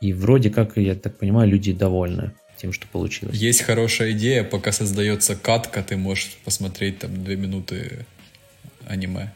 [0.00, 3.36] И вроде как, я так понимаю, люди довольны тем, что получилось.
[3.36, 8.06] Есть хорошая идея, пока создается катка, ты можешь посмотреть там две минуты
[8.86, 9.32] аниме.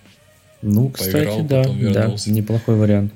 [0.60, 3.12] Ну, кстати, Поиграл, да, потом да, неплохой вариант.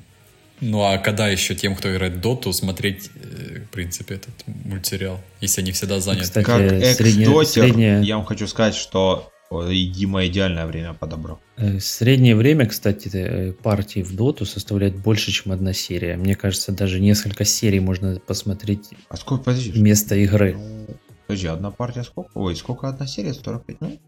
[0.59, 4.33] Ну а когда еще тем, кто играет в доту, смотреть, э, в принципе, этот
[4.65, 6.23] мультсериал, если они всегда заняты?
[6.25, 11.39] Кстати, Как экс-дотер, средняя- я вам хочу сказать, что и Дима идеальное время подобрал.
[11.57, 16.17] Э, Среднее время, кстати, э, партии в доту составляет больше, чем одна серия.
[16.17, 20.57] Мне кажется, даже несколько серий можно посмотреть А сколько, подожди, вместо игры.
[21.27, 22.29] подожди, одна партия сколько?
[22.35, 23.33] Ой, сколько одна серия?
[23.33, 23.99] 45 минут?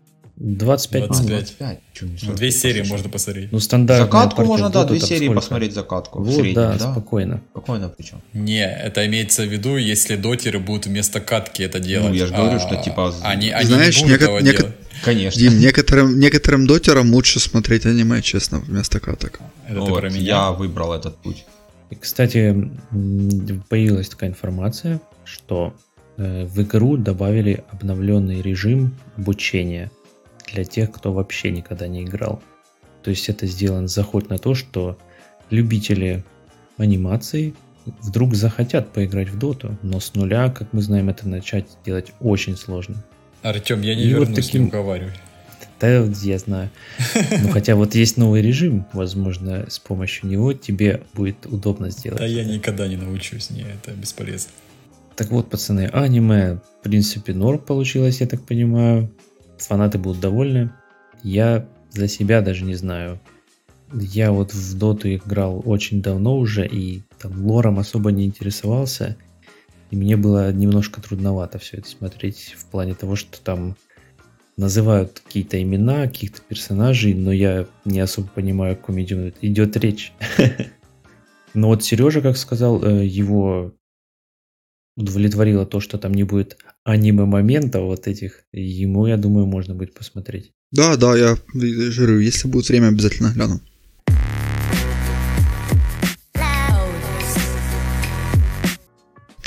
[0.41, 1.29] 25 А, 25.
[1.29, 1.39] минут.
[1.57, 1.79] 25.
[1.93, 2.91] Чё, не Ну, 45, две серии послушай.
[2.91, 3.51] можно посмотреть.
[3.51, 5.41] Ну, стандартная Закатку можно, в да, две серии сколько?
[5.41, 6.19] посмотреть закатку.
[6.19, 6.91] в Вот, среднем, да, да?
[6.93, 7.41] спокойно.
[7.51, 8.21] Спокойно причем.
[8.33, 12.09] Не, это имеется в виду, если дотеры будут вместо катки это делать.
[12.09, 14.57] Ну, я ж говорю, а что, типа, Они, они Знаешь, не будут неко- этого неко-
[14.61, 14.75] делать.
[15.03, 15.39] Конечно.
[15.39, 19.39] Дим, некоторым, некоторым дотерам лучше смотреть аниме, честно, вместо каток.
[19.67, 20.19] Это вот, про меня?
[20.19, 21.45] я выбрал этот путь.
[21.89, 22.71] И, кстати,
[23.69, 25.73] появилась такая информация, что
[26.17, 29.91] э, в игру добавили обновленный режим обучения
[30.51, 32.41] для тех, кто вообще никогда не играл.
[33.03, 34.97] То есть это сделан заход на то, что
[35.49, 36.23] любители
[36.77, 37.55] анимации
[38.01, 42.55] вдруг захотят поиграть в доту, но с нуля, как мы знаем, это начать делать очень
[42.55, 43.03] сложно.
[43.41, 45.13] Артем, я не И вот вернусь, таким- не уговаривай.
[45.79, 45.87] Да,
[46.23, 46.69] я знаю.
[47.41, 52.19] Ну, хотя вот есть новый режим, возможно, с помощью него тебе будет удобно сделать.
[52.19, 54.51] Да я никогда не научусь, не, это бесполезно.
[55.15, 59.09] Так вот, пацаны, аниме, в принципе, норм получилось, я так понимаю.
[59.57, 60.71] Фанаты будут довольны.
[61.23, 63.19] Я за себя даже не знаю.
[63.93, 69.17] Я вот в доту играл очень давно уже, и там лором особо не интересовался.
[69.91, 73.75] И мне было немножко трудновато все это смотреть в плане того, что там
[74.57, 80.13] называют какие-то имена, каких-то персонажей, но я не особо понимаю, о ком идет, идет речь.
[81.53, 83.73] Но вот Сережа, как сказал, э, его
[84.97, 88.43] удовлетворило то, что там не будет аниме-моментов вот этих.
[88.51, 90.51] Ему, я думаю, можно будет посмотреть.
[90.71, 93.61] Да, да, я говорю, если будет время, обязательно гляну.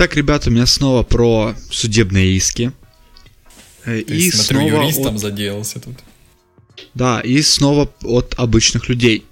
[0.03, 2.73] Итак, ребята, у меня снова про судебные иски.
[3.85, 5.95] Ты, И смотрю, снова юристом от- заделался тут.
[6.93, 9.25] Да, и снова от обычных людей.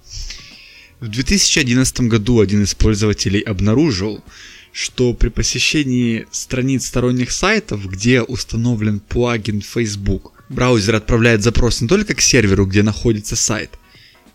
[1.01, 4.23] В 2011 году один из пользователей обнаружил,
[4.71, 12.15] что при посещении страниц сторонних сайтов, где установлен плагин Facebook, браузер отправляет запрос не только
[12.15, 13.71] к серверу, где находится сайт,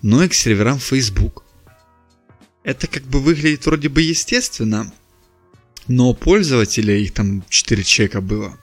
[0.03, 1.45] но и к серверам Facebook.
[2.63, 4.93] Это как бы выглядит вроде бы естественно,
[5.89, 8.59] но пользователи, их там 4 человека было,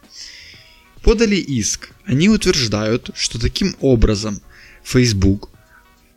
[1.01, 1.91] подали иск.
[2.05, 4.41] Они утверждают, что таким образом
[4.83, 5.49] Facebook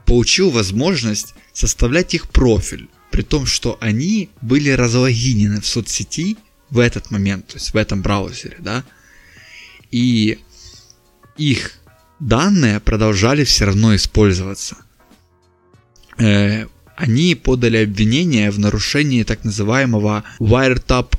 [0.05, 6.37] получил возможность составлять их профиль, при том, что они были разлогинены в соцсети
[6.70, 8.85] в этот момент, то есть в этом браузере, да,
[9.91, 10.39] и
[11.37, 11.73] их
[12.19, 14.77] данные продолжали все равно использоваться.
[16.19, 16.66] Э,
[16.97, 21.18] они подали обвинение в нарушении так называемого Wiretap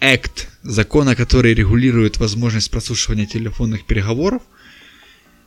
[0.00, 4.42] Act, закона, который регулирует возможность прослушивания телефонных переговоров,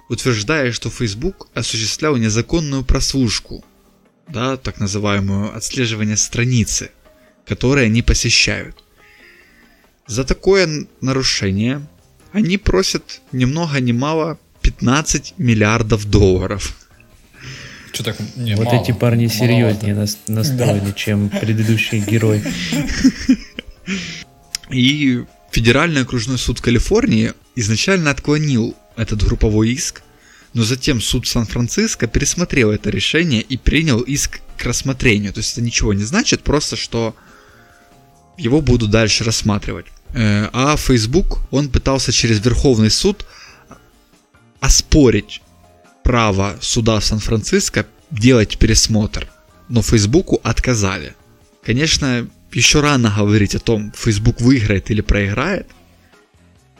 [0.09, 3.65] утверждая, что Facebook осуществлял незаконную прослушку,
[4.29, 6.91] да, так называемую отслеживание страницы,
[7.45, 8.83] которые они посещают.
[10.07, 11.85] За такое нарушение
[12.31, 16.86] они просят ни много ни мало 15 миллиардов долларов.
[17.93, 22.43] Что так не, вот мало, эти парни серьезнее нас- настроены, чем предыдущий герой.
[24.69, 30.03] И Федеральный окружной суд Калифорнии изначально отклонил этот групповой иск,
[30.53, 35.33] но затем суд Сан-Франциско пересмотрел это решение и принял иск к рассмотрению.
[35.33, 37.15] То есть это ничего не значит, просто что
[38.37, 39.85] его будут дальше рассматривать.
[40.13, 43.25] Э, А Facebook, он пытался через Верховный суд
[44.59, 45.41] оспорить
[46.07, 49.27] право суда Сан-Франциско делать пересмотр,
[49.67, 51.13] но Фейсбуку отказали.
[51.65, 55.67] Конечно, еще рано говорить о том, Facebook выиграет или проиграет,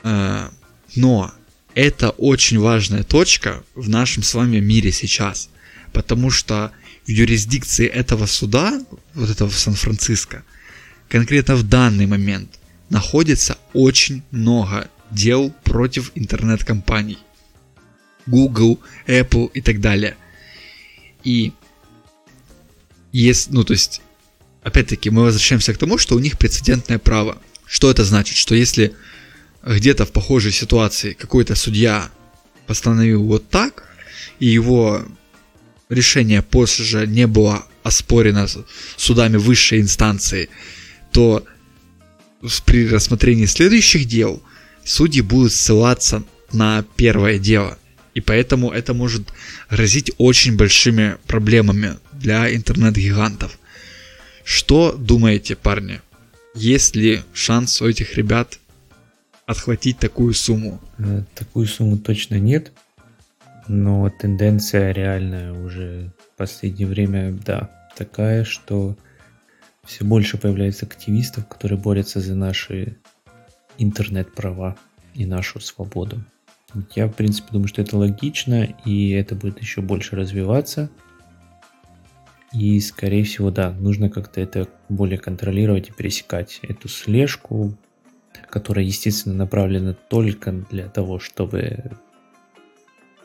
[0.02, 0.48] э,
[0.96, 1.30] но
[1.74, 5.50] это очень важная точка в нашем с вами мире сейчас,
[5.92, 6.72] потому что
[7.06, 8.80] в юрисдикции этого суда,
[9.12, 10.42] вот этого в Сан-Франциско,
[11.10, 17.18] конкретно в данный момент находится очень много дел против интернет-компаний.
[18.28, 20.16] Google, Apple и так далее.
[21.24, 21.52] И
[23.12, 24.02] есть, ну то есть,
[24.62, 27.38] опять-таки, мы возвращаемся к тому, что у них прецедентное право.
[27.66, 28.36] Что это значит?
[28.36, 28.94] Что если
[29.64, 32.10] где-то в похожей ситуации какой-то судья
[32.66, 33.84] постановил вот так,
[34.38, 35.04] и его
[35.88, 38.46] решение после же не было оспорено
[38.96, 40.48] судами высшей инстанции,
[41.12, 41.44] то
[42.64, 44.42] при рассмотрении следующих дел
[44.84, 46.22] судьи будут ссылаться
[46.52, 47.78] на первое дело.
[48.14, 49.32] И поэтому это может
[49.70, 53.58] грозить очень большими проблемами для интернет-гигантов.
[54.44, 56.00] Что думаете, парни?
[56.54, 58.58] Есть ли шанс у этих ребят
[59.46, 60.80] отхватить такую сумму?
[60.98, 62.72] Э, Такую сумму точно нет,
[63.68, 68.96] но тенденция реальная уже в последнее время, да, такая, что
[69.84, 72.96] все больше появляется активистов, которые борются за наши
[73.78, 74.76] интернет-права
[75.14, 76.22] и нашу свободу.
[76.94, 80.90] Я, в принципе, думаю, что это логично, и это будет еще больше развиваться.
[82.52, 87.74] И, скорее всего, да, нужно как-то это более контролировать и пересекать эту слежку,
[88.50, 91.90] которая, естественно, направлена только для того, чтобы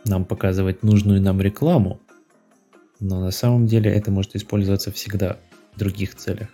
[0.06, 2.02] нам показывать нужную нам рекламу,
[3.00, 5.38] но на самом деле это может использоваться всегда
[5.74, 6.50] в других целях.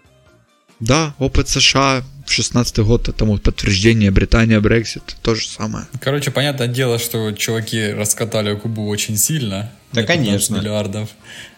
[0.79, 5.87] Да, опыт США в 16 год тому подтверждение, Британия, Брексит, то же самое.
[5.99, 9.71] Короче, понятное дело, что чуваки раскатали Кубу очень сильно.
[9.91, 10.55] Да, на 15 конечно.
[10.57, 11.09] миллиардов.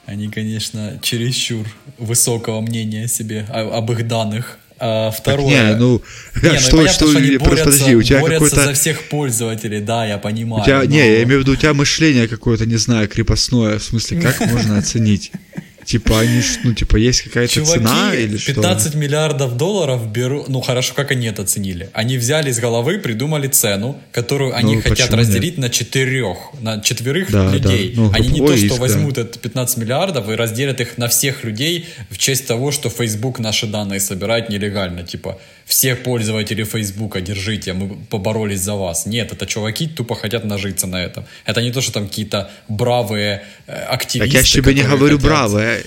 [0.06, 1.68] Они, конечно, чересчур
[1.98, 4.57] высокого мнения о себе, о- об их данных.
[4.84, 5.45] А Так второе...
[5.73, 6.02] не, ну,
[6.41, 8.65] Не, ну и что, понятно, что, что они просто борются, подожди, у тебя борются какой-то...
[8.65, 10.64] за всех пользователей, да, я понимаю.
[10.64, 13.77] У тебя, но- Не, я имею в виду, у тебя мышление какое-то, не знаю, крепостное,
[13.77, 15.31] в смысле, как можно оценить?
[15.92, 18.54] Типа, они, ну, типа, есть какая-то Чуваки, цена или что?
[18.54, 20.46] 15 миллиардов долларов беру...
[20.48, 21.90] Ну, хорошо, как они это оценили?
[21.92, 27.30] Они взяли из головы, придумали цену, которую они Ну, хотят разделить на четырех, на четверых
[27.30, 27.94] Да, людей.
[27.94, 28.02] да.
[28.04, 28.82] Ну, они не то, что да.
[28.82, 33.40] возьмут это 15 миллиардов и разделят их на всех людей в честь того, что Facebook
[33.40, 35.04] наши данные собирает нелегально.
[35.04, 35.40] Типа,
[35.72, 39.06] все пользователи Facebook, держите, мы поборолись за вас.
[39.06, 41.23] Нет, это чуваки тупо хотят нажиться на этом.
[41.45, 44.34] Это не то, что там какие-то бравые э, активисты.
[44.34, 45.84] Так я тебе не говорю хотят- бравые.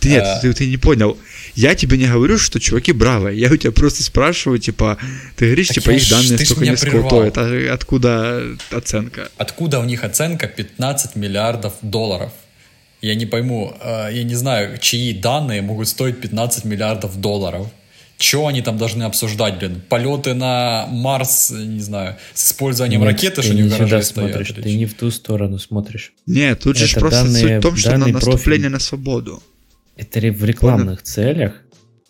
[0.00, 0.40] Ты, нет, А.
[0.40, 1.16] ты, ты не понял.
[1.54, 3.38] Я тебе не говорю, что чуваки бравые.
[3.38, 4.98] Я у тебя просто спрашиваю, типа,
[5.36, 7.38] ты говоришь, Так типа, их ж- данные столько не стоят.
[7.38, 8.42] А откуда
[8.72, 9.28] оценка?
[9.36, 12.32] Откуда у них оценка 15 миллиардов долларов?
[13.00, 17.68] Я не пойму, э, я не знаю, чьи данные могут стоить 15 миллиардов долларов.
[18.18, 19.82] Что они там должны обсуждать, блин?
[19.88, 24.30] Полеты на Марс, не знаю, с использованием Нет, ракеты, ты что они в гараже стоят?
[24.32, 26.12] смотришь, ты не в ту сторону смотришь.
[26.26, 28.68] Не, тут же Это просто данные- суть в том, что на наступление профиль.
[28.70, 29.42] на свободу.
[29.96, 31.60] Это в рекламных целях,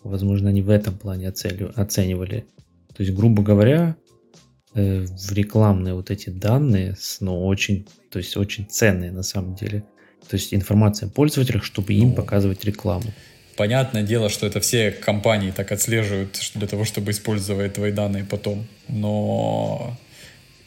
[0.03, 2.45] возможно, они в этом плане оцели- оценивали.
[2.95, 3.95] То есть, грубо говоря,
[4.75, 9.55] э, в рекламные вот эти данные, с- ну, очень, то есть, очень ценные на самом
[9.55, 9.83] деле.
[10.29, 12.13] То есть, информация о пользователях, чтобы им Ну.
[12.13, 13.13] показывать рекламу.
[13.55, 18.67] Понятное дело, что это все компании так отслеживают для того, чтобы использовать твои данные потом.
[18.89, 19.97] Но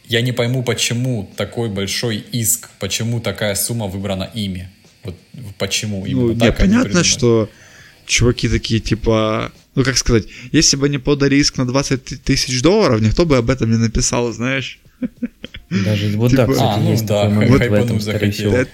[0.07, 4.71] я не пойму, почему такой большой иск, почему такая сумма выбрана ими.
[5.05, 5.15] Вот
[5.59, 7.07] почему именно Ну, не, так они понятно, придумали.
[7.07, 7.51] что
[8.07, 9.53] чуваки такие, типа...
[9.75, 13.37] Ну, как сказать, если бы они подали иск на 20 ты- тысяч долларов, никто бы
[13.37, 14.81] об этом не написал, знаешь.
[15.71, 18.65] Даже вот Типа- так, кстати, А, ну да, хайпануть скорее всего.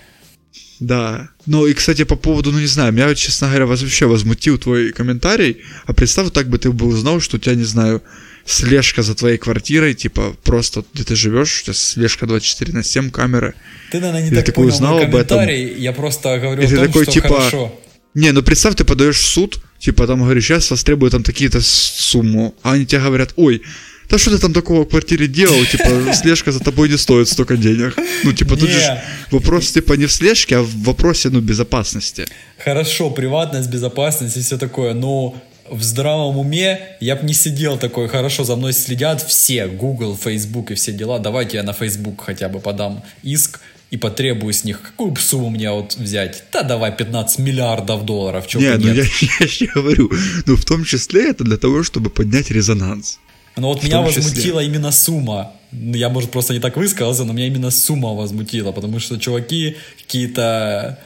[0.80, 1.28] Да.
[1.46, 5.62] Ну и, кстати, по поводу, ну не знаю, меня, честно говоря, вообще возмутил твой комментарий.
[5.86, 8.02] А представь, так бы ты бы узнал, что у тебя, не знаю,
[8.46, 13.10] слежка за твоей квартирой, типа, просто где ты живешь, у тебя слежка 24 на 7
[13.10, 13.54] камеры.
[13.90, 15.48] Ты, наверное, не Или так такой понял узнал мой об этом.
[15.48, 17.80] Я просто говорю И о ты том, такой, что типа, хорошо.
[18.14, 21.60] Не, ну представь, ты подаешь в суд, типа там говоришь, сейчас вас требуют там такие-то
[21.60, 23.62] сумму, а они тебе говорят, ой,
[24.08, 27.56] да что ты там такого в квартире делал, типа слежка за тобой не стоит столько
[27.56, 27.96] денег.
[28.22, 29.00] Ну, типа тут же
[29.30, 32.26] вопрос типа не в слежке, а в вопросе, ну, безопасности.
[32.64, 35.34] Хорошо, приватность, безопасность и все такое, но
[35.70, 40.70] в здравом уме я бы не сидел такой, хорошо, за мной следят все, Google, Facebook
[40.70, 43.60] и все дела, давайте я на Facebook хотя бы подам иск
[43.90, 46.44] и потребую с них, какую сумму мне вот взять?
[46.52, 49.06] Да давай 15 миллиардов долларов, чего Не, бы ну нет.
[49.20, 50.10] я, я же говорю,
[50.46, 53.20] ну в том числе это для того, чтобы поднять резонанс.
[53.56, 55.52] Но вот меня возмутила именно сумма.
[55.72, 60.98] Я, может, просто не так высказался, но меня именно сумма возмутила, потому что чуваки какие-то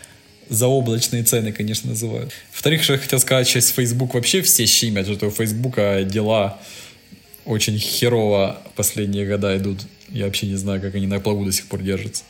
[0.48, 2.32] заоблачные цены, конечно, называют.
[2.52, 6.58] Во-вторых, что я хотел сказать, сейчас Facebook вообще все щимят, что у Фейсбука дела
[7.44, 9.80] очень херово последние года идут.
[10.08, 12.24] Я вообще не знаю, как они на плаву до сих пор держатся.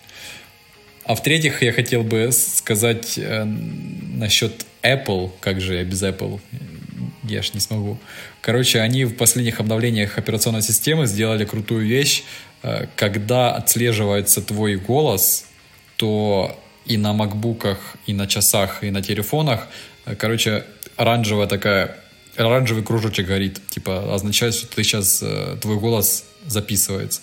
[1.05, 6.39] А в-третьих, я хотел бы сказать э, насчет Apple, как же я без Apple,
[7.25, 7.99] я ж не смогу.
[8.49, 12.25] Короче, они в последних обновлениях операционной системы сделали крутую вещь,
[12.63, 15.45] э, когда отслеживается твой голос,
[15.97, 19.69] то и на макбуках, и на часах, и на телефонах,
[20.07, 20.65] э, короче,
[20.97, 21.99] оранжевая такая,
[22.39, 27.21] оранжевый кружочек горит, типа означает, что ты сейчас, э, твой голос записывается.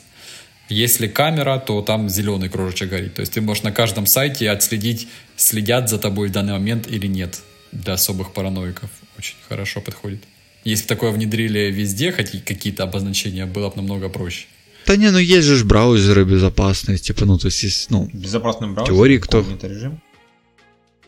[0.70, 3.16] Если камера, то там зеленый кружочек горит.
[3.16, 5.08] То есть ты можешь на каждом сайте отследить,
[5.38, 7.40] следят за тобой в данный момент или нет.
[7.72, 10.22] Для особых параноиков очень хорошо подходит.
[10.66, 14.48] Если бы такое внедрили везде, хоть какие-то обозначения, было бы намного проще.
[14.88, 18.98] Да не, ну есть же браузеры безопасные, типа, ну, то есть, есть, ну, Безопасным браузером.
[18.98, 20.02] Теории кто- режим.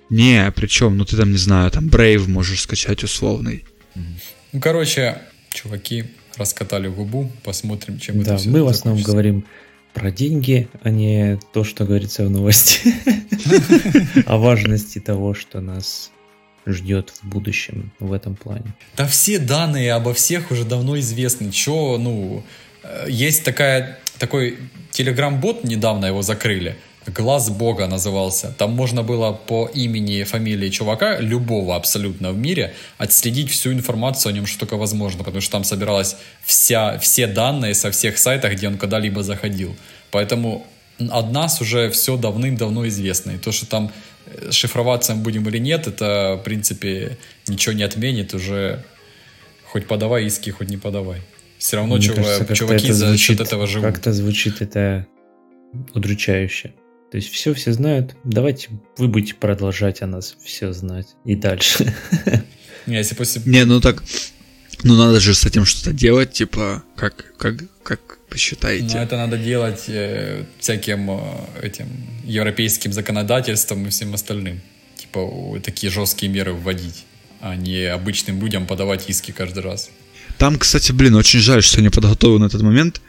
[0.09, 3.65] не, причем, ну ты там, не знаю, там Brave можешь скачать условный.
[4.53, 6.05] Ну, короче, чуваки
[6.38, 9.45] раскатали губу, посмотрим, чем это Да, всё мы в основном говорим
[9.93, 12.93] про деньги, а не то, что говорится в новости.
[14.27, 16.11] О важности того, что нас
[16.68, 18.73] ждет в будущем в этом плане.
[18.95, 21.52] Да все данные обо всех уже давно известны.
[21.52, 22.44] Че, ну,
[22.84, 24.57] э, есть такая, такой
[24.91, 26.76] телеграм-бот, недавно его закрыли,
[27.15, 28.53] Глаз Бога назывался.
[28.57, 34.34] Там можно было по имени, фамилии чувака, любого абсолютно в мире, отследить всю информацию о
[34.34, 38.68] нем, что только возможно, потому что там собиралась вся, все данные со всех сайтов, где
[38.68, 39.76] он когда-либо заходил.
[40.11, 40.68] Поэтому
[40.99, 43.31] от нас уже все давным-давно известно.
[43.31, 43.91] И то, что там
[44.51, 47.17] шифроваться мы будем или нет, это, в принципе,
[47.47, 48.33] ничего не отменит.
[48.33, 48.83] Уже
[49.65, 51.21] хоть подавай иски, хоть не подавай.
[51.57, 53.91] Все равно чува- кажется, чуваки это за счет звучит- этого живут.
[53.91, 55.07] Как-то звучит это
[55.93, 56.73] удручающе.
[57.11, 61.93] То есть все все знают, давайте вы будете продолжать о нас все знать и дальше.
[62.85, 63.41] Не, если после...
[63.45, 64.03] Не, ну так,
[64.83, 68.97] ну надо же с этим что-то делать, типа, как, как, как вы Но считаете?
[68.97, 71.19] это надо делать э, всяким э,
[71.63, 71.87] этим
[72.23, 74.61] европейским законодательством и всем остальным.
[74.97, 77.05] Типа такие жесткие меры вводить,
[77.41, 79.89] а не обычным людям подавать иски каждый раз.
[80.37, 83.01] Там, кстати, блин, очень жаль, что не подготовлен этот момент.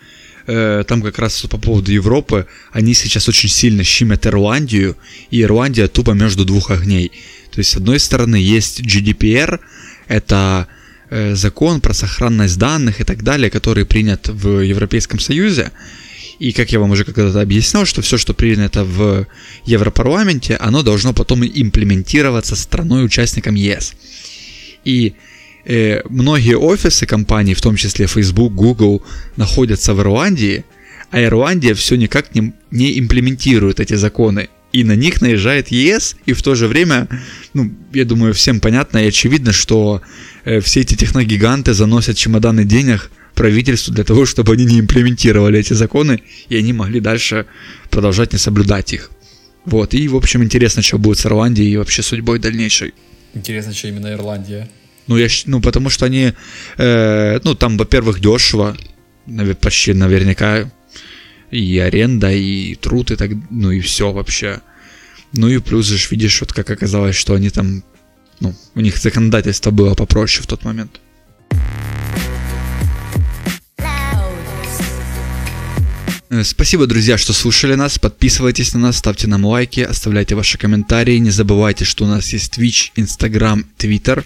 [0.47, 4.97] Э, Там как раз по поводу Европы, они сейчас очень сильно щимят Ирландию,
[5.31, 7.11] и Ирландия тупо между двух огней.
[7.51, 9.61] То есть, с одной стороны, есть GDPR,
[10.07, 10.69] это
[11.11, 15.71] закон про сохранность данных и так далее, который принят в Европейском Союзе.
[16.39, 19.27] И как я вам уже когда-то объяснял, что все, что принято в
[19.65, 23.95] Европарламенте, оно должно потом имплементироваться страной-участником ЕС.
[24.85, 25.15] И
[25.65, 29.03] э, многие офисы компаний, в том числе Facebook, Google,
[29.37, 30.65] находятся в Ирландии,
[31.11, 36.33] а Ирландия все никак не, не имплементирует эти законы и на них наезжает ЕС, и
[36.33, 37.09] в то же время,
[37.55, 40.03] ну, я думаю, всем понятно и очевидно, что
[40.45, 45.73] э, все эти техногиганты заносят чемоданы денег правительству для того, чтобы они не имплементировали эти
[45.73, 47.47] законы, и они могли дальше
[47.89, 49.11] продолжать не соблюдать их.
[49.65, 52.95] Вот, и, в общем, интересно, что будет с Ирландией и вообще судьбой дальнейшей.
[53.35, 54.69] Интересно, что именно Ирландия.
[55.07, 56.33] Ну, я, ну, потому что они,
[56.77, 58.77] э, ну, там, во-первых, дешево,
[59.61, 60.71] почти наверняка,
[61.51, 64.61] и аренда, и труд, и так, ну, и все вообще.
[65.33, 67.83] Ну, и плюс же видишь, вот как оказалось, что они там,
[68.41, 71.01] ну, у них законодательство было попроще в тот момент.
[76.31, 77.99] Э, Спасибо, друзья, что слушали нас.
[77.99, 81.17] Подписывайтесь на нас, ставьте нам лайки, оставляйте ваши комментарии.
[81.19, 84.25] Не забывайте, что у нас есть Twitch, Instagram, Twitter.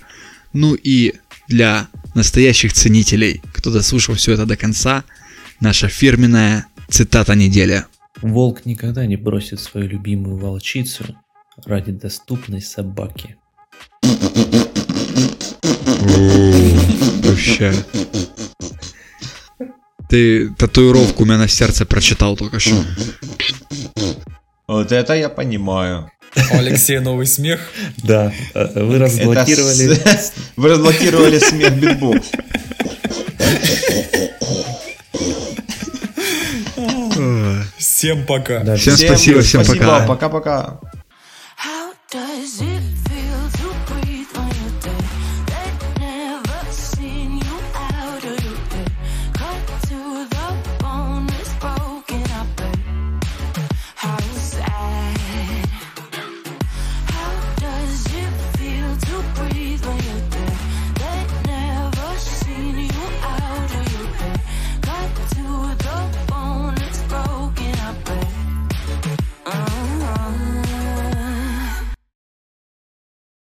[0.53, 1.15] Ну и
[1.49, 5.05] для настоящих ценителей, кто дослушал все это до конца,
[5.61, 7.85] наша фирменная цитата недели.
[8.20, 11.05] Волк никогда не бросит свою любимую волчицу
[11.64, 13.36] ради доступной собаки.
[17.24, 17.73] Вообще.
[20.09, 22.85] Ты татуировку у меня на сердце прочитал только что.
[24.69, 26.10] Вот это я понимаю.
[26.52, 27.60] У Алексея новый смех.
[28.05, 29.98] Да, вы разблокировали...
[30.56, 32.31] Вы разблокировали смех битбокс.
[37.83, 38.61] Всем пока.
[38.61, 40.07] Да, Всем спасибо, всем пока.
[40.07, 40.81] Пока-пока.